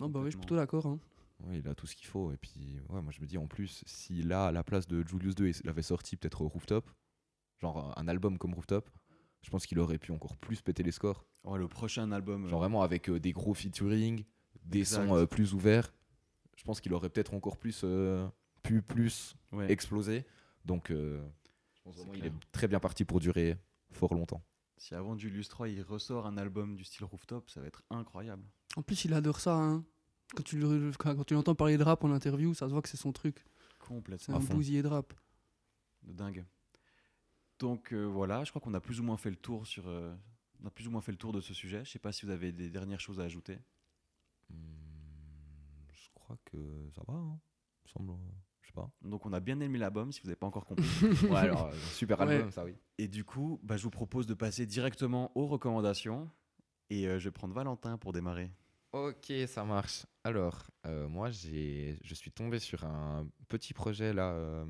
Non, 0.00 0.08
bah 0.08 0.20
ouais, 0.20 0.26
je 0.26 0.30
suis 0.30 0.38
plutôt 0.38 0.56
d'accord. 0.56 0.86
Hein. 0.86 0.98
Oui, 1.44 1.58
il 1.58 1.68
a 1.68 1.74
tout 1.74 1.86
ce 1.86 1.94
qu'il 1.96 2.06
faut. 2.06 2.32
Et 2.32 2.36
puis, 2.36 2.80
ouais, 2.88 3.00
moi 3.02 3.12
je 3.12 3.20
me 3.20 3.26
dis 3.26 3.38
en 3.38 3.46
plus, 3.46 3.82
s'il 3.86 4.32
a 4.32 4.46
à 4.46 4.52
la 4.52 4.62
place 4.64 4.86
de 4.86 5.06
Julius 5.06 5.34
2, 5.34 5.48
il 5.48 5.68
avait 5.68 5.82
sorti 5.82 6.16
peut-être 6.16 6.44
Rooftop, 6.44 6.90
genre 7.60 7.92
un 7.96 8.08
album 8.08 8.38
comme 8.38 8.54
Rooftop, 8.54 8.88
je 9.42 9.50
pense 9.50 9.66
qu'il 9.66 9.78
aurait 9.78 9.98
pu 9.98 10.10
encore 10.12 10.36
plus 10.36 10.60
péter 10.62 10.82
les 10.82 10.90
scores. 10.92 11.24
Ouais, 11.44 11.58
le 11.58 11.68
prochain 11.68 12.10
album. 12.12 12.44
euh, 12.44 12.48
Genre 12.48 12.58
vraiment 12.60 12.82
avec 12.82 13.08
euh, 13.08 13.20
des 13.20 13.32
gros 13.32 13.54
featuring, 13.54 14.24
des 14.64 14.80
Exact. 14.80 15.06
sons 15.06 15.14
euh, 15.16 15.26
plus 15.26 15.54
ouverts. 15.54 15.92
Je 16.56 16.64
pense 16.64 16.80
qu'il 16.80 16.92
aurait 16.92 17.08
peut-être 17.08 17.34
encore 17.34 17.56
plus 17.56 17.82
euh, 17.84 18.26
pu 18.64 18.82
plus 18.82 19.36
ouais. 19.52 19.70
exploser. 19.70 20.24
Donc, 20.64 20.90
euh, 20.90 21.22
je 21.74 21.82
pense 21.82 21.94
C'est 21.94 22.00
vraiment 22.02 22.12
qu'il 22.14 22.26
est 22.26 22.32
très 22.50 22.66
bien 22.66 22.80
parti 22.80 23.04
pour 23.04 23.20
durer 23.20 23.56
fort 23.92 24.12
longtemps. 24.12 24.42
Si 24.78 24.94
avant 24.94 25.16
Julius 25.16 25.48
3, 25.48 25.68
il 25.68 25.82
ressort 25.82 26.26
un 26.26 26.36
album 26.38 26.76
du 26.76 26.84
style 26.84 27.04
Rooftop, 27.04 27.50
ça 27.50 27.60
va 27.60 27.66
être 27.66 27.82
incroyable. 27.90 28.44
En 28.76 28.82
plus, 28.82 29.04
il 29.04 29.12
adore 29.12 29.40
ça. 29.40 29.54
Hein. 29.56 29.84
Quand, 30.36 30.42
tu, 30.42 30.58
le- 30.58 30.92
quand 30.98 31.14
quand 31.16 31.24
tu 31.24 31.34
l'entends 31.34 31.54
parler 31.54 31.76
de 31.78 31.82
rap 31.82 32.04
en 32.04 32.12
interview, 32.12 32.54
ça 32.54 32.66
se 32.68 32.72
voit 32.72 32.82
que 32.82 32.88
c'est 32.88 32.96
son 32.96 33.12
truc. 33.12 33.44
C'est 33.80 33.86
Complètement. 33.88 34.36
un 34.36 34.40
fond. 34.40 34.54
bousillé 34.54 34.82
de 34.82 34.88
rap. 34.88 35.12
De 36.02 36.12
dingue. 36.12 36.44
Donc 37.58 37.92
euh, 37.92 38.04
voilà, 38.04 38.44
je 38.44 38.50
crois 38.50 38.60
qu'on 38.60 38.74
a 38.74 38.80
plus 38.80 39.00
ou 39.00 39.02
moins 39.02 39.16
fait 39.16 39.30
le 39.30 39.36
tour 39.36 39.66
sur. 39.66 39.88
euh, 39.88 40.14
on 40.62 40.66
a 40.66 40.70
plus 40.70 40.86
ou 40.86 40.90
moins 40.90 41.00
fait 41.00 41.12
le 41.12 41.18
tour 41.18 41.32
de 41.32 41.40
ce 41.40 41.54
sujet. 41.54 41.84
Je 41.84 41.90
sais 41.90 41.98
pas 41.98 42.12
si 42.12 42.24
vous 42.26 42.30
avez 42.32 42.52
des 42.52 42.70
dernières 42.70 43.00
choses 43.00 43.18
à 43.20 43.24
ajouter. 43.24 43.58
Hmm, 44.50 44.54
je 45.92 46.08
crois 46.14 46.36
que 46.44 46.88
ça 46.94 47.02
va, 47.08 47.14
hein. 47.14 47.40
Il 47.84 47.88
me 47.88 48.06
semble. 48.06 48.22
Je 48.68 48.72
sais 48.72 48.74
pas. 48.86 48.90
Donc 49.02 49.24
on 49.24 49.32
a 49.32 49.40
bien 49.40 49.58
aimé 49.60 49.78
l'album, 49.78 50.12
si 50.12 50.20
vous 50.20 50.26
n'avez 50.28 50.36
pas 50.36 50.46
encore 50.46 50.66
compris. 50.66 50.84
Ouais, 51.30 51.38
alors, 51.38 51.72
super 51.92 52.20
Ouais. 52.20 52.34
album, 52.34 52.50
ça 52.50 52.64
oui. 52.64 52.74
Et 52.98 53.08
du 53.08 53.24
coup, 53.24 53.58
bah, 53.62 53.76
je 53.78 53.82
vous 53.82 53.90
propose 53.90 54.26
de 54.26 54.34
passer 54.34 54.66
directement 54.66 55.32
aux 55.34 55.46
recommandations. 55.46 56.30
Et 56.90 57.06
euh, 57.06 57.18
je 57.18 57.24
vais 57.24 57.30
prendre 57.32 57.54
Valentin 57.54 57.96
pour 57.98 58.12
démarrer. 58.12 58.50
Ok, 58.92 59.32
ça 59.46 59.64
marche. 59.64 60.06
Alors, 60.24 60.66
euh, 60.86 61.08
moi, 61.08 61.30
j'ai, 61.30 61.98
je 62.02 62.14
suis 62.14 62.30
tombé 62.30 62.58
sur 62.58 62.84
un 62.84 63.26
petit 63.48 63.72
projet 63.74 64.12
là 64.12 64.32
euh, 64.32 64.64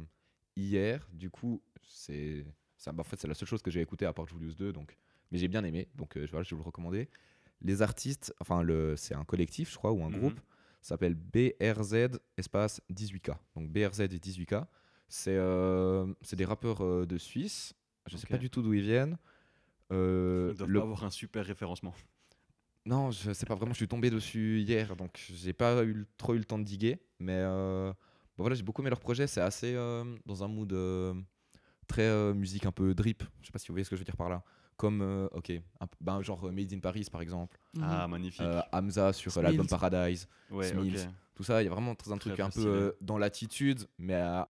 hier. 0.56 1.08
Du 1.12 1.30
coup, 1.30 1.62
c'est, 1.88 2.44
ça, 2.76 2.92
bah, 2.92 3.00
en 3.00 3.04
fait, 3.04 3.18
c'est 3.20 3.28
la 3.28 3.34
seule 3.34 3.48
chose 3.48 3.62
que 3.62 3.70
j'ai 3.70 3.80
écouté 3.80 4.04
à 4.06 4.12
part 4.12 4.26
Julius 4.26 4.56
2, 4.56 4.72
donc, 4.72 4.96
mais 5.30 5.38
j'ai 5.38 5.48
bien 5.48 5.64
aimé. 5.64 5.88
Donc, 5.94 6.16
euh, 6.16 6.26
voilà, 6.30 6.42
je 6.44 6.50
vais 6.50 6.56
vous 6.56 6.62
le 6.62 6.66
recommander. 6.66 7.08
Les 7.60 7.82
artistes, 7.82 8.32
enfin, 8.40 8.62
le, 8.62 8.96
c'est 8.96 9.14
un 9.14 9.24
collectif, 9.24 9.72
je 9.72 9.76
crois, 9.76 9.92
ou 9.92 10.02
un 10.04 10.10
Mhm. 10.10 10.18
groupe, 10.18 10.40
ça 10.88 10.94
s'appelle 10.94 11.14
BRZ 11.14 12.18
espace 12.38 12.80
18K. 12.90 13.32
Donc, 13.54 13.70
BRZ 13.70 14.00
et 14.00 14.08
18K. 14.08 14.64
C'est 15.06 15.36
euh, 15.36 16.06
c'est 16.22 16.34
des 16.36 16.46
rappeurs 16.46 16.82
euh, 16.82 17.04
de 17.04 17.18
Suisse. 17.18 17.74
Je 18.06 18.16
sais 18.16 18.24
Ok. 18.24 18.30
pas 18.30 18.38
du 18.38 18.48
tout 18.48 18.62
d'où 18.62 18.72
ils 18.72 18.80
viennent. 18.80 19.18
Euh, 19.92 20.48
Ils 20.52 20.56
doivent 20.56 20.70
le- 20.70 20.78
pas 20.80 20.84
avoir 20.86 21.04
un 21.04 21.10
super 21.10 21.44
référencement. 21.44 21.94
Non, 22.86 23.10
je 23.10 23.34
sais 23.34 23.44
pas 23.44 23.54
vraiment. 23.54 23.72
Je 23.72 23.78
suis 23.78 23.88
tombé 23.88 24.08
dessus 24.08 24.60
hier, 24.60 24.96
donc 24.96 25.20
j'ai 25.34 25.52
pas 25.52 25.84
eu 25.84 26.06
trop 26.16 26.32
eu 26.34 26.38
le 26.38 26.44
temps 26.46 26.58
de 26.58 26.64
diguer. 26.64 26.98
Mais 27.18 27.36
euh, 27.36 27.92
bon, 28.38 28.44
voilà, 28.44 28.56
j'ai 28.56 28.62
beaucoup 28.62 28.80
aimé 28.80 28.88
leur 28.88 29.00
projet. 29.00 29.26
C'est 29.26 29.42
assez 29.42 29.74
euh, 29.74 30.04
dans 30.24 30.42
un 30.42 30.48
mood 30.48 30.72
euh, 30.72 31.12
très 31.86 32.32
musique 32.32 32.64
un 32.64 32.72
peu 32.72 32.94
drip. 32.94 33.22
Je 33.42 33.46
sais 33.46 33.52
pas 33.52 33.58
si 33.58 33.68
vous 33.68 33.74
voyez 33.74 33.84
ce 33.84 33.90
que 33.90 33.96
je 33.96 34.00
veux 34.00 34.06
dire 34.06 34.16
par 34.16 34.30
là. 34.30 34.42
Comme, 34.78 35.02
euh, 35.02 35.28
ok, 35.32 35.50
un 35.80 35.86
ben, 36.00 36.22
genre 36.22 36.46
euh, 36.46 36.52
Made 36.52 36.72
in 36.72 36.78
Paris 36.78 37.06
par 37.12 37.20
exemple. 37.20 37.58
Mhm. 37.76 37.82
Ah, 37.84 38.08
magnifique. 38.08 38.40
Euh, 38.40 38.62
Hamza 38.72 39.12
sur 39.12 39.42
l'album 39.42 39.66
Paradise. 39.66 40.26
ouais, 40.50 40.68
Smills. 40.68 41.00
ok. 41.00 41.08
Tout 41.34 41.42
ça, 41.42 41.60
il 41.62 41.66
y 41.66 41.68
a 41.68 41.70
vraiment 41.70 41.94
très 41.94 42.10
un 42.12 42.16
Très, 42.16 42.30
truc 42.30 42.40
un 42.40 42.48
peu 42.50 42.64
euh, 42.66 42.92
dans 43.00 43.18
l'attitude, 43.18 43.86
mais 43.98 44.14
à- 44.14 44.48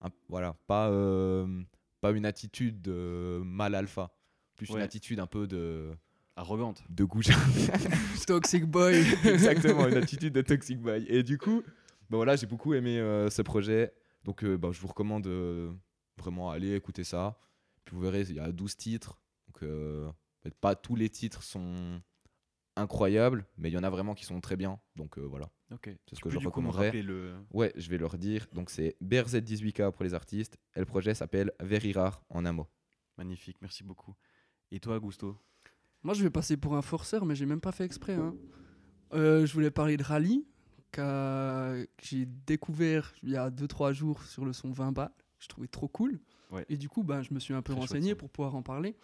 un- 0.00 0.10
voilà, 0.28 0.54
pas, 0.66 0.88
euh, 0.90 1.62
pas 2.00 2.10
une 2.12 2.24
attitude 2.26 2.80
de 2.80 3.40
mal 3.44 3.74
alpha. 3.74 4.10
Plus 4.56 4.70
une 4.70 4.78
attitude 4.80 5.20
un 5.20 5.26
peu 5.26 5.46
de, 5.46 5.90
Arrogante. 6.36 6.82
de 6.88 7.04
goujat. 7.04 7.34
Toxic 8.26 8.64
Boy. 8.64 9.04
Exactement, 9.24 9.86
une 9.88 9.96
attitude 9.96 10.32
de 10.32 10.42
Toxic 10.42 10.80
Boy. 10.80 11.04
Et 11.08 11.22
du 11.22 11.38
coup, 11.38 11.62
ben 12.10 12.16
voilà, 12.16 12.36
j'ai 12.36 12.46
beaucoup 12.46 12.72
aimé 12.74 12.98
euh, 12.98 13.28
ce 13.30 13.42
projet. 13.42 13.92
Donc, 14.24 14.42
euh, 14.44 14.56
ben, 14.56 14.72
je 14.72 14.80
vous 14.80 14.88
recommande 14.88 15.26
euh, 15.26 15.70
vraiment 16.18 16.50
aller 16.50 16.74
écouter 16.74 17.04
ça. 17.04 17.38
Puis 17.84 17.94
vous 17.94 18.02
verrez, 18.02 18.22
il 18.22 18.34
y 18.36 18.40
a 18.40 18.50
12 18.50 18.76
titres. 18.76 19.18
Donc, 19.56 19.62
euh, 19.62 20.10
peut-être 20.42 20.58
pas 20.58 20.74
tous 20.74 20.96
les 20.96 21.08
titres 21.08 21.42
sont 21.42 22.00
incroyables, 22.76 23.46
mais 23.56 23.70
il 23.70 23.72
y 23.72 23.78
en 23.78 23.82
a 23.84 23.90
vraiment 23.90 24.14
qui 24.14 24.24
sont 24.26 24.40
très 24.40 24.56
bien. 24.56 24.78
Donc, 24.96 25.18
euh, 25.18 25.22
voilà. 25.22 25.46
Ok. 25.72 25.90
C'est 26.08 26.16
ce 26.16 26.20
que 26.20 26.28
je 26.30 26.38
recommanderais. 26.38 26.92
le. 27.02 27.34
Ouais, 27.52 27.72
je 27.76 27.88
vais 27.88 27.96
leur 27.98 28.18
dire. 28.18 28.46
Donc, 28.52 28.68
c'est 28.70 28.96
BRZ18K 29.02 29.92
pour 29.92 30.04
les 30.04 30.12
artistes. 30.14 30.58
Et 30.74 30.80
le 30.80 30.84
projet 30.86 31.14
s'appelle 31.14 31.52
Very 31.60 31.92
Rare 31.92 32.22
en 32.28 32.44
un 32.44 32.52
mot. 32.52 32.66
Magnifique, 33.16 33.56
merci 33.62 33.82
beaucoup. 33.82 34.14
Et 34.70 34.78
toi, 34.78 35.00
Gusto 35.00 35.38
Moi, 36.02 36.12
je 36.14 36.22
vais 36.22 36.30
passer 36.30 36.56
pour 36.58 36.76
un 36.76 36.82
forceur, 36.82 37.24
mais 37.24 37.34
j'ai 37.34 37.46
même 37.46 37.60
pas 37.62 37.72
fait 37.72 37.84
exprès. 37.84 38.14
hein. 38.14 38.34
Euh, 39.14 39.46
je 39.46 39.52
voulais 39.54 39.70
parler 39.70 39.96
de 39.96 40.02
Rally, 40.02 40.46
qu'a- 40.92 41.76
que 41.96 42.04
j'ai 42.06 42.26
découvert 42.26 43.14
il 43.22 43.30
y 43.30 43.36
a 43.36 43.50
2-3 43.50 43.92
jours 43.92 44.22
sur 44.24 44.44
le 44.44 44.52
son 44.52 44.70
20 44.72 44.92
balles. 44.92 45.12
Je 45.38 45.48
trouvais 45.48 45.68
trop 45.68 45.88
cool. 45.88 46.20
Ouais. 46.50 46.64
Et 46.68 46.76
du 46.76 46.88
coup, 46.88 47.02
ben, 47.04 47.22
je 47.22 47.32
me 47.32 47.38
suis 47.40 47.54
un 47.54 47.62
peu 47.62 47.72
Très 47.72 47.80
renseigné 47.80 48.14
pour 48.14 48.30
pouvoir 48.30 48.54
en 48.54 48.62
parler. 48.62 48.96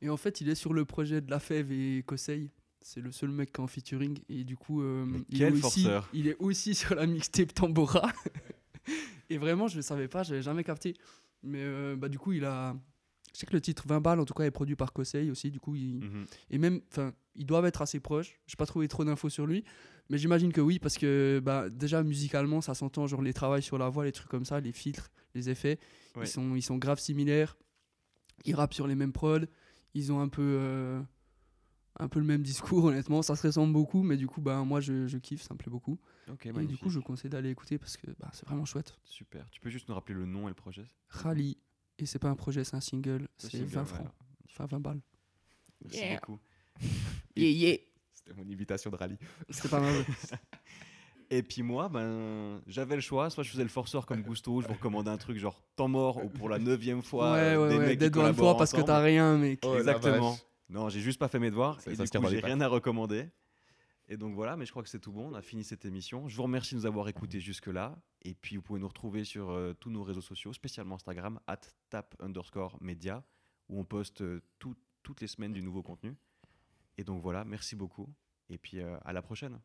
Et 0.00 0.08
en 0.10 0.16
fait, 0.16 0.40
il 0.40 0.48
est 0.48 0.54
sur 0.54 0.72
le 0.72 0.84
projet 0.84 1.20
de 1.20 1.30
La 1.30 1.40
Fève 1.40 1.72
et 1.72 2.02
Kosei. 2.06 2.50
C'est 2.80 3.00
le 3.00 3.10
seul 3.10 3.30
mec 3.30 3.52
qui 3.52 3.60
est 3.60 3.64
en 3.64 3.66
featuring. 3.66 4.18
Et 4.28 4.44
du 4.44 4.56
coup, 4.56 4.80
euh, 4.82 5.06
il, 5.28 5.42
est 5.42 5.50
aussi, 5.50 5.86
il 6.12 6.28
est 6.28 6.36
aussi 6.38 6.74
sur 6.74 6.94
la 6.94 7.06
mixtape 7.06 7.52
Tambora. 7.52 8.10
et 9.30 9.38
vraiment, 9.38 9.66
je 9.68 9.76
ne 9.76 9.82
savais 9.82 10.08
pas, 10.08 10.22
je 10.22 10.30
n'avais 10.30 10.42
jamais 10.42 10.64
capté. 10.64 10.94
Mais 11.42 11.60
euh, 11.62 11.96
bah, 11.96 12.08
du 12.08 12.18
coup, 12.18 12.32
il 12.32 12.44
a. 12.44 12.76
Je 13.34 13.40
sais 13.40 13.46
que 13.46 13.52
le 13.52 13.60
titre 13.60 13.84
20 13.86 14.00
balles, 14.00 14.20
en 14.20 14.24
tout 14.24 14.34
cas, 14.34 14.44
est 14.44 14.50
produit 14.50 14.74
par 14.74 14.92
Kosei 14.92 15.30
aussi. 15.30 15.50
Du 15.50 15.60
coup, 15.60 15.74
il, 15.76 15.98
Mhm. 16.04 16.24
et 16.50 16.58
même, 16.58 16.80
enfin, 16.90 17.12
ils 17.36 17.44
doivent 17.46 17.66
être 17.66 17.82
assez 17.82 18.00
proches. 18.00 18.38
J'ai 18.46 18.56
pas 18.56 18.66
trouvé 18.66 18.88
trop 18.88 19.04
d'infos 19.04 19.28
sur 19.28 19.46
lui, 19.46 19.64
mais 20.08 20.16
j'imagine 20.18 20.52
que 20.52 20.60
oui, 20.60 20.78
parce 20.78 20.96
que 20.96 21.40
bah, 21.44 21.68
déjà 21.68 22.02
musicalement, 22.02 22.60
ça 22.60 22.74
s'entend, 22.74 23.06
genre 23.06 23.22
les 23.22 23.34
travails 23.34 23.62
sur 23.62 23.76
la 23.78 23.88
voix, 23.90 24.04
les 24.04 24.12
trucs 24.12 24.28
comme 24.30 24.44
ça, 24.46 24.60
les 24.60 24.72
filtres, 24.72 25.10
les 25.34 25.50
effets, 25.50 25.78
Ouais. 26.16 26.24
ils, 26.24 26.28
sont, 26.28 26.54
ils 26.56 26.62
sont 26.62 26.78
grave 26.78 26.98
similaires. 26.98 27.56
Ils 28.44 28.54
rappent 28.54 28.74
sur 28.74 28.86
les 28.86 28.94
mêmes 28.94 29.12
prods, 29.12 29.44
ils 29.98 30.12
ont 30.12 30.20
un 30.20 30.28
peu, 30.28 30.42
euh, 30.42 31.02
un 31.98 32.08
peu 32.08 32.18
le 32.20 32.24
même 32.26 32.42
discours, 32.42 32.84
honnêtement. 32.84 33.22
Ça 33.22 33.36
se 33.36 33.46
ressemble 33.46 33.72
beaucoup, 33.72 34.02
mais 34.02 34.16
du 34.16 34.26
coup, 34.26 34.40
bah, 34.40 34.62
moi 34.64 34.80
je, 34.80 35.06
je 35.06 35.18
kiffe, 35.18 35.42
ça 35.42 35.54
me 35.54 35.58
plaît 35.58 35.70
beaucoup. 35.70 35.98
Et 36.44 36.66
du 36.66 36.76
coup, 36.76 36.90
je 36.90 37.00
conseille 37.00 37.30
d'aller 37.30 37.50
écouter 37.50 37.78
parce 37.78 37.96
que 37.96 38.06
bah, 38.18 38.30
c'est 38.32 38.46
vraiment 38.46 38.64
chouette. 38.64 38.98
Super. 39.04 39.48
Tu 39.50 39.60
peux 39.60 39.70
juste 39.70 39.88
nous 39.88 39.94
rappeler 39.94 40.14
le 40.14 40.26
nom 40.26 40.46
et 40.46 40.50
le 40.50 40.54
projet? 40.54 40.84
Rally, 41.08 41.58
et 41.98 42.06
c'est 42.06 42.18
pas 42.18 42.28
un 42.28 42.36
projet, 42.36 42.64
c'est 42.64 42.76
un 42.76 42.80
single, 42.80 43.22
Le 43.22 43.28
c'est 43.38 43.50
single, 43.50 43.64
20 43.66 43.82
voilà. 43.82 44.04
francs, 44.04 44.14
enfin 44.48 44.66
20 44.66 44.80
balles. 44.80 45.00
Merci 45.82 45.98
Yeah. 45.98 46.14
beaucoup. 46.20 46.38
Yeah, 47.36 47.50
yeah. 47.50 47.76
C'était 48.14 48.34
mon 48.34 48.48
imitation 48.48 48.90
de 48.90 48.96
rallye. 48.96 49.18
C'était 49.50 49.68
pas 49.68 49.80
mal. 49.80 49.94
Et 51.30 51.42
puis 51.42 51.62
moi, 51.62 51.88
ben, 51.90 52.60
j'avais 52.66 52.94
le 52.94 53.00
choix. 53.02 53.28
Soit 53.28 53.44
je 53.44 53.50
faisais 53.50 53.62
le 53.62 53.68
forceur 53.68 54.06
comme 54.06 54.22
Gusto, 54.22 54.62
je 54.62 54.66
vous 54.66 54.74
recommandais 54.74 55.10
un 55.10 55.18
truc 55.18 55.36
genre 55.38 55.62
temps 55.76 55.88
mort 55.88 56.24
ou 56.24 56.28
pour 56.30 56.48
la 56.48 56.58
neuvième 56.58 57.02
fois. 57.02 57.32
ouais, 57.34 57.38
euh, 57.40 57.62
ouais, 57.62 57.68
des 57.68 57.78
ouais, 57.78 57.86
mecs 57.88 57.98
qui 57.98 58.10
collaborent 58.10 58.36
fois 58.52 58.56
parce 58.56 58.72
que 58.72 58.80
t'as 58.80 59.00
rien, 59.02 59.36
mec. 59.36 59.60
Oh, 59.64 59.76
Exactement. 59.76 60.38
Non, 60.70 60.88
j'ai 60.88 61.00
juste 61.00 61.18
pas 61.18 61.28
fait 61.28 61.38
mes 61.38 61.50
devoirs 61.50 61.78
et 61.86 61.90
du 61.90 61.96
coup, 61.96 62.26
j'ai 62.30 62.40
rien 62.46 62.60
à 62.60 62.68
recommander. 62.68 63.28
Et 64.10 64.16
donc 64.16 64.34
voilà, 64.34 64.56
mais 64.56 64.64
je 64.64 64.70
crois 64.70 64.82
que 64.82 64.88
c'est 64.88 65.00
tout 65.00 65.12
bon. 65.12 65.28
On 65.30 65.34
a 65.34 65.42
fini 65.42 65.64
cette 65.64 65.84
émission. 65.84 66.28
Je 66.28 66.36
vous 66.36 66.42
remercie 66.44 66.74
de 66.74 66.80
nous 66.80 66.86
avoir 66.86 67.08
écoutés 67.08 67.40
jusque-là. 67.40 67.94
Et 68.22 68.32
puis 68.34 68.56
vous 68.56 68.62
pouvez 68.62 68.80
nous 68.80 68.88
retrouver 68.88 69.24
sur 69.24 69.50
euh, 69.50 69.74
tous 69.78 69.90
nos 69.90 70.02
réseaux 70.02 70.22
sociaux, 70.22 70.52
spécialement 70.54 70.94
Instagram, 70.94 71.38
at 71.46 71.60
tap 71.90 72.14
underscore 72.20 72.78
media, 72.80 73.22
où 73.68 73.78
on 73.78 73.84
poste 73.84 74.22
euh, 74.22 74.40
tout- 74.58 74.76
toutes 75.02 75.20
les 75.20 75.26
semaines 75.26 75.52
du 75.52 75.62
nouveau 75.62 75.82
contenu. 75.82 76.16
Et 76.96 77.04
donc 77.04 77.20
voilà, 77.22 77.44
merci 77.44 77.76
beaucoup. 77.76 78.08
Et 78.48 78.56
puis 78.56 78.80
euh, 78.80 78.96
à 79.04 79.12
la 79.12 79.20
prochaine. 79.20 79.60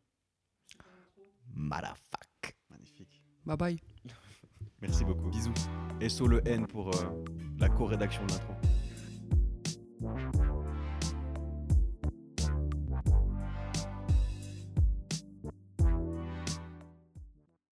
Motherfuck. 1.54 2.56
Magnifique. 2.70 3.22
Bye 3.46 3.58
bye. 3.58 3.80
Merci 4.82 5.06
beaucoup. 5.06 5.30
Bisous. 5.30 5.54
Et 6.02 6.10
sur 6.10 6.28
le 6.28 6.46
N 6.48 6.68
pour 6.68 6.90
euh, 6.90 7.24
la 7.60 7.70
co-rédaction 7.70 8.26
de 8.26 8.32
l'intro. 8.32 8.54